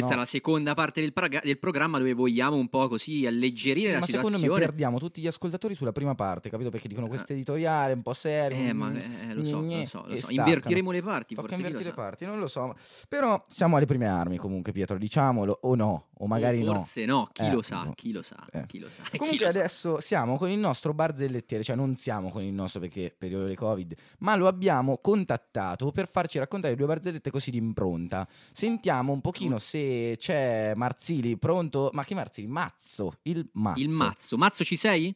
Questa 0.00 0.08
no? 0.10 0.16
è 0.16 0.24
la 0.24 0.24
seconda 0.24 0.74
parte 0.74 1.00
del, 1.00 1.12
praga- 1.12 1.40
del 1.42 1.58
programma 1.58 1.98
dove 1.98 2.12
vogliamo 2.14 2.56
un 2.56 2.68
po' 2.68 2.88
così 2.88 3.26
alleggerire 3.26 3.86
Sì, 3.86 3.92
la 3.92 3.98
ma 4.00 4.06
secondo 4.06 4.28
situazione. 4.36 4.58
me 4.60 4.66
perdiamo 4.66 4.98
tutti 4.98 5.20
gli 5.20 5.26
ascoltatori 5.26 5.74
sulla 5.74 5.92
prima 5.92 6.14
parte, 6.14 6.50
capito? 6.50 6.70
Perché 6.70 6.88
dicono 6.88 7.06
questo 7.06 7.32
editoriale 7.32 7.92
un 7.92 8.02
po' 8.02 8.12
serio. 8.12 8.56
Eh, 8.58 8.72
mm, 8.72 8.76
ma 8.76 8.92
eh, 8.92 9.34
lo 9.34 9.44
so, 9.44 9.60
lo 9.60 9.86
so, 9.86 10.04
lo 10.06 10.16
so. 10.16 10.30
Invertiremo 10.32 10.90
le 10.90 11.02
parti, 11.02 11.34
Tocca 11.34 11.48
forse, 11.48 11.62
invertire 11.62 11.90
sa. 11.90 11.94
parti, 11.94 12.24
non 12.26 12.38
lo 12.38 12.46
so. 12.48 12.74
Però 13.08 13.44
siamo 13.48 13.76
alle 13.76 13.86
prime 13.86 14.06
armi 14.06 14.36
comunque, 14.36 14.72
Pietro, 14.72 14.98
diciamolo, 14.98 15.58
o 15.62 15.74
no, 15.74 16.06
o 16.18 16.26
magari 16.26 16.62
no. 16.62 16.74
forse 16.74 17.04
no, 17.04 17.28
chi 17.32 17.42
Eh, 17.42 17.52
lo 17.52 17.62
sa, 17.62 17.82
no. 17.82 17.92
chi 17.94 18.12
lo 18.12 18.22
sa, 18.22 18.46
Eh. 18.52 18.64
chi 18.66 18.78
lo 18.78 18.88
sa. 18.88 19.02
Comunque 19.16 19.46
lo 19.46 19.52
sa. 19.52 19.58
adesso 19.58 20.00
siamo 20.00 20.36
con 20.36 20.50
il 20.50 20.58
nostro 20.58 20.92
barzellettiere, 20.94 21.62
cioè 21.62 21.76
non 21.76 21.94
siamo 21.94 22.28
con 22.30 22.42
il 22.42 22.52
nostro 22.52 22.80
perché 22.80 23.14
periodo 23.16 23.46
di 23.46 23.54
Covid, 23.54 23.94
ma 24.20 24.34
lo 24.36 24.46
abbiamo 24.46 24.98
contattato 24.98 25.90
per 25.92 26.08
farci 26.10 26.38
raccontare 26.38 26.74
due 26.74 26.86
barzellette 26.86 27.30
così 27.30 27.50
d'impronta. 27.50 28.26
Sentiamo 28.52 29.12
un 29.12 29.20
pochino 29.20 29.58
se 29.58 29.89
c'è 30.18 30.72
Marzili 30.74 31.36
pronto, 31.36 31.90
ma 31.92 32.04
che 32.04 32.14
Marzili? 32.14 32.46
Mazzo, 32.46 33.18
il 33.22 33.48
Mazzo. 33.52 33.80
Il 33.80 33.88
mazzo. 33.90 34.36
Mazzo 34.36 34.64
ci 34.64 34.76
sei? 34.76 35.14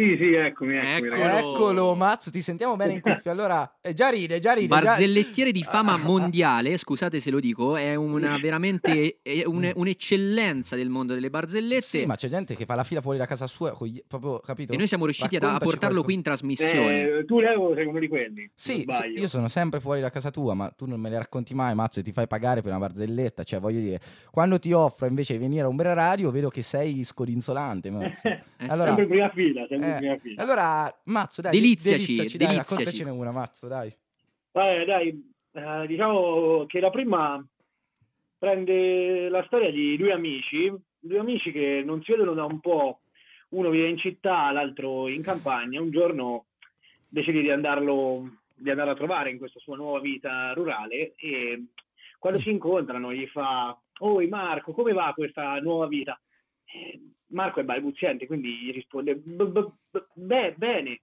Sì, 0.00 0.16
sì, 0.16 0.32
eccomi, 0.32 0.76
eccomi. 0.76 1.08
Eccolo. 1.08 1.24
Eccolo, 1.36 1.94
Mazzo, 1.94 2.30
ti 2.30 2.40
sentiamo 2.40 2.74
bene 2.74 2.94
in 2.94 3.00
cuffia. 3.02 3.32
Allora, 3.32 3.70
eh, 3.82 3.92
già 3.92 4.08
ride, 4.08 4.38
già 4.38 4.54
ride. 4.54 4.66
già- 4.74 4.80
Barzellettiere 4.80 5.52
di 5.52 5.62
fama 5.68 5.98
mondiale, 5.98 6.78
scusate 6.78 7.20
se 7.20 7.30
lo 7.30 7.38
dico, 7.38 7.76
è 7.76 7.94
una 7.96 8.38
veramente 8.38 9.18
è 9.22 9.42
un- 9.44 9.70
un'eccellenza 9.74 10.74
del 10.74 10.88
mondo 10.88 11.12
delle 11.12 11.28
barzellette. 11.28 11.82
Sì, 11.82 12.06
ma 12.06 12.16
c'è 12.16 12.28
gente 12.28 12.56
che 12.56 12.64
fa 12.64 12.74
la 12.74 12.84
fila 12.84 13.02
fuori 13.02 13.18
da 13.18 13.26
casa 13.26 13.46
sua, 13.46 13.72
con 13.72 13.88
gli- 13.88 14.02
proprio, 14.06 14.38
capito? 14.38 14.72
E 14.72 14.76
noi 14.78 14.86
siamo 14.86 15.04
riusciti 15.04 15.36
ad- 15.36 15.42
a 15.42 15.58
portarlo 15.58 16.02
qui 16.02 16.14
in 16.14 16.22
qualcosa. 16.22 16.46
trasmissione. 16.56 17.18
Eh, 17.18 17.24
tu, 17.26 17.38
Leo, 17.40 17.74
sei 17.74 17.84
uno 17.84 17.98
di 17.98 18.08
quelli. 18.08 18.50
Sì, 18.54 18.72
sì, 18.76 18.80
sbaglio. 18.82 19.20
io 19.20 19.28
sono 19.28 19.48
sempre 19.48 19.80
fuori 19.80 20.00
da 20.00 20.08
casa 20.10 20.30
tua, 20.30 20.54
ma 20.54 20.70
tu 20.74 20.86
non 20.86 20.98
me 20.98 21.10
le 21.10 21.18
racconti 21.18 21.52
mai, 21.52 21.74
mazzo, 21.74 22.00
e 22.00 22.02
ti 22.02 22.12
fai 22.12 22.26
pagare 22.26 22.62
per 22.62 22.70
una 22.70 22.80
barzelletta. 22.80 23.42
Cioè, 23.44 23.60
voglio 23.60 23.80
dire, 23.80 24.00
quando 24.30 24.58
ti 24.58 24.72
offro 24.72 25.06
invece 25.06 25.34
di 25.34 25.40
venire 25.40 25.62
a 25.64 25.68
Umbra 25.68 25.92
Radio, 25.92 26.30
vedo 26.30 26.48
che 26.48 26.62
sei 26.62 27.02
scodinzolante, 27.04 27.90
mazzo. 27.90 28.20
Eh, 28.60 28.66
allora- 28.68 28.84
sempre 28.94 29.02
in 29.04 29.08
prima 29.08 29.30
fila, 29.30 29.66
sempre 29.66 29.88
in 29.88 29.94
Eh, 29.94 29.98
prima 29.98 30.18
fila. 30.18 30.42
allora, 30.42 31.00
mazzo, 31.04 31.40
dai, 31.40 31.52
Deliziaci, 31.52 32.04
delizziaci, 32.04 32.36
dai, 32.36 32.46
deliziaci. 32.48 32.70
raccontacene 32.82 33.10
una, 33.10 33.30
mazzo, 33.32 33.66
dai. 33.68 33.94
Vabbè, 34.52 34.84
dai, 34.84 35.32
eh, 35.52 35.86
diciamo 35.86 36.66
che 36.66 36.80
la 36.80 36.90
prima 36.90 37.44
prende 38.38 39.28
la 39.28 39.42
storia 39.46 39.70
di 39.70 39.96
due 39.96 40.12
amici, 40.12 40.72
due 40.98 41.18
amici 41.18 41.52
che 41.52 41.82
non 41.84 42.02
si 42.02 42.10
vedono 42.12 42.34
da 42.34 42.44
un 42.44 42.60
po', 42.60 43.00
uno 43.50 43.70
vive 43.70 43.88
in 43.88 43.96
città, 43.98 44.50
l'altro 44.50 45.08
in 45.08 45.22
campagna, 45.22 45.80
un 45.80 45.90
giorno 45.90 46.46
decide 47.08 47.40
di 47.40 47.50
andarlo 47.50 48.36
di 48.54 48.68
andarlo 48.68 48.92
a 48.92 48.96
trovare 48.96 49.30
in 49.30 49.38
questa 49.38 49.58
sua 49.58 49.74
nuova 49.74 50.00
vita 50.00 50.52
rurale 50.52 51.14
e 51.16 51.64
quando 52.18 52.38
si 52.40 52.50
incontrano 52.50 53.10
gli 53.10 53.26
fa 53.26 53.74
Oi 54.00 54.28
Marco, 54.28 54.72
come 54.72 54.92
va 54.92 55.12
questa 55.14 55.58
nuova 55.60 55.86
vita? 55.86 56.20
Marco 57.30 57.60
è 57.60 57.64
balbuziente, 57.64 58.26
quindi 58.26 58.70
risponde 58.72 59.16
"B- 59.16 59.44
b- 59.44 59.72
b- 59.90 60.04
beh, 60.14 60.54
bene, 60.56 61.00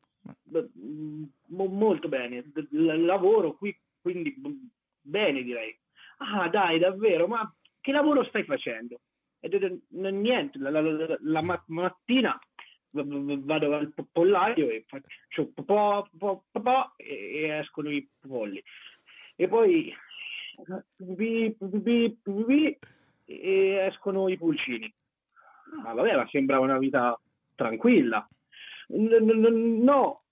molto 1.47 2.07
bene, 2.07 2.43
lavoro 2.71 3.55
qui, 3.55 3.75
quindi 4.01 4.35
bene 5.01 5.43
direi. 5.43 5.77
Ah 6.17 6.49
dai, 6.49 6.79
davvero, 6.79 7.27
ma 7.27 7.53
che 7.79 7.91
lavoro 7.91 8.23
stai 8.25 8.43
facendo? 8.43 8.99
E 9.39 9.49
dice, 9.49 9.81
"N- 9.89 10.19
niente, 10.21 10.57
la, 10.59 10.69
la- 10.69 10.81
la- 10.81 11.17
la 11.19 11.41
ma- 11.41 11.63
mattina 11.67 12.39
vado 12.91 13.73
al 13.75 13.93
po- 13.93 14.07
pollaio 14.11 14.69
e 14.69 14.83
faccio 14.87 15.51
po, 15.53 16.07
po, 16.17 16.43
po, 16.51 16.93
e 16.97 17.59
escono 17.61 17.91
i 17.91 18.07
polli. 18.19 18.63
E 19.35 19.47
poi 19.47 19.93
e 23.25 23.75
escono 23.87 24.27
i 24.29 24.37
pulcini. 24.37 24.91
Ah, 25.85 25.93
vabbè, 25.93 26.15
ma 26.15 26.27
sembra 26.29 26.59
una 26.59 26.77
vita 26.77 27.19
tranquilla. 27.55 28.27
No, 28.89 30.23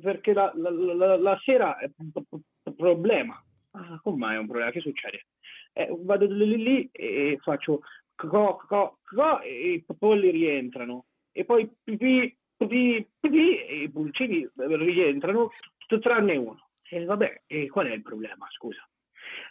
perché 0.00 0.32
la, 0.32 0.52
la- 0.54 0.70
la- 0.70 1.16
la 1.16 1.38
sera 1.42 1.76
è 1.78 1.90
un 1.98 2.74
problema. 2.76 3.42
Ah, 3.72 3.98
come 4.02 4.34
è 4.34 4.38
un 4.38 4.46
problema? 4.46 4.70
Che 4.70 4.80
succede? 4.80 5.26
Eh, 5.72 5.88
vado 6.00 6.26
lì, 6.26 6.56
lì, 6.62 6.88
e 6.92 7.38
faccio 7.42 7.80
co, 8.14 8.56
co, 8.68 8.98
co, 9.02 9.40
e 9.40 9.72
i 9.74 9.84
polli 9.98 10.30
rientrano. 10.30 11.06
E 11.32 11.44
poi 11.44 11.70
pipì, 11.82 12.36
pipì, 12.56 13.06
pipì, 13.18 13.56
e 13.64 13.82
i 13.84 13.90
pulcini 13.90 14.46
rientrano, 14.54 15.50
t- 15.86 15.98
tranne 15.98 16.36
uno. 16.36 16.68
E 16.88 17.04
vabbè, 17.04 17.42
e 17.46 17.68
qual 17.68 17.86
è 17.86 17.92
il 17.92 18.02
problema, 18.02 18.46
scusa? 18.50 18.86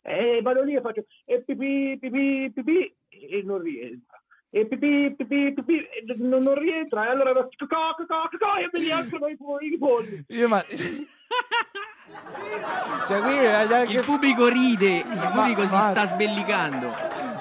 E 0.03 0.41
vado 0.43 0.61
lì 0.63 0.75
e 0.75 0.81
faccio 0.81 1.05
e 1.25 1.41
pipì, 1.43 1.97
pipì, 1.99 2.51
pipì, 2.53 2.95
e 3.09 3.41
non 3.43 3.59
rientra. 3.61 4.20
E 4.53 4.65
pipì, 4.67 5.15
pipì, 5.15 5.53
pipì, 5.53 5.79
non, 6.17 6.41
non 6.43 6.55
rientra. 6.55 7.05
E 7.07 7.09
allora 7.11 7.31
cocò, 7.33 7.95
cocò, 7.95 8.27
cocò, 8.29 8.55
e 8.57 8.69
mi 8.73 8.79
rientrano 8.83 9.27
i, 9.27 9.37
i 9.71 9.77
polli. 9.77 10.25
Io 10.27 10.47
ma... 10.49 10.61
cioè, 13.07 13.19
qui 13.21 13.33
già 13.67 13.83
Il 13.83 14.03
pubblico 14.03 14.47
ride, 14.47 14.97
il 14.97 15.29
pubblico 15.33 15.65
si 15.65 15.73
ma- 15.75 15.89
sta 15.91 16.05
sbellicando. 16.07 16.89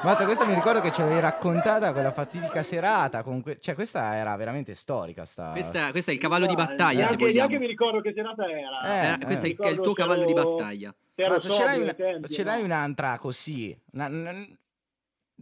Mazzo, 0.02 0.24
questa 0.24 0.46
mi 0.46 0.54
ricordo 0.54 0.80
che 0.80 0.92
ce 0.92 1.02
l'avevi 1.02 1.20
raccontata 1.20 1.92
quella 1.92 2.12
fatidica 2.12 2.62
serata. 2.62 3.22
Con 3.22 3.42
que- 3.42 3.58
Cioè, 3.58 3.74
questa 3.74 4.14
era 4.14 4.34
veramente 4.36 4.74
storica. 4.74 5.24
Sta... 5.24 5.50
Questa, 5.50 5.90
questo 5.90 6.10
è 6.12 6.14
il 6.14 6.20
cavallo 6.20 6.46
di 6.46 6.54
battaglia, 6.54 7.06
se 7.06 7.16
neanche, 7.16 7.32
neanche 7.34 7.58
mi 7.58 7.66
ricordo 7.66 8.00
che 8.00 8.12
serata 8.14 8.44
era. 8.48 8.82
Eh, 8.84 9.12
Eh, 9.20 9.24
questo 9.26 9.44
è 9.46 9.48
il, 9.48 9.56
Ricordo 9.56 9.70
è 9.70 9.74
il 9.74 9.80
tuo 9.80 9.92
cavallo 9.92 10.24
di 10.24 10.32
battaglia. 10.32 10.94
Mazzo, 11.16 11.52
ce 11.52 11.64
l'hai, 11.64 11.82
una- 11.82 11.94
ce 12.28 12.44
l'hai 12.44 12.60
no? 12.60 12.64
un'altra 12.66 13.18
così? 13.18 13.76
Una- 13.92 14.06
una- 14.06 14.32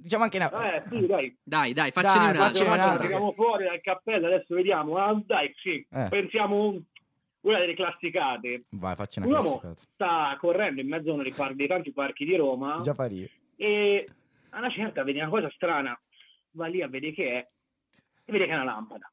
diciamo 0.00 0.24
anche 0.24 0.36
una... 0.38 0.74
Eh, 0.74 0.82
sì, 0.88 1.06
dai. 1.06 1.38
Dai, 1.42 1.72
dai, 1.72 1.90
faccene 1.90 2.32
Dai, 2.32 2.36
faccene 2.36 2.68
Facciamo 2.68 2.74
un'altra. 2.74 3.00
tiriamo 3.06 3.32
fuori 3.32 3.64
dal 3.64 3.80
cappello, 3.80 4.26
adesso 4.26 4.54
vediamo. 4.54 4.96
Ah, 4.96 5.20
dai, 5.24 5.52
sì. 5.56 5.86
Eh. 5.90 6.06
Pensiamo 6.08 6.64
un- 6.68 6.82
una 7.40 7.58
delle 7.60 7.74
classicate. 7.74 8.64
Vai, 8.70 8.94
facci 8.96 9.18
una 9.20 9.28
Un 9.28 9.34
uomo 9.34 9.58
classificata. 9.60 9.90
sta 9.94 10.36
correndo 10.38 10.80
in 10.80 10.88
mezzo 10.88 11.10
a 11.10 11.14
uno 11.14 11.22
dei, 11.22 11.32
par- 11.32 11.54
dei 11.54 11.66
tanti 11.66 11.92
parchi 11.92 12.24
di 12.24 12.36
Roma 12.36 12.80
Già 12.82 12.94
pari. 12.94 13.30
e 13.56 14.08
a 14.50 14.58
una 14.58 14.70
certa 14.70 15.02
vede 15.04 15.20
una 15.20 15.30
cosa 15.30 15.50
strana, 15.50 15.98
va 16.52 16.66
lì 16.66 16.82
a 16.82 16.88
vedere 16.88 17.12
che 17.12 17.30
è 17.32 17.48
e 18.24 18.32
vede 18.32 18.44
che 18.46 18.50
è 18.50 18.54
una 18.54 18.64
lampada. 18.64 19.10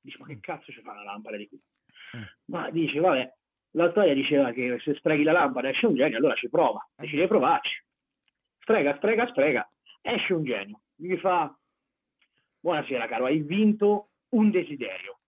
Dice, 0.00 0.16
ma 0.20 0.26
che 0.26 0.38
cazzo 0.40 0.70
ci 0.72 0.80
fa 0.82 0.92
una 0.92 1.04
lampada 1.04 1.36
di 1.36 1.48
qui? 1.48 1.60
Mm. 2.16 2.22
Ma 2.46 2.70
dice, 2.70 2.98
vabbè, 3.00 3.32
la 3.72 3.90
storia 3.90 4.14
diceva 4.14 4.50
che 4.52 4.78
se 4.82 4.94
sfreghi 4.94 5.22
la 5.22 5.32
lampada 5.32 5.68
esce 5.68 5.86
un 5.86 5.94
genio, 5.94 6.16
allora 6.18 6.34
ci 6.34 6.48
prova, 6.48 6.86
decide 6.96 7.22
di 7.22 7.28
provarci. 7.28 7.82
Strega, 8.60 8.96
strega, 8.96 9.26
strega, 9.28 9.70
esce 10.00 10.32
un 10.34 10.44
genio. 10.44 10.80
Gli 10.94 11.16
fa, 11.16 11.54
buonasera 12.60 13.06
caro, 13.06 13.26
hai 13.26 13.40
vinto 13.40 14.08
un 14.30 14.50
desiderio. 14.50 15.18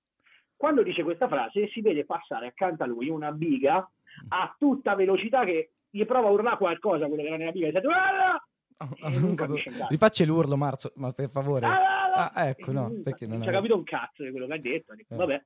Quando 0.56 0.82
dice 0.82 1.02
questa 1.02 1.28
frase 1.28 1.68
si 1.68 1.80
vede 1.80 2.04
passare 2.04 2.46
accanto 2.48 2.82
a 2.82 2.86
lui 2.86 3.08
una 3.08 3.32
biga 3.32 3.88
a 4.28 4.54
tutta 4.58 4.94
velocità 4.94 5.44
che 5.44 5.70
gli 5.88 6.04
prova 6.04 6.28
a 6.28 6.32
urlare 6.32 6.56
qualcosa 6.58 7.06
quello 7.06 7.22
che 7.22 7.28
era 7.28 7.36
nella 7.36 7.52
biga 7.52 7.68
e 7.68 7.72
dice, 7.72 7.86
"Ah!" 7.86 8.44
E 8.78 9.10
non 9.10 9.22
un 9.24 9.34
cazzo. 9.34 9.54
Rifacci 9.88 10.24
l'urlo, 10.24 10.56
Marzo, 10.56 10.92
ma 10.96 11.12
per 11.12 11.30
favore. 11.30 11.66
Ah, 11.66 11.98
Ah, 12.34 12.48
ecco, 12.48 12.72
no, 12.72 12.88
non 12.88 13.02
perché 13.02 13.26
non 13.26 13.40
ci 13.40 13.48
ha 13.48 13.52
capito 13.52 13.76
un 13.76 13.84
cazzo 13.84 14.24
di 14.24 14.30
quello 14.30 14.46
che 14.46 14.52
ha 14.54 14.58
detto. 14.58 14.94
Dico, 14.94 15.14
Eh. 15.14 15.16
Vabbè. 15.16 15.44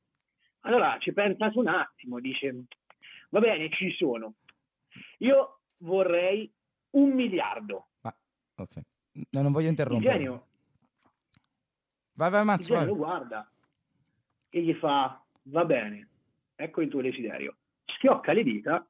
Allora 0.61 0.97
ci 0.99 1.13
pensa 1.13 1.51
su 1.51 1.59
un 1.61 1.69
attimo, 1.69 2.19
dice, 2.21 2.65
va 3.29 3.39
bene, 3.39 3.69
ci 3.71 3.93
sono. 3.93 4.35
Io 5.19 5.61
vorrei 5.79 6.51
un 6.93 7.11
miliardo. 7.11 7.89
Ok. 8.57 8.81
No, 9.31 9.42
non 9.42 9.53
voglio 9.53 9.64
Il 9.66 9.70
interrompere. 9.70 10.12
genio, 10.18 10.46
Vai, 12.16 12.31
vai, 12.31 12.40
il 12.40 12.46
Mazzo, 12.46 12.66
genio 12.68 12.79
vai. 12.79 12.87
lo 12.87 12.96
guarda 12.96 13.48
e 14.48 14.62
gli 14.62 14.74
fa, 14.74 15.20
va 15.44 15.64
bene, 15.64 16.09
ecco 16.55 16.81
il 16.81 16.88
tuo 16.88 17.00
desiderio. 17.03 17.57
Schiocca 17.85 18.33
le 18.33 18.42
dita. 18.42 18.87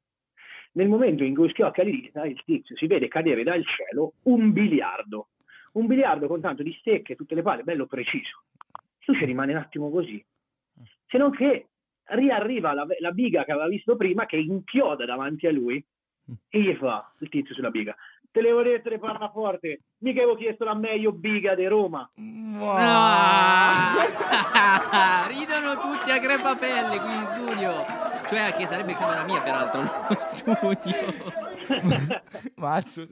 Nel 0.73 0.89
momento 0.89 1.23
in 1.25 1.35
cui 1.35 1.49
schiocca 1.51 1.83
le 1.83 1.91
dita, 1.91 2.25
il 2.27 2.43
tizio 2.45 2.77
si 2.77 2.87
vede 2.87 3.09
cadere 3.09 3.43
dal 3.45 3.65
cielo 3.65 4.15
un 4.25 4.53
biliardo. 4.53 5.29
Un 5.73 5.87
biliardo 5.87 6.27
con 6.27 6.41
tanto 6.41 6.63
di 6.63 6.73
stecche, 6.81 7.17
tutte 7.17 7.35
le 7.35 7.43
palle, 7.43 7.63
bello 7.63 7.87
preciso. 7.87 8.45
Lui 9.07 9.17
ci 9.19 9.25
rimane 9.25 9.53
un 9.53 9.59
attimo 9.59 9.91
così. 9.91 10.25
Se 11.07 11.19
non 11.19 11.31
che 11.31 11.69
riarriva 12.05 12.73
la, 12.75 12.87
la 12.99 13.11
biga 13.13 13.45
che 13.45 13.53
aveva 13.53 13.69
visto 13.69 13.97
prima, 13.97 14.27
che 14.27 14.37
inchioda 14.37 15.05
davanti 15.05 15.47
a 15.47 15.53
lui, 15.53 15.85
e 16.49 16.61
gli 16.61 16.75
fa 16.75 17.13
il 17.21 17.29
tizio 17.29 17.55
sulla 17.55 17.71
biga. 17.71 17.95
Te 18.35 18.41
le 18.41 18.49
avevo 18.49 18.65
dette 18.65 18.91
le 18.91 18.99
parla 18.99 19.31
forte, 19.31 19.83
mica 19.99 20.23
avevo 20.23 20.37
chiesto 20.37 20.65
la 20.65 20.75
meglio 20.75 21.13
biga 21.13 21.55
di 21.55 21.69
Roma. 21.69 22.11
Ah! 22.59 23.95
Ridono 25.31 25.79
tutti 25.79 26.11
a 26.11 26.19
crepapelle 26.19 26.99
qui 26.99 27.15
in 27.15 27.27
studio. 27.29 27.85
Cioè, 28.29 28.55
che 28.57 28.67
sarebbe 28.67 28.95
camera 28.95 29.23
mia, 29.23 29.41
peraltro, 29.41 29.83
nello 29.83 30.19
studio. 30.19 31.43
Mazzo, 32.57 33.07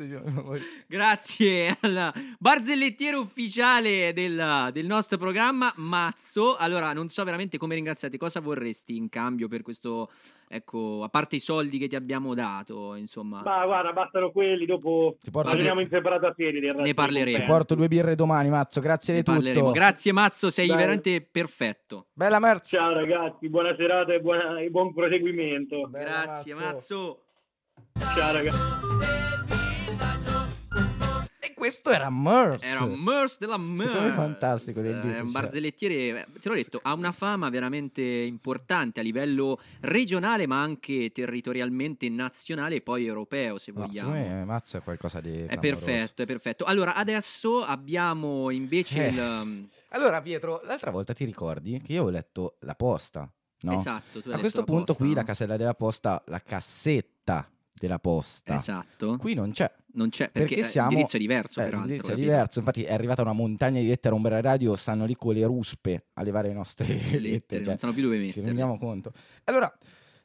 Grazie 0.88 1.76
al 1.80 2.12
barzellettiere 2.38 3.16
ufficiale 3.16 4.12
del, 4.12 4.70
del 4.72 4.86
nostro 4.86 5.18
programma, 5.18 5.72
Mazzo. 5.76 6.56
Allora, 6.56 6.92
non 6.92 7.10
so 7.10 7.22
veramente 7.22 7.58
come 7.58 7.76
ringraziarti. 7.76 8.18
Cosa 8.18 8.40
vorresti 8.40 8.96
in 8.96 9.08
cambio 9.08 9.46
per 9.46 9.62
questo, 9.62 10.10
ecco, 10.54 11.02
a 11.02 11.08
parte 11.08 11.36
i 11.36 11.40
soldi 11.40 11.78
che 11.78 11.88
ti 11.88 11.96
abbiamo 11.96 12.34
dato, 12.34 12.94
insomma. 12.94 13.40
Ma 13.42 13.64
guarda, 13.64 13.92
bastano 13.92 14.30
quelli, 14.30 14.66
dopo 14.66 15.16
parliamo 15.30 15.74
due- 15.74 15.82
in 15.82 15.88
separata 15.88 16.32
serie. 16.36 16.72
Ne 16.72 16.92
parleremo. 16.94 17.38
Ti 17.38 17.44
porto 17.44 17.74
due 17.74 17.88
birre 17.88 18.14
domani, 18.14 18.50
Mazzo. 18.50 18.80
Grazie 18.80 19.14
di 19.14 19.22
tutto. 19.22 19.38
parleremo. 19.38 19.70
Grazie 19.70 20.12
Mazzo, 20.12 20.50
sei 20.50 20.66
Dai. 20.66 20.76
veramente 20.76 21.20
perfetto. 21.22 22.06
Bella 22.12 22.38
merce. 22.38 22.76
Ciao 22.76 22.92
ragazzi, 22.92 23.48
buona 23.48 23.74
serata 23.76 24.12
e, 24.12 24.20
buona- 24.20 24.60
e 24.60 24.68
buon 24.70 24.92
proseguimento. 24.92 25.88
Grazie 25.90 26.54
Mazzo. 26.54 27.22
Ciao 28.14 28.32
ragazzi. 28.32 29.61
Questo 31.72 31.90
era 31.90 32.10
Merce. 32.10 32.66
Era 32.66 32.84
Merce 32.84 33.36
della 33.38 33.56
Merce. 33.56 33.82
Secondo 33.84 34.02
me 34.06 34.12
è 34.12 34.14
fantastico 34.14 34.80
del 34.82 34.98
È 34.98 35.00
dire, 35.00 35.20
un 35.20 35.30
cioè. 35.30 35.40
barzellettiere, 35.40 35.94
eh, 35.94 36.26
te 36.38 36.48
l'ho 36.50 36.54
detto, 36.54 36.80
ha 36.82 36.92
una 36.92 37.12
fama 37.12 37.48
veramente 37.48 38.02
importante 38.02 39.00
a 39.00 39.02
livello 39.02 39.58
regionale, 39.80 40.46
ma 40.46 40.60
anche 40.60 41.10
territorialmente 41.12 42.08
nazionale 42.10 42.76
e 42.76 42.80
poi 42.82 43.06
europeo, 43.06 43.56
se 43.58 43.72
No, 43.72 43.86
vogliamo. 43.86 44.10
me 44.10 44.44
Mazzo 44.44 44.76
è 44.76 44.82
qualcosa 44.82 45.20
di 45.22 45.30
È 45.44 45.46
clamoroso. 45.46 45.84
perfetto, 45.84 46.22
è 46.22 46.26
perfetto. 46.26 46.64
Allora, 46.64 46.94
adesso 46.94 47.62
abbiamo 47.64 48.50
invece 48.50 49.06
Eh. 49.06 49.10
il... 49.10 49.18
um, 49.18 49.68
Allora, 49.88 50.20
Pietro, 50.20 50.60
l'altra 50.64 50.90
volta 50.90 51.14
ti 51.14 51.24
ricordi 51.24 51.80
che 51.80 51.92
io 51.92 52.02
avevo 52.02 52.10
letto 52.16 52.56
la 52.60 52.74
posta, 52.74 53.30
no? 53.62 53.72
Esatto, 53.72 54.22
A 54.30 54.38
questo 54.38 54.64
punto 54.64 54.84
posta, 54.92 55.02
qui 55.02 55.08
no? 55.08 55.14
la 55.14 55.22
casella 55.24 55.56
della 55.56 55.74
posta, 55.74 56.22
la 56.26 56.40
cassetta 56.40 57.48
della 57.72 57.98
posta. 57.98 58.54
Esatto. 58.54 59.16
Qui 59.16 59.34
non 59.34 59.50
c'è. 59.52 59.70
Non 59.94 60.08
c'è, 60.08 60.30
perché, 60.30 60.56
eh, 60.56 60.62
siamo... 60.62 60.88
l'indirizzo 60.88 61.16
è 61.16 61.20
diverso, 61.20 61.60
eh, 61.60 61.64
peraltro. 61.64 61.78
l'indirizzo 61.80 62.12
è 62.12 62.14
diverso, 62.14 62.58
infatti 62.60 62.82
è 62.84 62.92
arrivata 62.92 63.22
una 63.22 63.32
montagna 63.32 63.80
di 63.80 63.86
lettere 63.86 64.14
a 64.14 64.16
Umbra 64.16 64.40
Radio, 64.40 64.74
stanno 64.76 65.04
lì 65.04 65.14
con 65.16 65.34
le 65.34 65.44
ruspe 65.44 66.06
a 66.14 66.22
levare 66.22 66.48
le 66.48 66.54
nostre 66.54 66.86
lettere. 66.86 67.18
lettere, 67.18 67.60
cioè, 67.60 67.68
non 67.68 67.78
sanno 67.78 67.92
più 67.92 68.02
dove 68.02 68.16
Ci 68.16 68.24
metterle. 68.24 68.46
rendiamo 68.46 68.78
conto. 68.78 69.12
Allora, 69.44 69.72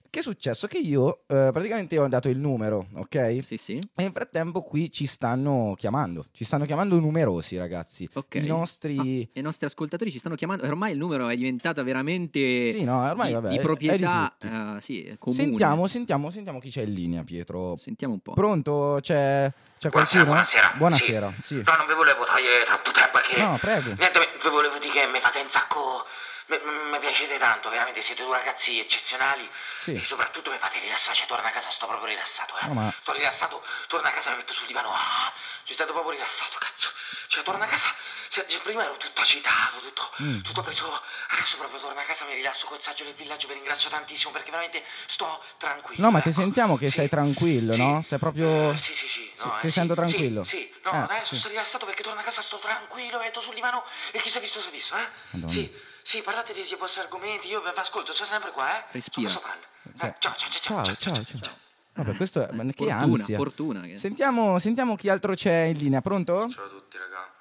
che 0.09 0.19
è 0.19 0.21
successo? 0.21 0.67
Che 0.67 0.77
io 0.77 1.21
eh, 1.27 1.49
praticamente 1.51 1.97
ho 1.97 2.07
dato 2.07 2.29
il 2.29 2.37
numero, 2.37 2.87
ok? 2.95 3.39
Sì, 3.43 3.57
sì. 3.57 3.73
E 3.77 4.01
nel 4.03 4.11
frattempo 4.11 4.61
qui 4.61 4.91
ci 4.91 5.05
stanno 5.05 5.73
chiamando, 5.77 6.25
ci 6.31 6.43
stanno 6.43 6.65
chiamando 6.65 6.99
numerosi 6.99 7.57
ragazzi. 7.57 8.07
Ok. 8.13 8.35
I 8.35 8.45
nostri... 8.45 8.97
Ah, 8.97 9.03
e 9.33 9.39
i 9.39 9.41
nostri 9.41 9.65
ascoltatori 9.65 10.11
ci 10.11 10.19
stanno 10.19 10.35
chiamando. 10.35 10.65
Ormai 10.65 10.91
il 10.93 10.97
numero 10.97 11.27
è 11.29 11.35
diventato 11.35 11.83
veramente 11.83 12.71
Sì, 12.71 12.83
no, 12.83 13.01
ormai 13.03 13.27
di, 13.27 13.33
vabbè, 13.33 13.49
di 13.49 13.55
di 13.57 13.61
proprietà 13.61 14.35
tutti. 14.37 14.53
eh, 14.53 14.81
sì, 14.81 15.03
è 15.03 15.17
comune. 15.17 15.41
Sentiamo, 15.43 15.87
sentiamo, 15.87 16.29
sentiamo 16.29 16.59
chi 16.59 16.69
c'è 16.69 16.81
in 16.81 16.93
linea, 16.93 17.23
Pietro. 17.23 17.75
Sentiamo 17.77 18.13
un 18.13 18.19
po'. 18.21 18.33
Pronto? 18.33 18.99
C'è, 19.01 19.51
c'è 19.79 19.89
Buonasera, 19.89 20.23
qualcuno? 20.23 20.25
buonasera. 20.25 20.73
Buonasera, 20.77 21.33
sì. 21.39 21.55
No, 21.55 21.75
non 21.77 21.87
vi 21.87 21.93
volevo 21.93 22.23
togliere 22.25 22.63
troppo 22.65 22.91
tempo 22.91 23.11
perché... 23.11 23.39
No, 23.41 23.57
prego. 23.59 23.93
Niente, 23.97 24.19
vi 24.41 24.49
volevo 24.49 24.77
dire 24.79 24.91
che 24.93 25.07
mi 25.11 25.19
fate 25.19 25.39
un 25.39 25.47
sacco... 25.49 26.05
Mi, 26.49 26.99
piacete 26.99 27.37
tanto, 27.37 27.69
veramente 27.69 28.01
siete 28.01 28.23
due 28.23 28.37
ragazzi 28.37 28.79
eccezionali 28.79 29.49
Sì. 29.77 29.95
e 29.95 30.05
soprattutto 30.05 30.49
mi 30.49 30.57
fate 30.57 30.79
rilassare, 30.79 31.15
cioè 31.17 31.25
torno 31.27 31.45
a 31.45 31.51
casa 31.51 31.69
sto 31.69 31.87
proprio 31.87 32.07
rilassato, 32.07 32.53
eh. 32.61 32.67
No, 32.67 32.73
ma- 32.73 32.93
Sto 33.01 33.11
rilassato, 33.11 33.61
torno 33.87 34.07
a 34.07 34.11
casa 34.11 34.29
mi 34.31 34.37
metto 34.37 34.53
sul 34.53 34.65
divano, 34.67 34.93
ah, 34.93 35.31
sono 35.63 35.73
stato 35.75 35.91
proprio 35.91 36.13
rilassato, 36.13 36.57
cazzo. 36.57 36.89
Cioè 37.27 37.43
torno 37.43 37.63
a 37.65 37.67
casa, 37.67 37.93
cioè, 38.29 38.45
prima 38.63 38.83
ero 38.85 38.95
tutto 38.95 39.19
agitato, 39.21 39.79
tutto, 39.81 40.09
Mm. 40.23 40.39
tutto 40.41 40.61
preso, 40.61 41.01
adesso 41.31 41.57
proprio 41.57 41.79
torno 41.79 41.99
a 41.99 42.03
casa, 42.03 42.23
mi 42.25 42.33
rilasso 42.35 42.65
col 42.65 42.81
saggio 42.81 43.03
del 43.03 43.13
villaggio, 43.15 43.47
vi 43.47 43.53
ringrazio 43.53 43.89
tantissimo 43.89 44.31
perché 44.31 44.49
veramente 44.49 44.83
sto 45.05 45.43
tranquillo. 45.57 46.01
No, 46.01 46.11
ma 46.11 46.21
ti 46.21 46.29
ecco. 46.29 46.39
sentiamo 46.39 46.77
che 46.77 46.87
Sì. 46.89 46.95
sei 46.95 47.09
tranquillo, 47.09 47.75
no? 47.75 48.01
Sei 48.01 48.17
proprio... 48.19 48.71
Eh, 48.71 48.77
Sì, 48.77 48.93
sì, 48.93 49.07
sì. 49.07 49.16
Sì, 49.37 49.47
no, 49.47 49.57
ti 49.61 49.67
eh, 49.67 49.69
sento 49.69 49.93
sì, 49.93 49.99
tranquillo. 49.99 50.43
Sì, 50.43 50.57
sì. 50.57 50.73
no, 50.83 50.91
Eh, 50.91 50.97
adesso 50.97 51.33
sì. 51.35 51.39
sto 51.39 51.47
rilassato 51.49 51.85
perché 51.85 52.01
torno 52.01 52.19
a 52.19 52.23
casa, 52.23 52.41
sto 52.41 52.57
tranquillo, 52.57 53.19
metto 53.19 53.39
sul 53.39 53.53
divano 53.53 53.83
e 54.11 54.19
chi 54.19 54.29
si 54.29 54.37
è 54.37 54.41
visto 54.41 54.59
si 54.59 54.69
è 54.69 54.71
visto, 54.71 54.95
eh? 54.95 55.07
Madonna. 55.31 55.51
Sì, 55.51 55.71
sì, 56.01 56.21
parlate 56.23 56.53
dei 56.53 56.67
vostri 56.79 57.01
argomenti, 57.01 57.47
io 57.47 57.61
vi 57.61 57.69
ascolto, 57.75 58.13
sto 58.13 58.25
sempre 58.25 58.49
qua, 58.51 58.79
eh? 58.79 58.85
Respira. 58.93 59.29
Sono 59.29 59.41
questo 59.45 59.61
fan. 59.83 59.95
Cioè, 59.97 60.09
Eh, 60.09 60.15
ciao, 60.19 60.33
ciao, 60.35 60.49
ciao, 60.49 60.95
ciao, 60.95 61.23
ciao, 61.23 61.39
ciao. 61.41 61.57
Vabbè, 61.93 62.15
questo 62.15 62.47
è... 62.47 62.51
ma 62.51 62.63
che 62.63 62.73
Fortuna, 62.85 62.97
ansia. 62.97 63.37
fortuna. 63.37 63.81
che- 63.81 63.97
Sentiamo, 63.97 64.57
sentiamo 64.59 64.95
chi 64.95 65.09
altro 65.09 65.33
c'è 65.35 65.63
in 65.65 65.77
linea, 65.77 66.01
pronto? 66.01 66.49
Ciao 66.49 66.65
a 66.65 66.69
tutti, 66.69 66.97
raga. 66.97 67.31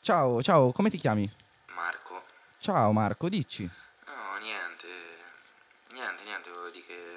Ciao, 0.00 0.42
ciao, 0.42 0.72
come 0.72 0.90
ti 0.90 0.96
chiami? 0.98 1.30
Marco. 1.74 2.24
Ciao 2.58 2.92
Marco, 2.92 3.28
dici. 3.28 3.62
No, 4.06 4.36
niente. 4.40 4.86
Niente, 5.92 6.22
niente, 6.24 6.50
volevo 6.50 6.68
dire 6.70 6.84
che... 6.86 7.16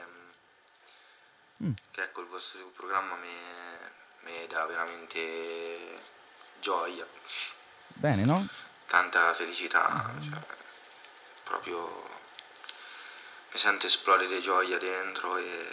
Mm. 1.64 1.72
Che 1.92 2.02
ecco, 2.02 2.22
il 2.22 2.28
vostro 2.28 2.72
programma 2.76 3.16
mi, 3.16 3.28
mi 4.24 4.48
dà 4.48 4.66
veramente 4.66 6.00
gioia, 6.60 7.08
Bene, 7.96 8.24
no? 8.26 8.46
tanta 8.88 9.34
felicità, 9.34 10.12
cioè, 10.22 10.40
proprio 11.44 12.10
mi 13.52 13.58
sento 13.58 13.86
esplodere 13.88 14.40
gioia 14.42 14.78
dentro 14.78 15.38
e 15.38 15.68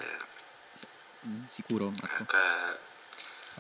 Sicuro, 1.49 1.91
Marco. 1.91 2.23
ecco, 2.23 2.37
è, 2.37 2.79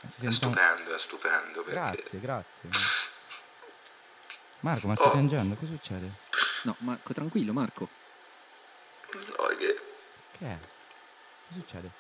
Ci 0.09 0.27
è 0.27 0.31
stupendo, 0.31 0.95
è 0.95 0.99
stupendo 0.99 1.63
perché 1.63 1.81
Grazie, 1.81 2.21
grazie. 2.21 2.69
Marco, 4.61 4.87
ma 4.89 4.95
stai 4.95 5.09
Oh. 5.09 5.13
piangendo? 5.13 5.55
Che 5.57 5.67
succede? 5.67 6.13
No, 6.65 6.77
Marco, 6.81 7.13
tranquillo, 7.13 7.53
Marco. 7.53 7.91
lo 9.13 9.47
che, 9.57 9.77
Che 10.33 10.47
è? 10.47 10.59
Che 10.61 11.53
succede? 11.53 11.93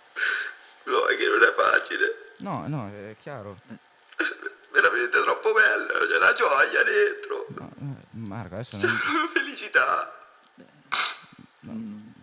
lo 0.84 1.05
che 1.07 1.26
non 1.26 1.43
è 1.43 1.53
facile, 1.55 2.34
No, 2.49 2.66
no, 2.66 2.88
è 2.88 3.14
chiaro. 3.20 3.59
veramente 4.72 5.20
troppo 5.20 5.53
bello, 5.53 6.07
c'è 6.07 6.18
la 6.18 6.32
gioia 6.32 6.82
dentro, 6.82 7.46
No, 7.51 7.70
eh, 8.01 8.07
Marco, 8.12 8.55
adesso 8.55 8.76
non... 8.80 8.88
felicità. 9.32 10.12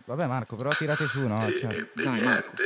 Vabbè 0.08 0.26
Marco, 0.26 0.56
però 0.56 0.70
tirate 0.72 1.06
su, 1.08 1.28
no? 1.28 1.48
E- 1.48 1.58
Cioè- 1.60 1.74
e 1.74 1.90
Dai, 1.94 2.06
Marco. 2.06 2.24
niente, 2.54 2.64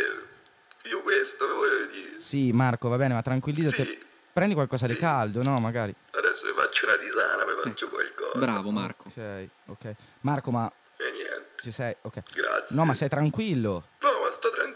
io 0.90 1.02
questo 1.02 1.48
volevo 1.48 1.86
dire. 1.92 2.18
Sì, 2.18 2.52
Marco, 2.54 2.88
va 2.88 2.96
bene, 2.98 3.14
ma 3.14 3.22
tranquillizzati. 3.22 3.84
Sì. 3.84 4.08
Prendi 4.32 4.54
qualcosa 4.54 4.88
di 4.88 4.94
Sì. 4.94 5.00
caldo, 5.00 5.42
no? 5.44 5.60
Magari. 5.60 5.94
Adesso 6.12 6.46
vi 6.46 6.54
faccio 6.54 6.86
una 6.86 6.96
tisana, 6.98 7.44
vi 7.46 7.52
faccio 7.64 7.86
Ecco. 7.88 7.96
qualcosa. 7.96 8.38
Bravo, 8.40 8.70
Marco. 8.72 9.08
Ok, 9.10 9.50
ok. 9.68 9.96
Marco, 10.22 10.52
ma 10.52 10.72
E 10.98 11.12
niente, 11.12 11.56
ci 11.62 11.72
sei? 11.72 11.94
Ok. 12.04 12.22
grazie. 12.34 12.76
No, 12.76 12.86
ma 12.86 12.94
sei 12.94 13.10
tranquillo. 13.10 13.88
No, 14.00 14.09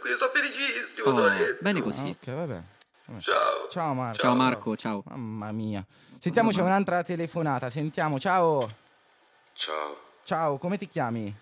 tranquillo, 0.03 0.15
sto 0.17 0.29
felicissimo. 0.29 1.09
Oh, 1.09 1.57
bene 1.61 1.81
così. 1.81 2.09
ok, 2.19 2.31
vabbè. 2.31 2.61
vabbè. 3.05 3.21
Ciao. 3.21 3.67
Ciao 3.69 3.93
Marco. 3.93 4.17
Ciao 4.19 4.35
Marco, 4.35 4.75
ciao. 4.75 5.03
Mamma 5.07 5.51
mia. 5.51 5.85
Sentiamo, 6.19 6.51
c'è 6.51 6.61
un'altra 6.61 7.03
telefonata. 7.03 7.69
Sentiamo, 7.69 8.19
ciao. 8.19 8.81
Ciao, 9.53 9.97
Ciao, 10.23 10.57
come 10.57 10.77
ti 10.77 10.87
chiami? 10.87 11.33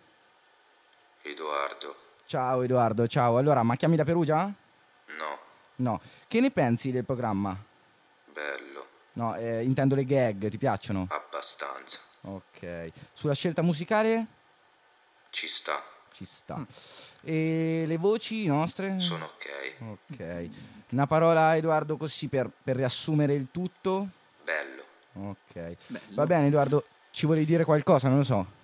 Edoardo. 1.23 1.95
Ciao 2.25 2.61
Edoardo, 2.61 3.07
ciao. 3.07 3.37
Allora, 3.37 3.63
ma 3.63 3.75
chiami 3.75 3.95
da 3.95 4.03
Perugia? 4.03 4.51
No, 5.17 5.39
No. 5.77 6.01
Che 6.27 6.39
ne 6.39 6.51
pensi 6.51 6.91
del 6.91 7.05
programma? 7.05 7.55
bello, 8.31 8.87
No, 9.13 9.35
eh, 9.35 9.63
intendo 9.63 9.95
le 9.95 10.05
gag, 10.05 10.47
ti 10.49 10.57
piacciono? 10.57 11.07
abbastanza. 11.09 11.99
Ok. 12.21 12.91
Sulla 13.13 13.33
scelta 13.33 13.61
musicale? 13.61 14.25
Ci 15.29 15.47
sta, 15.47 15.81
Ci 16.11 16.25
sta. 16.25 16.65
E 17.23 17.85
le 17.87 17.97
voci 17.97 18.45
nostre? 18.45 18.99
sono 18.99 19.25
ok. 19.25 19.99
Ok. 20.11 20.49
Una 20.91 21.07
parola, 21.07 21.55
Edoardo, 21.55 21.97
così 21.97 22.27
per, 22.27 22.49
per 22.63 22.75
riassumere 22.75 23.33
il 23.33 23.49
tutto? 23.51 24.09
Bello. 24.43 24.83
Ok. 25.13 25.53
Bello. 25.53 25.77
Va 26.13 26.25
bene, 26.25 26.47
Edoardo, 26.47 26.85
ci 27.11 27.25
volevi 27.25 27.45
dire 27.45 27.63
qualcosa? 27.65 28.07
Non 28.09 28.17
lo 28.17 28.23
so. 28.23 28.59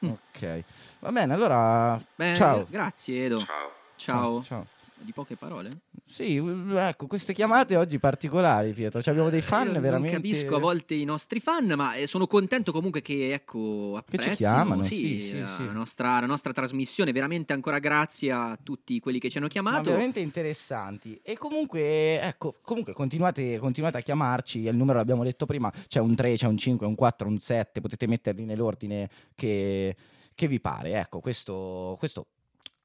No, 0.00 0.10
Ok. 0.12 0.64
Va 1.00 1.12
bene, 1.12 1.34
allora. 1.34 2.00
Beh, 2.14 2.34
ciao. 2.34 2.66
Grazie, 2.68 3.24
Edo. 3.24 3.38
ciao. 3.40 3.72
Ciao. 3.96 4.42
Ciao. 4.42 4.66
Di 5.06 5.12
poche 5.12 5.36
parole? 5.36 5.82
Sì, 6.04 6.36
ecco, 6.36 7.06
queste 7.06 7.32
chiamate 7.32 7.76
oggi 7.76 8.00
particolari, 8.00 8.72
Pietro. 8.72 9.00
Cioè, 9.00 9.12
abbiamo 9.12 9.30
dei 9.30 9.40
fan 9.40 9.68
Io 9.74 9.80
veramente. 9.80 10.18
Non 10.18 10.20
capisco 10.20 10.56
a 10.56 10.58
volte 10.58 10.94
i 10.94 11.04
nostri 11.04 11.38
fan, 11.38 11.74
ma 11.76 11.94
eh, 11.94 12.08
sono 12.08 12.26
contento 12.26 12.72
comunque 12.72 13.02
che, 13.02 13.32
ecco, 13.32 14.02
Che 14.04 14.18
ci 14.18 14.28
apprezzino 14.28 14.34
chiamano, 14.34 14.82
sì, 14.82 14.96
sì, 14.96 15.20
sì, 15.20 15.38
la, 15.38 15.46
sì. 15.46 15.62
Nostra, 15.70 16.18
la 16.18 16.26
nostra 16.26 16.52
trasmissione. 16.52 17.12
Veramente 17.12 17.52
ancora 17.52 17.78
grazie 17.78 18.32
a 18.32 18.58
tutti 18.60 18.98
quelli 18.98 19.20
che 19.20 19.30
ci 19.30 19.36
hanno 19.36 19.46
Ma 19.46 19.52
chiamato. 19.52 19.90
veramente 19.90 20.18
interessanti. 20.18 21.20
E 21.22 21.38
comunque, 21.38 22.20
ecco, 22.20 22.52
comunque 22.60 22.92
continuate, 22.92 23.58
continuate 23.58 23.98
a 23.98 24.00
chiamarci. 24.00 24.66
Il 24.66 24.74
numero 24.74 24.98
l'abbiamo 24.98 25.22
detto 25.22 25.46
prima: 25.46 25.72
c'è 25.86 26.00
un 26.00 26.16
3, 26.16 26.34
c'è 26.34 26.48
un 26.48 26.56
5, 26.58 26.84
un 26.84 26.96
4, 26.96 27.28
un 27.28 27.38
7. 27.38 27.80
Potete 27.80 28.08
metterli 28.08 28.44
nell'ordine 28.44 29.08
che, 29.36 29.94
che 30.34 30.48
vi 30.48 30.58
pare. 30.58 30.94
Ecco, 30.98 31.20
questo, 31.20 31.94
questo 32.00 32.26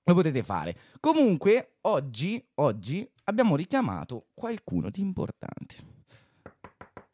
lo 0.03 0.13
potete 0.13 0.43
fare. 0.43 0.75
Comunque, 0.99 1.75
oggi, 1.81 2.43
oggi 2.55 3.07
abbiamo 3.25 3.55
richiamato 3.55 4.27
qualcuno 4.33 4.89
di 4.89 5.01
importante. 5.01 5.75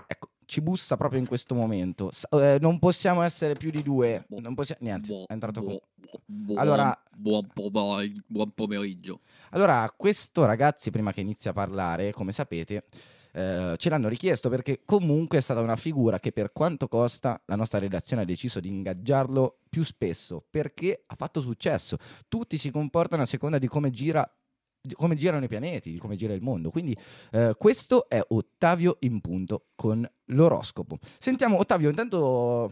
Ecco, 0.08 0.30
ci 0.46 0.62
bussa 0.62 0.96
proprio 0.98 1.20
in 1.20 1.28
questo 1.28 1.54
momento. 1.54 2.10
S- 2.12 2.28
eh, 2.32 2.58
non 2.62 2.80
possiamo 2.80 3.22
essere 3.22 3.54
più 3.54 3.70
di 3.72 3.84
due. 3.84 4.26
Non 4.30 4.56
possiamo. 4.56 4.82
Niente, 4.84 5.26
è 5.28 5.34
entrato 5.34 5.64
con. 5.64 5.78
Buon, 6.26 6.58
Allora- 6.58 7.04
buon, 7.16 7.48
buon 7.56 8.52
pomeriggio. 8.54 9.20
Allora, 9.52 9.90
questo 9.96 10.46
ragazzi, 10.46 10.90
prima 10.90 11.12
che 11.12 11.22
inizi 11.22 11.50
a 11.50 11.54
parlare, 11.54 12.12
come 12.12 12.32
sapete, 12.32 12.86
eh, 13.38 13.76
ce 13.78 13.90
l'hanno 13.90 14.08
richiesto 14.08 14.50
perché 14.50 14.82
comunque 14.84 15.38
è 15.38 15.42
stata 15.42 15.60
una 15.60 15.76
figura 15.76 16.18
che 16.20 16.32
per 16.32 16.52
quanto 16.52 16.88
costa 16.88 17.40
la 17.46 17.56
nostra 17.56 17.78
redazione 17.78 18.24
ha 18.24 18.26
deciso 18.26 18.60
di 18.60 18.70
ingaggiarlo 18.70 19.60
più 19.70 19.84
spesso 19.84 20.44
perché 20.50 21.04
ha 21.06 21.14
fatto 21.16 21.40
successo. 21.40 21.98
Tutti 22.28 22.58
si 22.58 22.72
comportano 22.72 23.22
a 23.22 23.28
seconda 23.28 23.60
di 23.60 23.68
come 23.68 23.92
gira 23.92 24.28
come 24.94 25.16
girano 25.16 25.44
i 25.44 25.50
pianeti, 25.50 25.92
di 25.92 25.98
come 25.98 26.16
gira 26.16 26.34
il 26.34 26.42
mondo. 26.42 26.72
Quindi 26.72 26.98
eh, 27.32 27.56
questo 27.58 28.08
è 28.08 28.22
Ottavio 28.26 28.98
in 29.02 29.20
punto 29.20 29.68
con 29.76 30.10
l'oroscopo. 30.28 30.98
Sentiamo 31.20 31.58
Ottavio, 31.58 31.90
intanto 31.90 32.72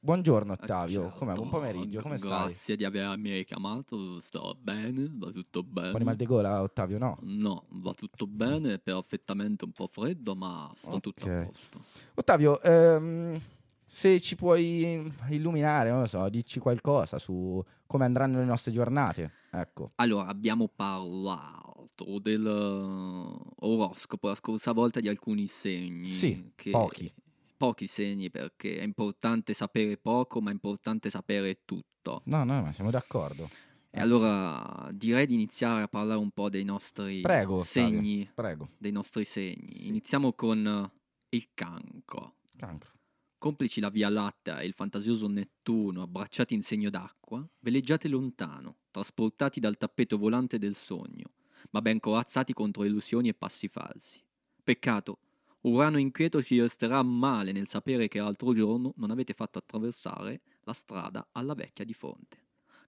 buongiorno 0.00 0.52
Ottavio, 0.52 1.08
com'è? 1.08 1.34
Buon 1.34 1.50
pomeriggio, 1.50 2.00
come 2.00 2.16
stai? 2.16 2.46
Grazie 2.46 2.76
di 2.76 2.84
avermi 2.84 3.44
chiamato, 3.44 4.20
sto 4.20 4.56
bene, 4.60 5.08
va 5.12 5.30
tutto 5.30 5.62
bene. 5.62 5.86
Un 5.88 5.92
po' 5.92 5.98
di 5.98 6.04
mal 6.04 6.16
di 6.16 6.26
gola 6.26 6.62
Ottavio, 6.62 6.98
no? 6.98 7.18
No, 7.20 7.66
va 7.68 7.92
tutto 7.94 8.26
bene, 8.26 8.78
perfettamente 8.78 9.64
un 9.64 9.72
po' 9.72 9.86
freddo, 9.86 10.34
ma 10.34 10.72
sto 10.76 10.98
tutto 11.00 11.26
a 11.26 11.44
posto. 11.44 11.78
Ottavio, 12.14 12.60
ehm, 12.62 13.40
se 13.86 14.20
ci 14.20 14.36
puoi 14.36 15.12
illuminare, 15.28 15.90
non 15.90 16.00
lo 16.00 16.06
so, 16.06 16.28
dici 16.28 16.58
qualcosa 16.58 17.18
su 17.18 17.62
come 17.86 18.04
andranno 18.04 18.38
le 18.38 18.44
nostre 18.44 18.72
giornate. 18.72 19.32
Ecco. 19.50 19.92
Allora, 19.96 20.26
abbiamo 20.26 20.68
parlato 20.68 21.90
dell'oroscopo 22.20 24.28
la 24.28 24.34
scorsa 24.34 24.72
volta 24.72 25.00
di 25.00 25.08
alcuni 25.08 25.46
segni. 25.46 26.06
Sì, 26.06 26.52
che- 26.54 26.70
pochi. 26.70 27.12
Pochi 27.60 27.88
segni 27.88 28.30
perché 28.30 28.78
è 28.78 28.82
importante 28.82 29.52
sapere 29.52 29.98
poco, 29.98 30.40
ma 30.40 30.48
è 30.48 30.52
importante 30.54 31.10
sapere 31.10 31.60
tutto. 31.66 32.22
No, 32.24 32.42
no, 32.42 32.62
ma 32.62 32.72
siamo 32.72 32.90
d'accordo. 32.90 33.50
E 33.90 34.00
allora 34.00 34.88
direi 34.94 35.26
di 35.26 35.34
iniziare 35.34 35.82
a 35.82 35.86
parlare 35.86 36.18
un 36.18 36.30
po' 36.30 36.48
dei 36.48 36.64
nostri 36.64 37.20
Prego, 37.20 37.56
Ottavio, 37.56 37.64
segni. 37.64 38.30
prego. 38.34 38.70
Dei 38.78 38.92
nostri 38.92 39.26
segni. 39.26 39.88
Iniziamo 39.88 40.32
con 40.32 40.66
eh, 40.66 41.36
il 41.36 41.48
cancro. 41.52 42.36
Cancro. 42.56 42.92
Complici 43.36 43.80
la 43.80 43.90
Via 43.90 44.08
Lattea 44.08 44.60
e 44.60 44.66
il 44.66 44.72
fantasioso 44.72 45.28
Nettuno, 45.28 46.00
abbracciati 46.00 46.54
in 46.54 46.62
segno 46.62 46.88
d'acqua, 46.88 47.46
veleggiate 47.58 48.08
lontano, 48.08 48.76
trasportati 48.90 49.60
dal 49.60 49.76
tappeto 49.76 50.16
volante 50.16 50.58
del 50.58 50.74
sogno, 50.74 51.34
ma 51.72 51.82
ben 51.82 52.00
corazzati 52.00 52.54
contro 52.54 52.84
illusioni 52.84 53.28
e 53.28 53.34
passi 53.34 53.68
falsi. 53.68 54.18
Peccato, 54.64 55.18
Urano 55.62 55.98
inquieto 55.98 56.42
ci 56.42 56.58
resterà 56.60 57.02
male 57.02 57.52
nel 57.52 57.68
sapere 57.68 58.08
che 58.08 58.18
l'altro 58.18 58.54
giorno 58.54 58.94
non 58.96 59.10
avete 59.10 59.34
fatto 59.34 59.58
attraversare 59.58 60.40
la 60.62 60.72
strada 60.72 61.28
alla 61.32 61.54
vecchia 61.54 61.84
di 61.84 61.92
fronte. 61.92 62.38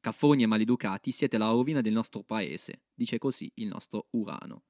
Caffoni 0.01 0.43
e 0.43 0.47
maleducati 0.47 1.11
siete 1.11 1.37
la 1.37 1.49
rovina 1.49 1.81
del 1.81 1.93
nostro 1.93 2.23
paese, 2.23 2.81
dice 2.95 3.18
così 3.18 3.51
il 3.57 3.68
nostro 3.68 4.07
Urano. 4.11 4.62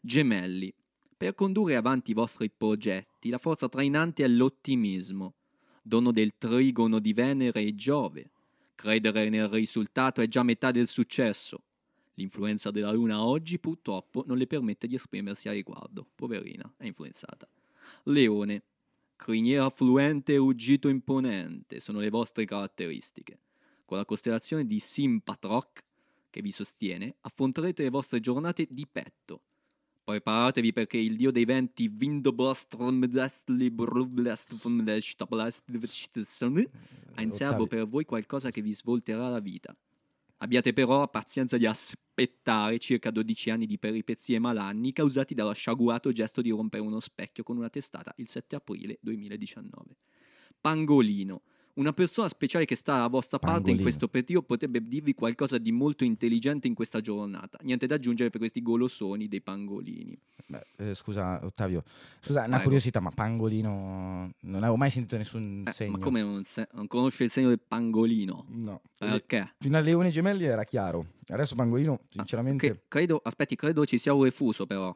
Gemelli, 0.00 0.72
per 1.16 1.34
condurre 1.34 1.76
avanti 1.76 2.12
i 2.12 2.14
vostri 2.14 2.50
progetti, 2.50 3.28
la 3.28 3.38
forza 3.38 3.68
trainante 3.68 4.24
è 4.24 4.28
l'ottimismo, 4.28 5.34
dono 5.82 6.12
del 6.12 6.34
trigono 6.38 6.98
di 6.98 7.12
Venere 7.12 7.60
e 7.60 7.74
Giove. 7.74 8.30
Credere 8.74 9.28
nel 9.28 9.48
risultato 9.48 10.22
è 10.22 10.28
già 10.28 10.42
metà 10.42 10.70
del 10.70 10.86
successo. 10.86 11.64
L'influenza 12.20 12.70
della 12.70 12.92
Luna 12.92 13.24
oggi 13.24 13.58
purtroppo 13.58 14.24
non 14.26 14.36
le 14.36 14.46
permette 14.46 14.86
di 14.86 14.94
esprimersi 14.94 15.48
a 15.48 15.52
riguardo. 15.52 16.06
Poverina, 16.14 16.70
è 16.76 16.84
influenzata. 16.84 17.48
Leone, 18.04 18.62
criniera 19.16 19.70
fluente 19.70 20.34
e 20.34 20.36
ruggito 20.36 20.88
imponente 20.88 21.80
sono 21.80 21.98
le 21.98 22.10
vostre 22.10 22.44
caratteristiche. 22.44 23.38
Con 23.86 23.96
la 23.96 24.04
costellazione 24.04 24.66
di 24.66 24.78
Simpatroc, 24.78 25.82
che 26.28 26.42
vi 26.42 26.52
sostiene, 26.52 27.16
affronterete 27.22 27.82
le 27.82 27.90
vostre 27.90 28.20
giornate 28.20 28.66
di 28.70 28.86
petto. 28.86 29.40
Preparatevi 30.04 30.72
perché 30.72 30.98
il 30.98 31.16
dio 31.16 31.30
dei 31.30 31.44
venti 31.44 31.88
ha 37.14 37.22
in 37.22 37.30
serbo 37.30 37.66
per 37.66 37.88
voi 37.88 38.04
qualcosa 38.04 38.50
che 38.50 38.60
vi 38.60 38.72
svolterà 38.72 39.28
la 39.28 39.40
vita. 39.40 39.74
Abbiate 40.42 40.72
però 40.72 41.06
pazienza 41.08 41.58
di 41.58 41.66
aspettare 41.66 42.78
circa 42.78 43.10
12 43.10 43.50
anni 43.50 43.66
di 43.66 43.78
peripezie 43.78 44.38
malanni 44.38 44.92
causati 44.92 45.34
dallo 45.34 45.52
sciagurato 45.52 46.12
gesto 46.12 46.40
di 46.40 46.48
rompere 46.48 46.82
uno 46.82 46.98
specchio 46.98 47.42
con 47.42 47.58
una 47.58 47.68
testata 47.68 48.14
il 48.16 48.26
7 48.26 48.56
aprile 48.56 48.98
2019. 49.02 49.96
Pangolino. 50.58 51.42
Una 51.74 51.92
persona 51.92 52.28
speciale 52.28 52.64
che 52.64 52.74
sta 52.74 52.94
alla 52.94 53.06
vostra 53.06 53.38
parte 53.38 53.70
in 53.70 53.76
Pangolino. 53.76 53.82
questo 53.84 54.08
periodo 54.08 54.42
potrebbe 54.44 54.86
dirvi 54.86 55.14
qualcosa 55.14 55.56
di 55.56 55.70
molto 55.72 56.04
intelligente 56.04 56.66
in 56.66 56.74
questa 56.74 57.00
giornata. 57.00 57.58
Niente 57.62 57.86
da 57.86 57.94
aggiungere 57.94 58.28
per 58.28 58.40
questi 58.40 58.60
golosoni 58.60 59.28
dei 59.28 59.40
pangolini. 59.40 60.18
Beh, 60.46 60.66
eh, 60.78 60.94
scusa 60.94 61.38
Ottavio, 61.44 61.84
scusa, 62.20 62.40
una 62.40 62.48
Prego. 62.48 62.62
curiosità, 62.64 62.98
ma 63.00 63.10
pangolino 63.10 64.32
non 64.40 64.56
avevo 64.62 64.76
mai 64.76 64.90
sentito 64.90 65.16
nessun 65.16 65.64
Eh, 65.66 65.72
segno. 65.72 65.92
ma 65.92 65.98
come 65.98 66.20
non, 66.22 66.42
se- 66.44 66.68
non 66.72 66.86
conosce 66.88 67.24
il 67.24 67.30
segno 67.30 67.48
del 67.48 67.60
pangolino? 67.60 68.44
No. 68.48 68.80
Perché? 68.98 69.54
Fino 69.58 69.76
a 69.76 69.80
Leone 69.80 70.10
Gemelli 70.10 70.44
era 70.44 70.64
chiaro. 70.64 71.06
Adesso 71.28 71.54
pangolino, 71.54 72.00
sinceramente, 72.08 72.68
Che- 72.72 72.80
credo, 72.88 73.20
aspetti, 73.22 73.54
credo 73.54 73.84
ci 73.86 73.96
sia 73.96 74.12
un 74.12 74.24
refuso 74.24 74.66
però. 74.66 74.94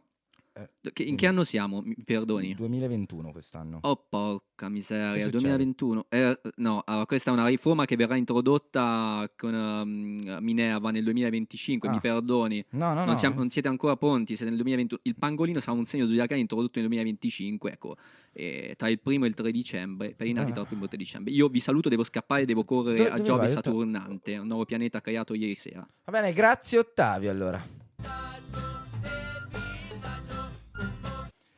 Eh, 0.56 1.04
in 1.06 1.16
che 1.16 1.26
anno 1.26 1.42
siamo? 1.42 1.80
Mi 1.84 1.96
perdoni. 2.04 2.54
2021 2.54 3.32
quest'anno. 3.32 3.78
Oh 3.82 4.06
porca 4.08 4.68
miseria, 4.68 5.10
Che 5.14 5.18
il 5.18 5.22
succede? 5.32 5.40
2021. 5.56 6.06
Eh, 6.08 6.40
no, 6.58 6.82
allora, 6.86 7.06
questa 7.06 7.30
è 7.30 7.32
una 7.32 7.48
riforma 7.48 7.84
che 7.86 7.96
verrà 7.96 8.14
introdotta 8.14 9.28
con 9.36 9.52
ehm, 9.52 10.38
Minerva 10.40 10.92
nel 10.92 11.02
2025, 11.02 11.88
mi 11.88 11.96
Ah. 11.96 12.00
perdoni. 12.00 12.64
No, 12.70 12.88
no, 12.88 12.94
non, 12.94 13.06
no. 13.06 13.16
siamo- 13.16 13.34
non 13.34 13.48
siete 13.48 13.66
ancora 13.66 13.96
pronti, 13.96 14.36
siete 14.36 14.44
nel 14.52 14.54
2021. 14.60 15.00
Il 15.02 15.16
pangolino 15.18 15.58
sarà 15.58 15.76
un 15.76 15.86
segno 15.86 16.06
zodiacale 16.06 16.40
introdotto 16.40 16.78
nel 16.78 16.86
2025, 16.86 17.72
ecco, 17.72 17.96
eh, 18.32 18.74
tra 18.76 18.88
il 18.88 19.00
primo 19.00 19.24
e 19.24 19.28
il 19.28 19.34
3 19.34 19.50
dicembre, 19.50 20.14
per 20.14 20.28
i 20.28 20.32
nati 20.32 20.50
Ah. 20.50 20.52
tra 20.52 20.60
il 20.62 20.66
primo 20.68 20.82
e 20.82 20.84
il 20.84 20.90
3 20.90 20.98
dicembre. 20.98 21.32
Io 21.32 21.48
vi 21.48 21.58
saluto, 21.58 21.88
devo 21.88 22.04
scappare, 22.04 22.44
devo 22.44 22.62
correre 22.64 22.96
Dove- 22.98 23.08
a 23.10 23.12
dove 23.16 23.24
Giove? 23.24 23.48
Saturnante, 23.48 24.36
un 24.36 24.46
nuovo 24.46 24.64
pianeta 24.64 25.00
creato 25.00 25.34
ieri 25.34 25.56
sera. 25.56 25.84
Va 26.04 26.12
bene, 26.12 26.32
grazie 26.32 26.78
Ottavio 26.78 27.28
allora. 27.32 27.60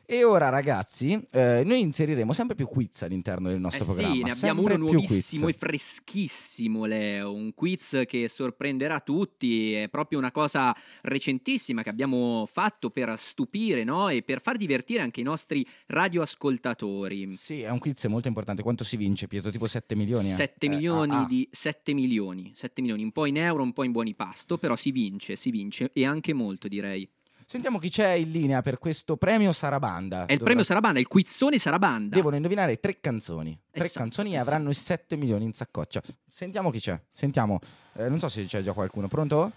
E 0.09 0.23
ora 0.23 0.47
ragazzi, 0.47 1.19
eh, 1.31 1.63
noi 1.65 1.81
inseriremo 1.81 2.31
sempre 2.31 2.55
più 2.55 2.65
quiz 2.65 3.01
all'interno 3.01 3.49
del 3.49 3.59
nostro 3.59 3.83
Eh 3.83 3.87
programma. 3.87 4.13
sì, 4.15 4.23
ne 4.23 4.31
abbiamo 4.31 4.61
sempre 4.61 4.75
uno 4.81 4.91
nuovissimo 4.93 5.47
e 5.49 5.53
freschissimo, 5.53 6.85
Leo. 6.85 7.33
Un 7.33 7.53
quiz 7.53 8.03
che 8.07 8.29
sorprenderà 8.29 9.01
tutti. 9.01 9.73
È 9.73 9.89
proprio 9.89 10.17
una 10.17 10.31
cosa 10.31 10.73
recentissima 11.01 11.83
che 11.83 11.89
abbiamo 11.89 12.45
fatto 12.49 12.89
per 12.89 13.17
stupire 13.17 13.83
no? 13.83 14.07
e 14.07 14.21
per 14.23 14.39
far 14.41 14.55
divertire 14.55 15.01
anche 15.01 15.19
i 15.19 15.23
nostri 15.23 15.67
radioascoltatori. 15.87 17.35
Sì, 17.35 17.63
è 17.63 17.69
un 17.69 17.79
quiz 17.79 18.05
molto 18.05 18.29
importante. 18.29 18.61
Quanto 18.63 18.85
si 18.85 18.95
vince, 18.95 19.27
Pietro? 19.27 19.51
Tipo 19.51 19.67
7 19.67 19.93
milioni? 19.93 20.31
eh? 20.31 20.35
7 20.35 20.67
Eh, 20.67 20.69
milioni 20.69 21.15
ah, 21.15 21.23
ah. 21.23 21.27
di 21.27 21.49
7 21.51 21.93
milioni, 21.93 22.53
7 22.55 22.79
milioni, 22.79 23.03
un 23.03 23.11
po' 23.11 23.25
in 23.25 23.35
euro, 23.35 23.61
un 23.61 23.73
po' 23.73 23.83
in 23.83 23.91
buoni 23.91 24.15
pasto, 24.15 24.57
però 24.57 24.77
si 24.77 24.91
vince, 24.91 25.35
si 25.35 25.51
vince 25.51 25.89
e 25.91 26.05
anche 26.05 26.31
molto, 26.31 26.69
direi. 26.69 27.09
Sentiamo 27.49 27.79
chi 27.79 27.89
c'è 27.89 28.09
in 28.09 28.29
linea 28.31 28.61
per 28.61 28.77
questo 28.77 29.15
premio 29.15 29.53
Sarabanda. 29.53 30.25
È 30.25 30.31
il 30.33 30.37
Dovrà- 30.39 30.43
premio 30.43 30.63
Sarabanda, 30.65 30.99
il 30.99 31.07
quizzone 31.07 31.57
Sarabanda. 31.57 32.13
Devono 32.13 32.35
indovinare 32.35 32.77
tre 32.77 32.99
canzoni. 32.99 33.57
Tre 33.71 33.85
Esatto, 33.85 33.99
canzoni 33.99 34.31
e 34.31 34.35
esatto. 34.35 34.49
avranno 34.49 34.69
i 34.69 34.73
7 34.73 35.15
milioni 35.15 35.45
in 35.45 35.53
saccoccia. 35.53 36.01
Sentiamo 36.29 36.69
chi 36.71 36.81
c'è. 36.81 36.99
Sentiamo. 37.09 37.59
Eh, 37.93 38.09
non 38.09 38.19
so 38.19 38.27
se 38.27 38.43
c'è 38.43 38.61
già 38.61 38.73
qualcuno. 38.73 39.07
Pronto? 39.07 39.53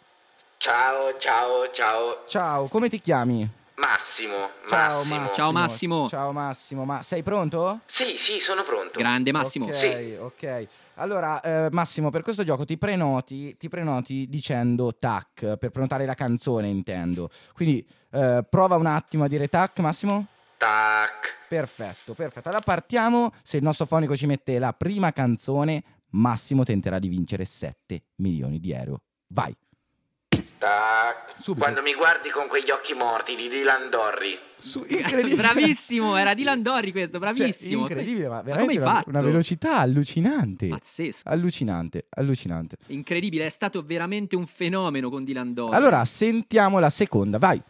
Ciao, 0.58 1.16
ciao, 1.18 1.68
ciao. 1.72 2.22
Ciao, 2.28 2.68
come 2.68 2.88
ti 2.88 3.00
chiami? 3.00 3.50
Massimo, 3.80 4.50
Ciao 4.66 5.02
Massimo. 5.02 5.18
Massimo. 5.20 5.28
Ciao, 5.36 5.52
Massimo. 5.52 6.08
Ciao 6.08 6.32
Massimo, 6.32 6.84
ma 6.84 7.02
sei 7.02 7.22
pronto? 7.22 7.80
Sì, 7.86 8.16
sì, 8.18 8.38
sono 8.38 8.62
pronto. 8.62 8.98
Grande 8.98 9.32
Massimo. 9.32 9.66
Ok, 9.66 9.74
Sì. 9.74 10.16
ok. 10.18 10.66
Allora, 10.96 11.40
eh, 11.40 11.68
Massimo, 11.70 12.10
per 12.10 12.22
questo 12.22 12.44
gioco 12.44 12.66
ti 12.66 12.76
prenoti, 12.76 13.56
ti 13.56 13.68
prenoti 13.70 14.26
dicendo 14.28 14.94
tac, 14.98 15.56
per 15.56 15.70
prenotare 15.70 16.04
la 16.04 16.14
canzone 16.14 16.68
intendo. 16.68 17.30
Quindi 17.54 17.84
eh, 18.10 18.44
prova 18.48 18.76
un 18.76 18.86
attimo 18.86 19.24
a 19.24 19.28
dire 19.28 19.48
tac, 19.48 19.78
Massimo. 19.78 20.26
Tac. 20.58 21.38
Perfetto, 21.48 22.12
perfetto. 22.12 22.48
Allora 22.48 22.62
partiamo, 22.62 23.32
se 23.42 23.56
il 23.56 23.62
nostro 23.62 23.86
fonico 23.86 24.14
ci 24.14 24.26
mette 24.26 24.58
la 24.58 24.74
prima 24.74 25.10
canzone, 25.12 25.82
Massimo 26.10 26.64
tenterà 26.64 26.98
di 26.98 27.08
vincere 27.08 27.46
7 27.46 28.02
milioni 28.16 28.60
di 28.60 28.72
euro. 28.72 29.00
Vai. 29.28 29.56
Tac. 30.58 31.34
Subito. 31.40 31.64
Quando 31.64 31.82
mi 31.82 31.94
guardi 31.94 32.28
con 32.30 32.46
quegli 32.48 32.70
occhi 32.70 32.94
morti 32.94 33.34
di 33.34 33.48
Dylan 33.48 33.88
Dorry. 33.90 34.38
Su, 34.58 34.84
incredibile. 34.86 35.36
Bravissimo, 35.40 36.16
era 36.16 36.34
Dylan 36.34 36.62
Dorry 36.62 36.90
questo, 36.92 37.18
Cioè, 37.18 37.32
bravissimo. 37.32 37.80
incredibile, 37.80 38.28
ma 38.28 38.34
Ma 38.36 38.42
veramente 38.42 38.74
come 38.74 38.84
hai 38.86 38.90
una, 38.92 38.98
fatto? 39.00 39.08
una 39.08 39.22
velocità 39.22 39.78
allucinante. 39.78 40.68
Pazzesco. 40.68 41.28
Allucinante, 41.28 42.06
allucinante. 42.10 42.76
Incredibile, 42.88 43.46
è 43.46 43.48
stato 43.48 43.82
veramente 43.82 44.36
un 44.36 44.46
fenomeno 44.46 45.08
con 45.08 45.24
Dylan 45.24 45.54
Dorry. 45.54 45.74
Allora, 45.74 46.04
sentiamo 46.04 46.78
la 46.78 46.90
seconda, 46.90 47.38
vai. 47.38 47.60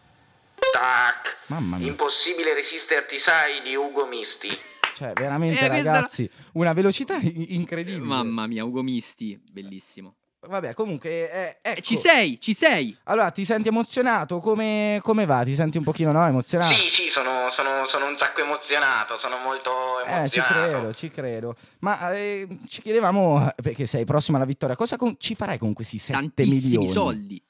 Tac. 0.73 1.39
Mamma 1.47 1.77
mia. 1.79 1.87
Impossibile 1.89 2.55
resisterti, 2.55 3.19
sai, 3.19 3.63
di 3.63 3.75
Ugo 3.75 4.07
Misti. 4.07 4.49
Cioè, 5.01 5.13
veramente, 5.15 5.65
Eh, 5.65 5.69
questa- 5.69 5.93
ragazzi, 5.93 6.31
una 6.55 6.75
velocità 6.75 7.17
incredibile. 7.23 8.05
Mamma 8.05 8.47
mia, 8.47 8.65
Ugo 8.65 8.83
Misti, 8.83 9.41
bellissimo. 9.51 10.17
Vabbè, 10.43 10.73
comunque, 10.73 11.31
eh, 11.31 11.59
ecco. 11.61 11.81
Ci 11.83 11.97
sei, 11.99 12.41
ci 12.41 12.55
sei. 12.55 12.97
Allora, 13.05 13.31
ti 13.31 13.45
senti 13.45 13.69
emozionato? 13.69 14.39
Come, 14.39 14.99
come 15.03 15.27
va? 15.27 15.43
Ti 15.45 15.55
senti 15.55 15.77
un 15.77 15.85
pochino, 15.85 16.13
no, 16.13 16.27
emozionato? 16.27 16.73
Sì, 16.75 16.89
sì, 16.89 17.09
sono, 17.11 17.51
sono- 17.51 17.85
sono 17.85 18.07
un 18.07 18.17
sacco 18.17 18.41
emozionato, 18.41 19.19
sono 19.19 19.37
molto 19.37 20.01
Eh, 20.01 20.29
ci 20.31 20.39
emozionato. 20.39 20.53
credo, 20.55 20.95
ci 20.95 21.09
credo. 21.11 21.57
Ma 21.81 22.13
eh, 22.15 22.49
ci 22.69 22.81
chiedevamo, 22.81 23.53
perché 23.63 23.85
sei 23.85 24.05
prossimo 24.07 24.39
alla 24.39 24.47
vittoria, 24.47 24.77
cosa 24.77 24.97
con- 24.97 25.17
ci 25.19 25.35
farai 25.35 25.59
con 25.59 25.75
questi 25.75 25.99
7 25.99 26.19
Tantissimi 26.19 26.59
milioni? 26.79 26.87
soldi. 26.89 27.45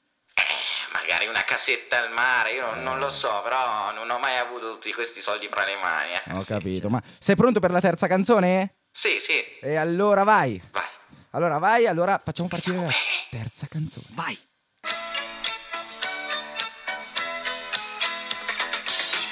Magari 0.93 1.27
una 1.27 1.43
casetta 1.45 2.03
al 2.03 2.11
mare, 2.11 2.51
io 2.53 2.65
non, 2.73 2.83
non 2.83 2.99
lo 2.99 3.09
so, 3.09 3.39
però 3.41 3.93
non 3.93 4.09
ho 4.09 4.19
mai 4.19 4.37
avuto 4.37 4.73
tutti 4.73 4.91
questi 4.91 5.21
soldi 5.21 5.47
fra 5.49 5.63
le 5.63 5.75
mani. 5.81 6.09
eh. 6.11 6.33
Ho 6.37 6.43
capito, 6.43 6.89
ma 6.89 7.01
sei 7.19 7.37
pronto 7.37 7.61
per 7.61 7.71
la 7.71 7.79
terza 7.79 8.07
canzone? 8.07 8.75
Sì, 8.91 9.17
sì. 9.21 9.41
E 9.61 9.75
allora 9.77 10.23
vai. 10.23 10.61
Vai. 10.71 10.83
Allora 11.31 11.57
vai, 11.59 11.87
allora 11.87 12.19
facciamo 12.23 12.47
partire 12.49 12.75
la 12.77 12.91
terza 13.29 13.67
canzone. 13.67 14.05
Vai. 14.09 14.37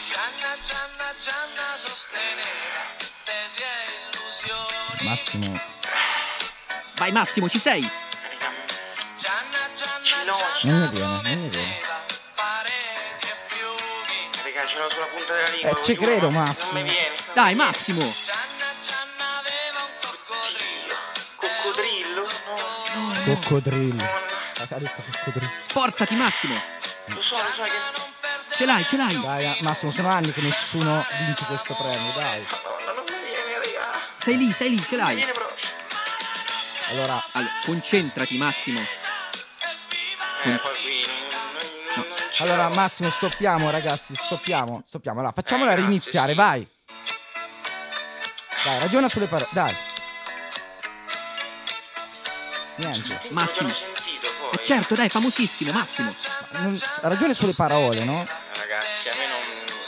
Gianna, 0.08 0.56
Gianna, 0.64 1.14
Gianna 1.22 1.76
sosteneva 1.76 2.82
tesi 3.26 3.62
e 3.62 4.16
illusioni. 4.16 5.10
Massimo. 5.10 5.60
Vai 6.96 7.12
Massimo, 7.12 7.50
ci 7.50 7.60
sei. 7.60 7.82
Gianna, 9.18 9.58
Gianna, 9.76 10.32
Non 10.64 10.90
mi 10.90 10.90
viene, 10.92 11.00
non 11.34 11.40
mi 11.42 11.50
viene. 11.50 11.78
pareti 12.36 13.28
e 13.28 13.36
fiumi. 13.48 14.30
Raga, 14.44 14.66
ce 14.68 14.78
l'ho 14.78 14.90
sulla 14.90 15.06
punta 15.06 15.34
della 15.36 15.50
lingua. 15.50 15.70
Eh, 15.80 15.84
ci 15.84 15.96
credo, 15.96 16.30
Massimo. 16.30 16.72
Non 16.74 16.82
mi 16.84 16.90
viene. 16.90 17.16
Dai 17.34 17.56
Massimo. 17.56 18.02
Coccodrillo. 23.26 24.04
Sforzati 25.68 26.16
Massimo. 26.16 26.56
Lo 27.06 27.22
so, 27.22 27.36
lo 27.38 27.50
so 27.54 27.64
che... 27.64 27.72
Ce 28.56 28.66
l'hai, 28.66 28.84
ce 28.86 28.98
l'hai. 28.98 29.20
Dai, 29.22 29.46
ah, 29.48 29.56
Massimo, 29.62 29.92
sono 29.92 30.10
anni 30.10 30.32
che 30.34 30.42
nessuno 30.42 31.04
vince 31.26 31.46
questo 31.46 31.76
premio, 31.76 32.12
dai. 32.16 32.46
Madonna, 32.50 32.92
non 32.94 33.04
mi 33.08 33.16
viene, 33.24 33.58
raga. 33.58 34.00
Sei 34.20 34.38
lì, 34.38 34.52
sei 34.52 34.70
lì, 34.72 34.82
ce 34.82 34.96
l'hai. 34.96 35.16
viene. 35.16 35.32
Allora, 36.92 37.24
Allora, 37.34 37.52
concentrati 37.66 38.38
Massimo. 38.38 38.80
Eh, 40.44 40.58
poi 40.58 40.76
qui... 40.82 41.06
non- 41.08 41.52
non- 41.96 41.96
non 41.96 42.06
ce 42.34 42.44
allora. 42.44 42.70
Massimo, 42.70 43.10
stoppiamo, 43.10 43.70
ragazzi, 43.70 44.16
stoppiamo, 44.16 44.84
stoppiamo. 44.86 45.20
Allora, 45.20 45.34
facciamola 45.34 45.72
Eh, 45.72 45.76
riniziare, 45.76 46.32
sì. 46.32 46.38
vai. 46.38 46.68
Dai, 48.64 48.80
ragiona 48.80 49.08
sulle 49.08 49.26
parole, 49.28 49.50
dai. 49.52 49.76
Niente. 52.80 53.20
Massimo. 53.32 53.70
sentito 53.70 54.28
poi. 54.40 54.60
Eh, 54.60 54.64
certo, 54.64 54.96
dai, 54.96 55.10
famosissimo, 55.10 55.72
Massimo. 55.74 56.14
Non- 56.52 56.80
ragione 57.02 57.34
sulle 57.34 57.54
parole, 57.54 58.04
no? 58.04 58.26
Ragazzi, 58.56 59.10
a 59.10 59.14
me 59.16 59.28
non, 59.28 59.40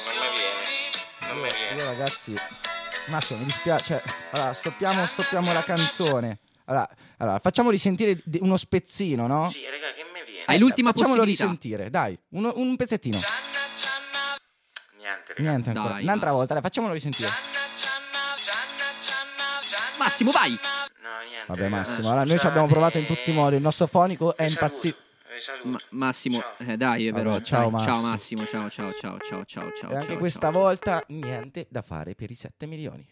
non 0.05 0.15
mi 0.19 0.27
viene. 0.35 1.33
Non 1.33 1.41
mi 1.41 1.51
viene. 1.51 1.81
Io 1.81 1.85
ragazzi, 1.85 2.35
Massimo, 3.07 3.39
mi 3.39 3.45
dispiace. 3.45 3.83
cioè, 3.85 4.01
allora, 4.31 4.53
stoppiamo, 4.53 5.05
stoppiamo 5.05 5.53
la 5.53 5.63
canzone. 5.63 6.39
Allora, 6.65 6.87
allora, 7.17 7.39
facciamo 7.39 7.69
risentire 7.69 8.21
uno 8.39 8.55
spezzino, 8.57 9.25
no? 9.27 9.49
Sì, 9.51 9.63
raga, 9.65 9.93
che 9.93 10.03
mi 10.13 10.23
viene? 10.25 10.43
Hai 10.45 10.57
l'ultima 10.59 10.91
Facciamolo 10.91 11.23
possibilità. 11.23 11.43
risentire, 11.45 11.89
dai, 11.89 12.17
uno- 12.29 12.53
un 12.55 12.75
pezzettino. 12.75 13.17
Niente, 14.97 15.33
raga. 15.35 15.49
Niente 15.49 15.69
ancora. 15.69 15.93
Dai, 15.93 16.03
Un'altra 16.03 16.13
Massimo. 16.27 16.37
volta, 16.37 16.53
dai, 16.53 16.61
facciamolo 16.63 16.93
risentire. 16.93 17.29
Massimo, 19.97 20.31
vai. 20.31 20.57
No, 21.01 21.09
niente. 21.27 21.45
Vabbè, 21.47 21.61
raga. 21.61 21.75
Massimo, 21.75 22.07
allora 22.09 22.23
noi 22.25 22.39
ci 22.39 22.45
abbiamo 22.47 22.67
provato 22.67 22.97
in 22.97 23.05
tutti 23.05 23.31
i 23.31 23.33
modi. 23.33 23.55
Il 23.55 23.61
nostro 23.61 23.87
fonico 23.87 24.35
è 24.37 24.45
impazzito. 24.45 24.97
Ma- 25.63 25.79
Massimo, 25.91 26.41
eh, 26.59 26.77
dai, 26.77 27.07
è 27.07 27.11
vero. 27.11 27.31
Vabbè, 27.31 27.43
ciao, 27.43 27.69
dai, 27.69 27.79
ciao 27.79 28.01
Massimo. 28.01 28.41
Massimo, 28.41 28.45
ciao, 28.45 28.69
ciao, 28.69 28.91
ciao, 28.99 29.17
ciao, 29.19 29.45
ciao, 29.45 29.71
ciao. 29.73 29.91
E 29.91 29.95
anche 29.95 30.07
ciao, 30.09 30.17
questa 30.17 30.51
ciao. 30.51 30.59
volta 30.59 31.03
niente 31.07 31.67
da 31.69 31.81
fare 31.81 32.13
per 32.13 32.29
i 32.29 32.35
7 32.35 32.65
milioni. 32.67 33.07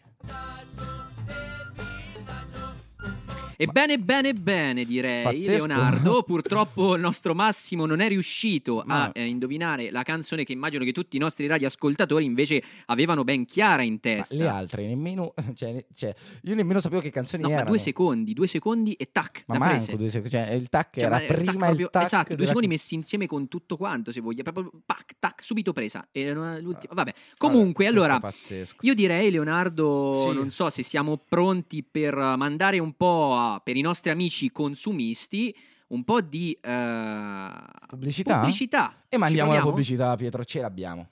Ebbene, 3.62 3.98
bene, 3.98 4.32
bene, 4.32 4.84
direi, 4.86 5.22
Pazzesco. 5.22 5.66
Leonardo. 5.66 6.22
Purtroppo 6.30 6.94
il 6.94 7.00
nostro 7.02 7.34
Massimo 7.34 7.84
non 7.84 8.00
è 8.00 8.08
riuscito 8.08 8.82
Ma- 8.86 9.04
a 9.04 9.10
eh, 9.12 9.26
indovinare 9.26 9.90
la 9.90 10.02
canzone 10.02 10.44
che 10.44 10.52
immagino 10.52 10.82
che 10.84 10.92
tutti 10.92 11.16
i 11.16 11.20
nostri 11.20 11.46
radioascoltatori 11.46 12.24
invece 12.24 12.62
avevano 12.86 13.22
ben 13.22 13.44
chiara 13.44 13.82
in 13.82 13.94
Ma 13.94 13.98
testa. 14.00 14.34
le 14.34 14.46
altre 14.48 14.86
nemmeno. 14.86 15.34
Cioè, 15.54 15.84
cioè, 15.94 16.14
io 16.44 16.54
nemmeno 16.54 16.80
sapevo 16.80 17.02
che 17.02 17.10
canzoni 17.10 17.42
No, 17.42 17.48
ma 17.50 17.54
erano. 17.56 17.70
due 17.70 17.78
secondi, 17.78 18.32
due 18.32 18.46
secondi 18.46 18.92
e 18.94 19.10
tac, 19.12 19.42
Ma 19.46 19.58
manco 19.58 19.96
due 19.96 20.08
secondi. 20.08 20.30
Cioè, 20.30 20.50
il 20.52 20.68
tac 20.70 20.94
Cioè, 20.94 21.04
era 21.04 21.16
ma, 21.16 21.22
eh, 21.22 21.26
tac, 21.26 21.36
prima 21.36 21.66
proprio- 21.66 21.84
il 21.86 21.90
tac. 21.90 22.02
esatto, 22.04 22.26
due 22.28 22.36
della- 22.36 22.46
secondi 22.48 22.68
messi 22.68 22.94
insieme 22.94 23.26
con 23.26 23.48
tutto 23.48 23.76
quanto, 23.76 24.10
se 24.10 24.20
voglia, 24.20 24.42
proprio 24.42 24.70
pac, 24.86 25.16
tac, 25.18 25.44
subito 25.44 25.72
presa. 25.74 26.08
E 26.12 26.32
l'ultima- 26.32 26.94
Vabbè, 26.94 27.12
comunque, 27.36 27.84
Vabbè, 27.90 27.96
allora, 27.98 28.32
io 28.80 28.94
direi, 28.94 29.30
Leonardo, 29.30 30.28
Sì. 30.30 30.34
non 30.34 30.50
so 30.50 30.70
se 30.70 30.82
siamo 30.82 31.18
pronti 31.28 31.82
per 31.82 32.14
mandare 32.14 32.78
un 32.78 32.92
po' 32.94 33.34
a- 33.34 33.48
per 33.58 33.76
i 33.76 33.80
nostri 33.80 34.10
amici 34.10 34.50
consumisti 34.52 35.56
un 35.88 36.04
po' 36.04 36.20
di 36.20 36.56
eh, 36.60 37.50
Pubblicità? 37.88 38.36
pubblicità. 38.38 38.94
E 39.08 39.16
mandiamo 39.18 39.52
la 39.52 39.60
pubblicità, 39.62 40.14
Pietro, 40.14 40.44
ce 40.44 40.60
l'abbiamo. 40.60 41.08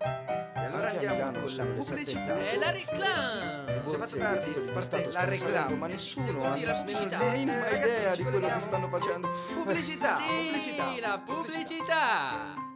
E 0.00 0.64
allora 0.64 0.90
andiamo 0.90 1.40
con 1.40 1.54
la 1.56 1.64
pubblicità. 1.64 2.36
E 2.50 2.58
la 2.58 2.70
reclama. 2.70 3.56
Si 3.86 3.94
è 3.94 3.98
fatto 3.98 4.16
tardi, 4.18 4.70
parte 4.72 5.08
la 5.12 5.24
reclama, 5.24 5.76
ma 5.76 5.86
nessuno 5.86 6.44
ha 6.44 6.56
la 6.62 6.72
pubblicità. 6.72 7.18
Ragazzi, 7.18 8.00
idea 8.00 8.12
ci 8.12 8.22
di 8.22 8.28
quello 8.30 8.46
che 8.48 8.60
stanno 8.60 8.88
facendo. 8.88 9.28
Pubblicità, 9.54 10.16
Sì, 10.16 10.22
pubblicità. 10.44 10.94
la 11.00 11.22
pubblicità. 11.24 12.66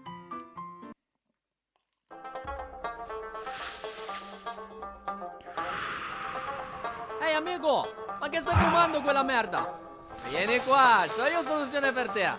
Ehi 7.24 7.34
amico, 7.34 7.86
ma 8.22 8.28
che 8.28 8.38
stai 8.38 8.54
fumando 8.54 9.02
quella 9.02 9.24
merda? 9.24 9.80
Vieni 10.28 10.60
qua, 10.60 11.02
c'ho 11.08 11.26
io 11.26 11.42
soluzione 11.42 11.90
per 11.90 12.08
te. 12.10 12.30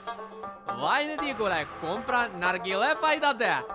Vai 0.78 1.04
in 1.04 1.10
edicola 1.10 1.60
e 1.60 1.68
compra 1.82 2.28
narghile 2.28 2.98
fai 3.02 3.20
da 3.20 3.36
te. 3.36 3.66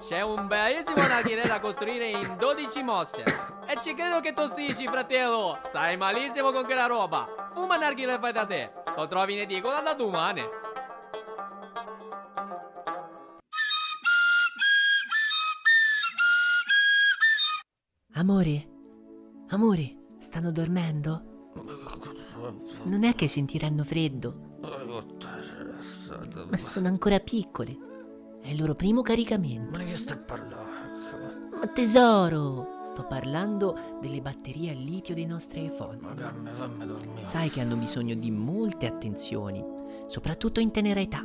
C'è 0.00 0.22
un 0.22 0.46
bellissimo 0.46 1.06
narghile 1.06 1.46
da 1.46 1.60
costruire 1.60 2.06
in 2.06 2.36
12 2.38 2.82
mosse. 2.82 3.22
E 3.66 3.78
ci 3.82 3.92
credo 3.92 4.20
che 4.20 4.32
tossisci, 4.32 4.86
fratello. 4.86 5.58
Stai 5.64 5.98
malissimo 5.98 6.52
con 6.52 6.64
quella 6.64 6.86
roba. 6.86 7.50
Fuma 7.52 7.76
narghile 7.76 8.18
fai 8.18 8.32
da 8.32 8.46
te. 8.46 8.72
Lo 8.96 9.06
trovi 9.06 9.34
in 9.34 9.40
edicola 9.40 9.80
da 9.80 9.92
domani. 9.92 10.42
Amore, 18.14 18.68
amore, 19.48 19.96
stanno 20.18 20.50
dormendo? 20.50 21.31
Non 22.84 23.04
è 23.04 23.14
che 23.14 23.28
sentiranno 23.28 23.84
freddo, 23.84 24.34
ma 26.48 26.58
sono 26.58 26.88
ancora 26.88 27.20
piccole. 27.20 27.90
È 28.40 28.48
il 28.48 28.58
loro 28.58 28.74
primo 28.74 29.02
caricamento. 29.02 29.78
Ma 29.78 29.84
che 29.84 29.96
stai 29.96 30.18
parlando? 30.18 30.70
Ma 31.60 31.66
tesoro, 31.68 32.80
sto 32.82 33.06
parlando 33.06 33.98
delle 34.00 34.20
batterie 34.20 34.70
al 34.72 34.78
litio 34.78 35.14
dei 35.14 35.26
nostri 35.26 35.64
iPhone. 35.66 35.98
Ma 36.00 36.14
fammi 36.14 36.86
dormire. 36.86 37.24
Sai 37.24 37.50
che 37.50 37.60
hanno 37.60 37.76
bisogno 37.76 38.14
di 38.14 38.30
molte 38.30 38.86
attenzioni, 38.86 39.64
soprattutto 40.08 40.58
in 40.58 40.72
tenera 40.72 41.00
età. 41.00 41.24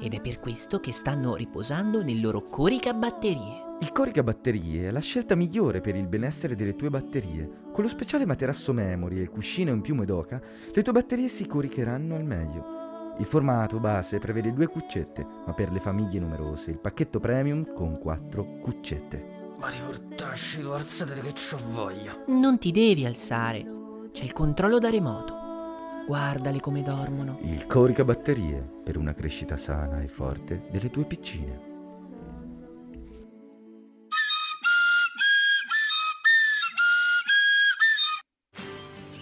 Ed 0.00 0.14
è 0.14 0.20
per 0.20 0.40
questo 0.40 0.80
che 0.80 0.92
stanno 0.92 1.34
riposando 1.34 2.02
nel 2.02 2.20
loro 2.20 2.48
coricabatterie. 2.48 3.68
Il 3.80 3.92
coricabatterie 3.92 4.88
è 4.88 4.90
la 4.90 5.00
scelta 5.00 5.34
migliore 5.34 5.80
per 5.80 5.94
il 5.94 6.06
benessere 6.06 6.54
delle 6.54 6.74
tue 6.74 6.88
batterie. 6.88 7.68
Con 7.72 7.84
lo 7.84 7.88
speciale 7.88 8.24
materasso 8.24 8.72
memory 8.72 9.18
e 9.18 9.22
il 9.22 9.30
cuscino 9.30 9.70
in 9.70 9.82
piume 9.82 10.06
d'oca, 10.06 10.40
le 10.72 10.82
tue 10.82 10.92
batterie 10.92 11.28
si 11.28 11.46
coricheranno 11.46 12.14
al 12.14 12.24
meglio. 12.24 13.14
Il 13.18 13.26
formato 13.26 13.78
base 13.78 14.18
prevede 14.18 14.54
due 14.54 14.66
cuccette, 14.66 15.26
ma 15.46 15.52
per 15.52 15.70
le 15.70 15.80
famiglie 15.80 16.18
numerose 16.18 16.70
il 16.70 16.78
pacchetto 16.78 17.20
premium 17.20 17.74
con 17.74 17.98
quattro 17.98 18.58
cuccette. 18.62 19.38
Ma 19.58 19.68
riportasci, 19.68 20.60
tu 20.62 20.68
alzate 20.68 21.20
che 21.20 21.32
c'ho 21.32 21.58
voglia. 21.72 22.16
Non 22.28 22.58
ti 22.58 22.70
devi 22.70 23.04
alzare, 23.04 23.66
c'è 24.10 24.24
il 24.24 24.32
controllo 24.32 24.78
da 24.78 24.88
remoto. 24.88 25.39
Guardale 26.06 26.60
come 26.60 26.82
dormono. 26.82 27.38
Il 27.42 27.66
coricabatterie 27.66 28.64
per 28.82 28.96
una 28.96 29.14
crescita 29.14 29.56
sana 29.56 30.02
e 30.02 30.08
forte 30.08 30.66
delle 30.70 30.90
tue 30.90 31.04
piccine. 31.04 31.68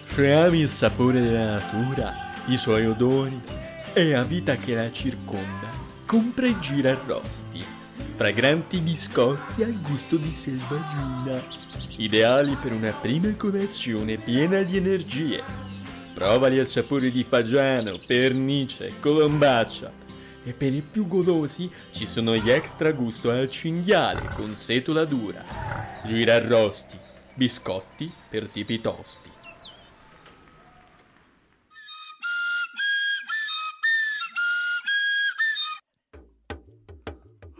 Se 0.07 0.33
ami 0.33 0.59
il 0.59 0.69
sapore 0.69 1.21
della 1.21 1.59
natura, 1.59 2.13
i 2.47 2.57
suoi 2.57 2.85
odori 2.85 3.41
e 3.93 4.09
la 4.09 4.23
vita 4.23 4.55
che 4.57 4.75
la 4.75 4.91
circonda, 4.91 5.69
compra 6.05 6.45
i 6.45 6.59
girarrosti, 6.59 7.63
fragranti 8.15 8.81
biscotti 8.81 9.63
al 9.63 9.79
gusto 9.79 10.17
di 10.17 10.31
selvaggina, 10.31 11.41
ideali 11.97 12.57
per 12.57 12.73
una 12.73 12.91
prima 12.91 13.33
colazione 13.35 14.17
piena 14.17 14.61
di 14.61 14.75
energie. 14.75 15.78
Provali 16.19 16.59
al 16.59 16.67
sapore 16.67 17.09
di 17.11 17.23
fagiano, 17.23 17.97
pernice, 18.05 18.99
colombaccia. 18.99 19.89
E 20.43 20.51
per 20.51 20.73
i 20.73 20.81
più 20.81 21.07
golosi 21.07 21.71
ci 21.91 22.05
sono 22.05 22.35
gli 22.35 22.49
extra 22.49 22.91
gusto 22.91 23.31
al 23.31 23.49
cinghiale 23.49 24.33
con 24.35 24.51
setola 24.51 25.05
dura, 25.05 25.45
girarrosti, 26.03 26.97
biscotti 27.37 28.11
per 28.27 28.49
tipi 28.49 28.81
tosti. 28.81 29.31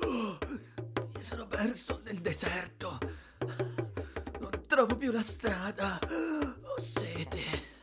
Mi 1.14 1.22
sono 1.22 1.48
perso 1.48 2.02
nel 2.04 2.20
deserto. 2.20 2.98
Non 4.38 4.66
trovo 4.68 4.98
più 4.98 5.14
la 5.14 5.22
strada. 5.22 5.98
Ho 6.10 6.82
sete. 6.82 7.79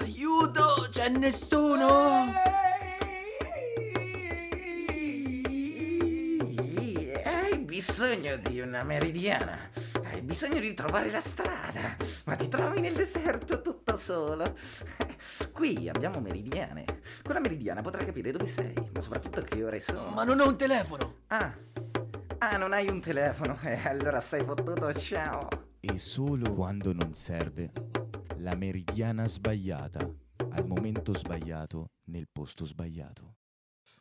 Aiuto, 0.00 0.88
c'è 0.90 1.08
nessuno? 1.08 2.32
Hai 7.24 7.58
bisogno 7.58 8.36
di 8.36 8.60
una 8.60 8.82
meridiana. 8.84 9.70
Hai 10.04 10.22
bisogno 10.22 10.60
di 10.60 10.74
trovare 10.74 11.10
la 11.10 11.20
strada. 11.20 11.96
Ma 12.24 12.36
ti 12.36 12.48
trovi 12.48 12.80
nel 12.80 12.94
deserto 12.94 13.62
tutto 13.62 13.96
solo. 13.96 14.56
Qui 15.52 15.88
abbiamo 15.88 16.20
meridiane. 16.20 16.84
Con 17.22 17.34
la 17.34 17.40
meridiana 17.40 17.80
potrai 17.80 18.04
capire 18.06 18.30
dove 18.32 18.46
sei, 18.46 18.74
ma 18.92 19.00
soprattutto 19.00 19.42
che 19.42 19.62
ore 19.64 19.80
sono. 19.80 20.10
Ma 20.10 20.24
non 20.24 20.40
ho 20.40 20.48
un 20.48 20.56
telefono. 20.56 21.14
Ah. 21.28 21.52
Ah, 22.38 22.56
non 22.56 22.72
hai 22.72 22.88
un 22.88 23.00
telefono. 23.00 23.58
Eh, 23.62 23.86
allora 23.86 24.20
sei 24.20 24.44
fottuto, 24.44 24.92
ciao. 24.94 25.48
E 25.80 25.98
solo 25.98 26.52
quando 26.52 26.92
non 26.92 27.14
serve, 27.14 27.70
la 28.38 28.54
meridiana 28.54 29.26
sbagliata, 29.26 29.98
al 30.50 30.66
momento 30.66 31.16
sbagliato, 31.16 31.90
nel 32.04 32.28
posto 32.30 32.64
sbagliato. 32.64 33.34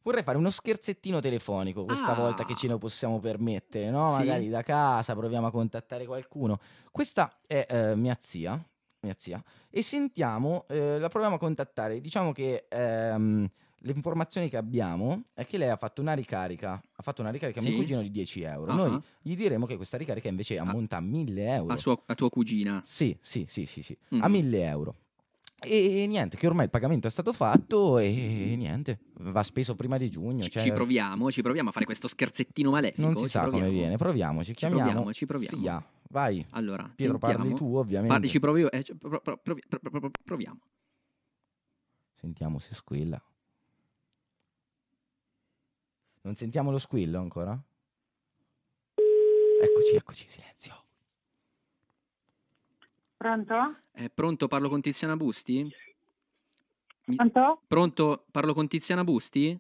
Vorrei 0.04 0.24
fare 0.24 0.38
uno 0.38 0.50
scherzettino 0.50 1.20
telefonico 1.20 1.84
questa 1.84 2.12
Ah. 2.12 2.16
volta 2.16 2.46
che 2.46 2.56
ce 2.56 2.68
lo 2.68 2.78
possiamo 2.78 3.20
permettere, 3.20 3.90
no? 3.90 4.14
Sì. 4.14 4.20
Magari 4.20 4.48
da 4.50 4.64
casa 4.64 5.16
proviamo 5.16 5.48
a 5.48 5.52
contattare 5.52 6.06
qualcuno. 6.06 6.60
Questa 6.92 7.40
è 7.46 7.66
eh, 7.70 7.96
mia 7.96 8.16
zia, 8.18 8.52
mia 9.02 9.16
zia, 9.18 9.44
e 9.70 9.82
sentiamo, 9.82 10.66
eh, 10.70 10.98
la 10.98 11.10
proviamo 11.10 11.36
a 11.36 11.40
contattare. 11.40 12.00
Diciamo 12.00 12.32
che 12.32 12.68
ehm, 12.70 13.50
le 13.88 13.94
informazioni 13.96 14.50
che 14.50 14.58
abbiamo 14.58 15.24
è 15.34 15.46
che 15.46 15.58
lei 15.58 15.70
ha 15.70 15.78
fatto 15.78 16.02
una 16.02 16.14
ricarica, 16.14 16.72
ha 16.74 17.02
fatto 17.02 17.22
una 17.22 17.32
ricarica 17.32 17.60
a 17.60 17.64
mio 17.64 17.72
Sì. 17.72 17.78
cugino 17.78 18.02
di 18.02 18.12
10 18.12 18.42
euro. 18.42 18.72
Ah. 18.72 18.76
Noi 18.76 19.02
gli 19.22 19.36
diremo 19.36 19.66
che 19.66 19.76
questa 19.78 19.98
ricarica 19.98 20.28
invece 20.28 20.58
ammonta 20.58 20.98
a 20.98 21.02
1000 21.02 21.54
euro. 21.56 21.74
A, 21.74 21.78
sua- 21.78 22.02
a 22.06 22.14
tua 22.16 22.30
cugina. 22.30 22.82
Sì, 22.86 23.18
sì, 23.22 23.46
sì, 23.48 23.66
sì, 23.66 23.82
sì. 23.82 23.98
Mhm. 24.10 24.22
a 24.24 24.28
1000 24.28 24.64
euro. 24.64 24.96
E 25.60 26.06
niente, 26.08 26.38
che 26.38 26.46
ormai 26.46 26.66
il 26.66 26.70
pagamento 26.70 27.08
è 27.08 27.10
stato 27.10 27.34
fatto 27.34 27.98
e 27.98 28.54
niente, 28.56 29.00
va 29.22 29.42
speso 29.42 29.76
prima 29.76 29.98
di 29.98 30.08
giugno. 30.08 30.44
Ci, 30.44 30.52
cioè, 30.52 30.62
ci 30.64 30.72
proviamo, 30.72 31.32
ci 31.32 31.42
proviamo 31.42 31.70
a 31.70 31.72
fare 31.72 31.86
questo 31.86 32.08
scherzettino 32.08 32.70
malefico. 32.70 33.02
Non 33.02 33.16
si 33.16 33.24
ci 33.24 33.30
sa 33.30 33.40
come 33.46 33.52
proviamo. 33.62 33.76
viene, 33.76 33.98
proviamoci, 33.98 34.52
Ci 34.52 34.54
chiamiamo. 34.54 34.84
proviamo, 34.92 35.14
ci 35.14 35.26
proviamo. 35.26 35.58
Sia, 35.64 35.84
vai. 36.10 36.46
Allora, 36.52 36.92
Pietro, 36.96 37.18
parli 37.18 37.56
tu 37.56 37.76
ovviamente. 37.76 38.14
Parli, 38.14 38.30
ci 38.30 38.40
provo 38.40 38.58
io. 38.58 38.70
eh, 38.70 38.84
ci- 38.84 38.96
pro- 38.96 39.20
pro- 39.20 39.38
provi- 39.38 39.64
pro- 39.68 39.80
pro- 39.80 40.00
pro- 40.00 40.12
proviamo. 40.24 40.60
Sentiamo 42.14 42.60
se 42.60 42.74
squilla. 42.76 43.22
Non 46.28 46.36
sentiamo 46.36 46.71
lo 46.71 46.78
squillo 46.78 47.21
ancora? 47.21 47.57
Eccoci, 49.61 49.95
eccoci, 49.95 50.25
silenzio. 50.28 50.84
Pronto? 53.15 53.78
Eh, 53.93 54.09
pronto, 54.09 54.49
parlo 54.49 54.67
con 54.67 54.82
Tiziana 54.82 55.15
Busti? 55.15 55.73
Mi- 57.05 57.15
Pronto? 57.15 57.61
Pronto, 57.65 58.25
parlo 58.30 58.53
con 58.53 58.67
Tiziana 58.67 59.05
Busti? 59.05 59.57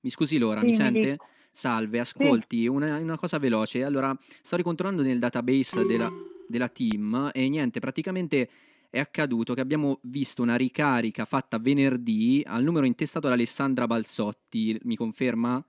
Mi 0.00 0.10
scusi 0.10 0.36
Lora, 0.36 0.58
Sì, 0.58 0.66
mi 0.66 0.70
mi 0.72 0.76
sente? 0.76 1.10
dica. 1.12 1.24
Salve, 1.50 2.00
ascolti, 2.00 2.66
una, 2.66 2.98
una 2.98 3.16
cosa 3.16 3.38
veloce. 3.38 3.82
Allora, 3.82 4.14
sto 4.42 4.56
ricontrollando 4.56 5.00
nel 5.00 5.18
database 5.18 5.86
della, 5.86 6.12
della 6.46 6.68
team 6.68 7.30
e 7.32 7.48
niente, 7.48 7.80
praticamente 7.80 8.50
è 8.90 8.98
accaduto 8.98 9.54
che 9.54 9.62
abbiamo 9.62 10.00
visto 10.02 10.42
una 10.42 10.56
ricarica 10.56 11.24
fatta 11.24 11.58
venerdì 11.58 12.42
al 12.46 12.62
numero 12.62 12.84
intestato 12.84 13.26
da 13.26 13.32
Alessandra 13.32 13.86
Balsotti. 13.86 14.78
Mi 14.82 14.96
conferma? 14.96 15.64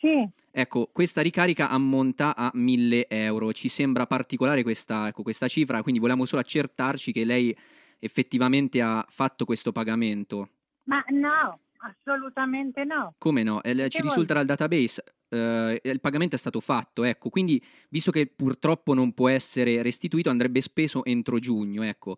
Sì. 0.00 0.26
Ecco, 0.50 0.88
questa 0.90 1.20
ricarica 1.20 1.68
ammonta 1.68 2.34
a 2.34 2.50
1000 2.54 3.06
euro. 3.08 3.52
Ci 3.52 3.68
sembra 3.68 4.06
particolare 4.06 4.62
questa, 4.62 5.08
ecco, 5.08 5.22
questa 5.22 5.46
cifra, 5.46 5.82
quindi 5.82 6.00
volevamo 6.00 6.24
solo 6.24 6.40
accertarci 6.40 7.12
che 7.12 7.24
lei 7.24 7.56
effettivamente 7.98 8.80
ha 8.80 9.04
fatto 9.08 9.44
questo 9.44 9.72
pagamento. 9.72 10.48
Ma 10.84 11.04
no, 11.10 11.60
assolutamente 11.76 12.84
no. 12.84 13.14
Come 13.18 13.42
no? 13.42 13.62
Eh, 13.62 13.88
ci 13.90 14.00
risulta 14.00 14.32
dal 14.32 14.46
database, 14.46 15.04
eh, 15.28 15.80
il 15.84 16.00
pagamento 16.00 16.34
è 16.34 16.38
stato 16.38 16.60
fatto, 16.60 17.04
ecco, 17.04 17.28
quindi 17.28 17.62
visto 17.90 18.10
che 18.10 18.26
purtroppo 18.26 18.94
non 18.94 19.12
può 19.12 19.28
essere 19.28 19.82
restituito, 19.82 20.30
andrebbe 20.30 20.62
speso 20.62 21.04
entro 21.04 21.38
giugno, 21.38 21.82
ecco. 21.82 22.16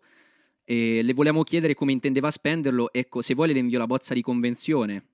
E 0.63 1.01
le 1.03 1.13
volevamo 1.13 1.43
chiedere 1.43 1.73
come 1.73 1.91
intendeva 1.91 2.31
spenderlo, 2.31 2.93
ecco, 2.93 3.21
se 3.21 3.35
vuole 3.35 3.51
le 3.51 3.59
invio 3.59 3.77
la 3.77 3.87
bozza 3.87 4.13
di 4.13 4.21
convenzione. 4.21 5.07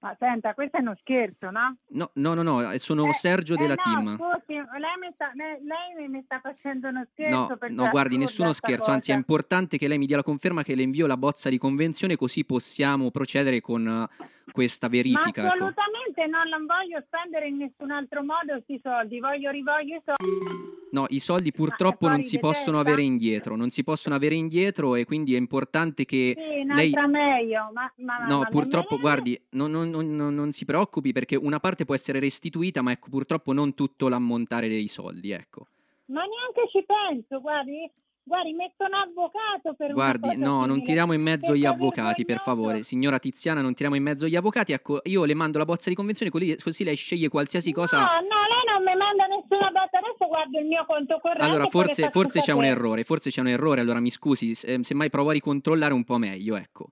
Ma 0.00 0.14
senta, 0.16 0.54
questo 0.54 0.76
è 0.76 0.80
uno 0.80 0.94
scherzo, 1.00 1.50
no? 1.50 1.76
No, 1.88 2.10
no, 2.14 2.34
no, 2.34 2.42
no, 2.44 2.70
eh, 2.70 2.78
sono 2.78 3.10
Sergio 3.12 3.54
Eh, 3.54 3.56
della 3.56 3.74
no, 3.74 3.82
team. 3.82 4.14
scusi, 4.16 4.54
lei 4.54 4.96
mi, 5.00 5.10
sta, 5.12 5.32
lei 5.34 6.08
mi 6.08 6.22
sta 6.24 6.38
facendo 6.40 6.86
uno 6.86 7.04
scherzo 7.12 7.58
No, 7.68 7.84
no, 7.84 7.90
guardi, 7.90 8.16
nessuno 8.16 8.52
scherzo, 8.52 8.92
anzi 8.92 9.10
è 9.10 9.14
cosa. 9.14 9.26
importante 9.26 9.76
che 9.76 9.88
lei 9.88 9.98
mi 9.98 10.06
dia 10.06 10.14
la 10.16 10.22
conferma 10.22 10.62
che 10.62 10.76
le 10.76 10.82
invio 10.82 11.06
la 11.08 11.16
bozza 11.16 11.48
di 11.48 11.58
convenzione 11.58 12.14
così 12.14 12.44
possiamo 12.44 13.10
procedere 13.10 13.60
con 13.60 14.08
eh, 14.08 14.24
questa 14.52 14.86
verifica. 14.88 15.42
Ma 15.42 15.54
ecco. 15.54 15.64
Assolutamente 16.18 16.26
non, 16.26 16.48
non 16.48 16.66
voglio 16.66 17.02
spendere 17.06 17.48
in 17.48 17.56
nessun 17.58 17.90
altro 17.90 18.22
modo 18.24 18.52
questi 18.52 18.80
soldi, 18.82 19.20
voglio 19.20 19.50
rivoglio 19.50 19.96
i 19.96 20.02
soldi. 20.04 20.76
No, 20.90 21.04
i 21.10 21.18
soldi 21.18 21.52
purtroppo 21.52 22.08
non 22.08 22.22
si 22.22 22.38
possono 22.38 22.78
testa? 22.78 22.90
avere 22.90 23.02
indietro, 23.02 23.56
non 23.56 23.68
si 23.70 23.84
possono 23.84 24.14
avere 24.14 24.34
indietro 24.34 24.94
e 24.96 25.04
quindi 25.04 25.34
è 25.34 25.38
importante 25.38 26.04
che 26.06 26.34
Sì, 26.34 26.64
lei... 26.64 26.92
meglio, 27.08 27.70
ma, 27.74 27.92
ma, 27.96 28.26
No, 28.26 28.38
ma 28.38 28.48
purtroppo, 28.48 28.96
nemmeno- 28.96 29.00
guardi, 29.00 29.40
non- 29.50 29.70
non- 29.70 29.90
non- 29.90 30.34
non 30.34 30.52
si 30.52 30.64
preoccupi 30.64 31.12
perché 31.12 31.36
una 31.36 31.60
parte 31.60 31.84
può 31.84 31.94
essere 31.94 32.20
restituita, 32.20 32.80
ma 32.80 32.92
ecco, 32.92 33.08
purtroppo 33.10 33.52
non 33.52 33.74
tutto 33.74 34.08
l'ammontare 34.08 34.66
dei 34.68 34.86
soldi, 34.88 35.30
ecco. 35.30 35.66
Ma 36.06 36.22
neanche 36.24 36.70
ci 36.70 36.82
penso, 36.86 37.38
guardi, 37.40 37.90
guardi, 38.28 38.52
metto 38.52 38.84
un 38.84 38.94
avvocato 38.94 39.74
per 39.74 39.92
Guardi, 39.92 40.36
no, 40.36 40.58
non 40.58 40.66
simile. 40.68 40.82
tiriamo 40.84 41.12
in 41.14 41.22
mezzo 41.22 41.56
gli 41.56 41.64
avvocati, 41.64 42.24
per 42.24 42.38
favore. 42.38 42.84
Signora 42.84 43.18
Tiziana, 43.18 43.60
non 43.60 43.72
tiriamo 43.74 43.96
in 43.96 44.02
mezzo 44.04 44.28
gli 44.28 44.36
avvocati. 44.36 44.72
Ecco, 44.72 45.00
io 45.04 45.24
le 45.24 45.34
mando 45.34 45.58
la 45.58 45.64
bozza 45.64 45.88
di 45.88 45.96
convenzione, 45.96 46.30
così, 46.30 46.84
lei 46.84 46.94
sceglie 46.94 47.28
qualsiasi 47.28 47.72
cosa. 47.72 47.98
No, 47.98 48.04
no, 48.04 48.36
lei 48.46 48.64
non 48.72 48.84
mi 48.84 48.96
manda 48.96 49.26
nessuna 49.26 49.70
data, 49.72 49.98
adesso 49.98 50.26
guardo 50.28 50.58
il 50.60 50.66
mio 50.66 50.84
conto 50.86 51.18
corrente. 51.20 51.44
Allora, 51.44 51.66
forse, 51.66 52.10
forse 52.10 52.40
c'è 52.40 52.52
un 52.52 52.64
errore, 52.64 53.02
forse 53.02 53.30
c'è 53.30 53.40
un 53.40 53.48
errore, 53.48 53.80
allora 53.80 53.98
mi 53.98 54.10
scusi, 54.10 54.54
se- 54.54 54.78
semmai 54.84 55.10
provo 55.10 55.30
a 55.30 55.32
ricontrollare 55.32 55.92
un 55.94 56.04
po' 56.04 56.18
meglio, 56.18 56.54
ecco. 56.56 56.90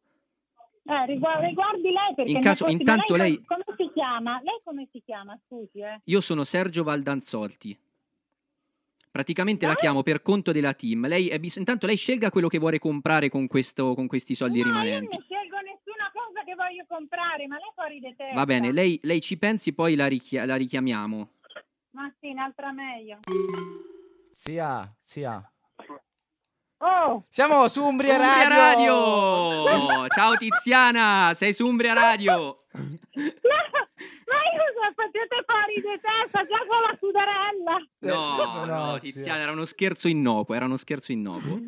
Eh, 0.88 1.06
rigu- 1.06 1.40
riguardi 1.40 1.82
lei 1.90 2.14
perché 2.14 2.30
In 2.30 2.32
non 2.34 2.42
caso- 2.42 2.66
intanto 2.68 3.16
lei- 3.16 3.42
Come 3.44 3.64
si 3.76 3.90
chiama? 3.92 4.40
Lei 4.44 4.60
come 4.64 4.86
si 4.92 5.02
chiama? 5.04 5.36
Scusi, 5.46 5.80
eh. 5.80 6.00
Io 6.04 6.20
sono 6.20 6.44
Sergio 6.44 6.84
Valdanzolti. 6.84 7.76
Praticamente 9.16 9.64
Ah? 9.64 9.68
la 9.70 9.74
chiamo 9.76 10.02
per 10.02 10.20
conto 10.20 10.52
della 10.52 10.74
team. 10.74 11.06
Lei 11.06 11.28
è 11.28 11.38
bis- 11.38 11.56
intanto 11.56 11.86
lei 11.86 11.96
scelga 11.96 12.28
quello 12.28 12.48
che 12.48 12.58
vuole 12.58 12.78
comprare 12.78 13.30
con, 13.30 13.46
questo, 13.46 13.94
con 13.94 14.06
questi 14.06 14.34
soldi 14.34 14.60
No, 14.60 14.66
io 14.66 14.72
rimanenti. 14.72 15.14
non 15.16 15.22
scelgo 15.22 15.56
nessuna 15.60 16.12
cosa 16.12 16.44
che 16.44 16.54
voglio 16.54 16.84
comprare, 16.86 17.46
ma 17.46 17.56
lei 17.56 17.70
fuori 17.74 17.94
di 17.98 18.14
testa. 18.14 18.34
Va 18.34 18.44
bene, 18.44 18.72
lei, 18.72 18.98
lei 19.04 19.22
ci 19.22 19.38
pensi, 19.38 19.72
poi 19.72 19.94
la, 19.94 20.06
richia- 20.06 20.44
la 20.44 20.56
richiamiamo. 20.56 21.30
Ma 21.92 22.14
sì, 22.20 22.28
un'altra 22.28 22.72
meglio. 22.72 23.20
Sia, 24.30 24.94
sia. 25.00 25.50
Oh! 26.78 27.24
Siamo 27.30 27.68
su 27.68 27.82
Umbria, 27.84 28.14
Umbria 28.16 28.48
Radio! 28.48 29.64
Radio! 29.64 30.08
Ciao 30.08 30.34
Tiziana, 30.36 31.32
sei 31.34 31.52
su 31.54 31.66
Umbria 31.66 31.94
Radio. 31.94 32.64
Ma 32.72 33.22
io 33.22 34.64
sono 34.74 34.92
facete 34.94 35.44
fuori 35.46 35.74
di 35.76 36.00
testa, 36.02 36.44
già 36.44 36.58
con 36.68 36.80
la 36.82 36.96
sudarella. 37.00 37.76
No, 38.00 38.64
no, 38.66 38.98
Tiziana, 38.98 39.40
era 39.42 39.52
uno 39.52 39.64
scherzo 39.64 40.06
innocuo, 40.08 40.54
era 40.54 40.66
uno 40.66 40.76
scherzo 40.76 41.12
innocuo. 41.12 41.58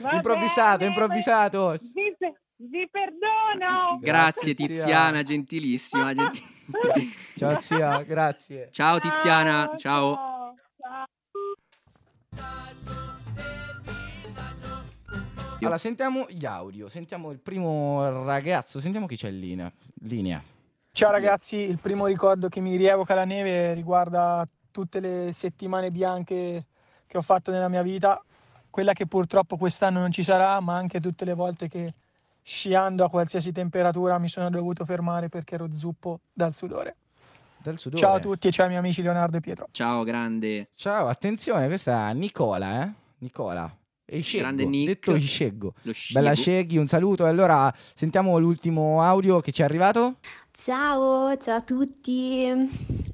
Va 0.00 0.12
Improvvisato, 0.12 0.78
bene, 0.78 0.90
improvvisato. 0.90 1.76
Vi, 1.94 2.16
vi 2.56 2.88
perdono. 2.90 3.98
Grazie 4.00 4.54
Tiziana, 4.54 5.14
zia. 5.16 5.22
gentilissima. 5.22 6.12
genti- 6.14 6.54
Ciao 7.36 7.58
zia, 7.58 8.02
grazie. 8.02 8.68
Ciao 8.70 8.98
Tiziana, 8.98 9.72
ciao. 9.78 10.54
Allora, 15.58 15.78
sentiamo 15.78 16.26
gli 16.28 16.44
audio, 16.44 16.88
sentiamo 16.88 17.30
il 17.30 17.38
primo 17.38 18.24
ragazzo, 18.24 18.80
sentiamo 18.80 19.06
chi 19.06 19.16
c'è 19.16 19.28
in 19.28 19.40
linea. 19.40 19.72
linea. 20.02 20.42
Ciao 20.92 21.10
ragazzi, 21.10 21.56
il 21.56 21.78
primo 21.78 22.06
ricordo 22.06 22.48
che 22.48 22.60
mi 22.60 22.76
rievoca 22.76 23.14
la 23.14 23.24
neve 23.24 23.74
riguarda 23.74 24.46
tutte 24.70 25.00
le 25.00 25.30
settimane 25.32 25.90
bianche 25.90 26.66
che 27.06 27.18
ho 27.18 27.22
fatto 27.22 27.50
nella 27.50 27.68
mia 27.68 27.82
vita 27.82 28.22
quella 28.76 28.92
che 28.92 29.06
purtroppo 29.06 29.56
quest'anno 29.56 30.00
non 30.00 30.12
ci 30.12 30.22
sarà, 30.22 30.60
ma 30.60 30.76
anche 30.76 31.00
tutte 31.00 31.24
le 31.24 31.32
volte 31.32 31.66
che 31.66 31.94
sciando 32.42 33.06
a 33.06 33.08
qualsiasi 33.08 33.50
temperatura 33.50 34.18
mi 34.18 34.28
sono 34.28 34.50
dovuto 34.50 34.84
fermare 34.84 35.30
perché 35.30 35.54
ero 35.54 35.72
zuppo 35.72 36.20
dal 36.30 36.52
sudore. 36.52 36.96
Dal 37.56 37.78
sudore. 37.78 38.02
Ciao 38.02 38.16
a 38.16 38.20
tutti 38.20 38.48
e 38.48 38.50
ciao 38.50 38.64
ai 38.64 38.72
miei 38.72 38.82
amici 38.82 39.00
Leonardo 39.00 39.38
e 39.38 39.40
Pietro. 39.40 39.68
Ciao, 39.70 40.02
grande. 40.02 40.68
Ciao, 40.74 41.08
attenzione, 41.08 41.68
questa 41.68 42.10
è 42.10 42.12
Nicola, 42.12 42.82
eh? 42.82 42.92
Nicola. 43.20 43.74
E 44.08 44.22
Sceggo, 44.22 44.42
Grande 44.44 44.64
Nick. 44.64 44.86
detto 44.86 45.18
Sceggo. 45.18 45.74
Lo 45.82 45.92
Sceggo. 45.92 46.20
Bella 46.20 46.34
Sceghi, 46.34 46.76
un 46.78 46.86
saluto. 46.86 47.26
E 47.26 47.28
allora 47.28 47.74
sentiamo 47.94 48.38
l'ultimo 48.38 49.02
audio 49.02 49.40
che 49.40 49.50
ci 49.50 49.62
è 49.62 49.64
arrivato. 49.64 50.18
Ciao, 50.58 51.36
ciao 51.36 51.56
a 51.56 51.60
tutti. 51.60 52.46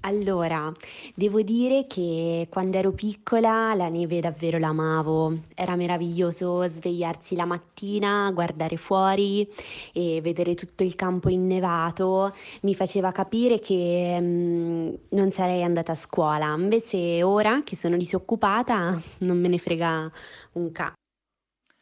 Allora, 0.03 0.72
devo 1.12 1.43
dire 1.43 1.86
che 1.88 2.47
quando 2.49 2.78
ero 2.78 2.93
piccola 2.93 3.74
la 3.74 3.88
neve 3.88 4.20
davvero 4.20 4.59
l'amavo. 4.59 5.38
Era 5.53 5.74
meraviglioso 5.74 6.62
svegliarsi 6.68 7.34
la 7.34 7.45
mattina, 7.45 8.30
guardare 8.32 8.76
fuori 8.76 9.47
e 9.93 10.20
vedere 10.22 10.55
tutto 10.55 10.84
il 10.84 10.95
campo 10.95 11.28
innevato. 11.30 12.32
Mi 12.62 12.76
faceva 12.76 13.11
capire 13.11 13.59
che 13.59 14.16
mm, 14.20 14.95
non 15.11 15.32
sarei 15.32 15.64
andata 15.64 15.93
a 15.93 15.97
scuola. 15.97 16.55
Invece 16.55 17.24
ora 17.24 17.62
che 17.64 17.74
sono 17.74 17.97
disoccupata 17.97 19.03
non 19.18 19.40
me 19.40 19.49
ne 19.49 19.59
frega 19.59 20.11
un 20.53 20.70
ca. 20.70 20.93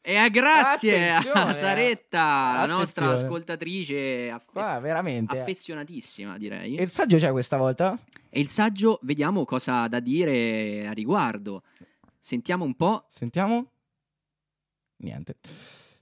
E 0.03 0.17
a 0.17 0.29
grazie 0.29 1.11
Attenzione, 1.11 1.51
a 1.51 1.55
Saretta, 1.55 2.53
la 2.55 2.67
nostra 2.67 3.05
Attenzione. 3.05 3.33
ascoltatrice 3.33 4.43
Qua, 4.47 4.79
veramente. 4.81 5.41
affezionatissima, 5.41 6.39
direi. 6.39 6.77
E 6.77 6.83
il 6.83 6.91
saggio 6.91 7.19
c'è 7.19 7.31
questa 7.31 7.59
volta? 7.59 7.99
E 8.31 8.41
il 8.41 8.49
saggio, 8.49 8.99
vediamo 9.03 9.45
cosa 9.45 9.83
ha 9.83 9.89
da 9.89 10.01
dire 10.01 10.87
a 10.87 10.93
riguardo. 10.93 11.65
Sentiamo 12.19 12.65
un 12.65 12.75
po'. 12.77 13.05
Sentiamo? 13.11 13.73
Niente. 15.03 15.37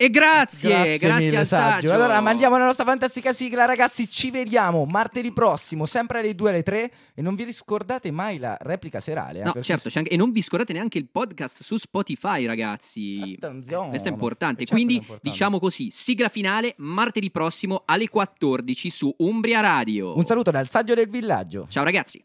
E 0.00 0.10
grazie, 0.10 0.96
grazie, 0.96 1.24
mille, 1.24 1.38
al 1.38 1.46
saggio. 1.48 1.92
Allora 1.92 2.20
mandiamo 2.20 2.56
la 2.56 2.66
nostra 2.66 2.84
fantastica 2.84 3.32
sigla, 3.32 3.64
ragazzi. 3.64 4.06
Ci 4.08 4.30
vediamo 4.30 4.84
martedì 4.84 5.32
prossimo, 5.32 5.86
sempre 5.86 6.20
alle 6.20 6.36
2 6.36 6.50
alle 6.50 6.62
3. 6.62 6.90
E 7.14 7.20
non 7.20 7.34
vi 7.34 7.52
scordate 7.52 8.12
mai 8.12 8.38
la 8.38 8.56
replica 8.60 9.00
serale. 9.00 9.40
eh, 9.40 9.42
No, 9.42 9.60
certo, 9.60 9.90
anche- 9.92 10.10
e 10.10 10.16
non 10.16 10.30
vi 10.30 10.40
scordate 10.40 10.72
neanche 10.72 10.98
il 10.98 11.08
podcast 11.10 11.64
su 11.64 11.76
Spotify, 11.78 12.46
ragazzi. 12.46 13.36
Attenzione. 13.40 13.88
Questo 13.88 14.06
è 14.06 14.12
importante. 14.12 14.64
Certo 14.64 14.74
che 14.76 14.80
è 14.80 14.84
Quindi, 14.84 14.94
importante. 15.02 15.30
diciamo 15.30 15.58
così, 15.58 15.90
sigla 15.90 16.28
finale 16.28 16.74
martedì 16.78 17.32
prossimo 17.32 17.82
alle 17.84 18.08
14 18.08 18.90
su 18.90 19.12
Umbria 19.18 19.58
Radio. 19.58 20.16
Un 20.16 20.24
saluto 20.24 20.52
dal 20.52 20.70
saggio 20.70 20.94
del 20.94 21.08
villaggio. 21.08 21.66
Ciao 21.68 21.82
ragazzi. 21.82 22.24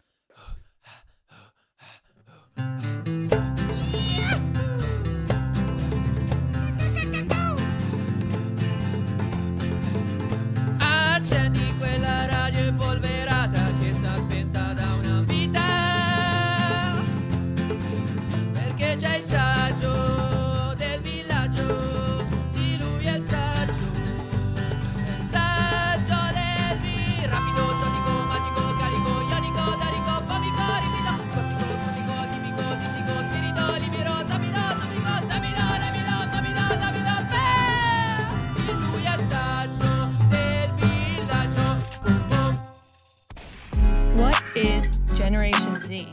Is 44.56 45.00
Generation 45.16 45.80
Z? 45.80 46.08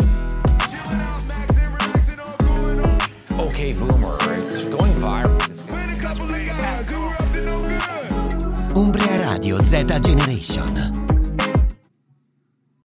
Okay, 3.38 3.72
boomer, 3.72 4.16
it's 4.38 4.64
going 4.64 4.92
viral. 4.94 5.38
Umbria 8.76 9.32
Radio 9.32 9.58
Z 9.58 9.84
Generation. 10.00 11.09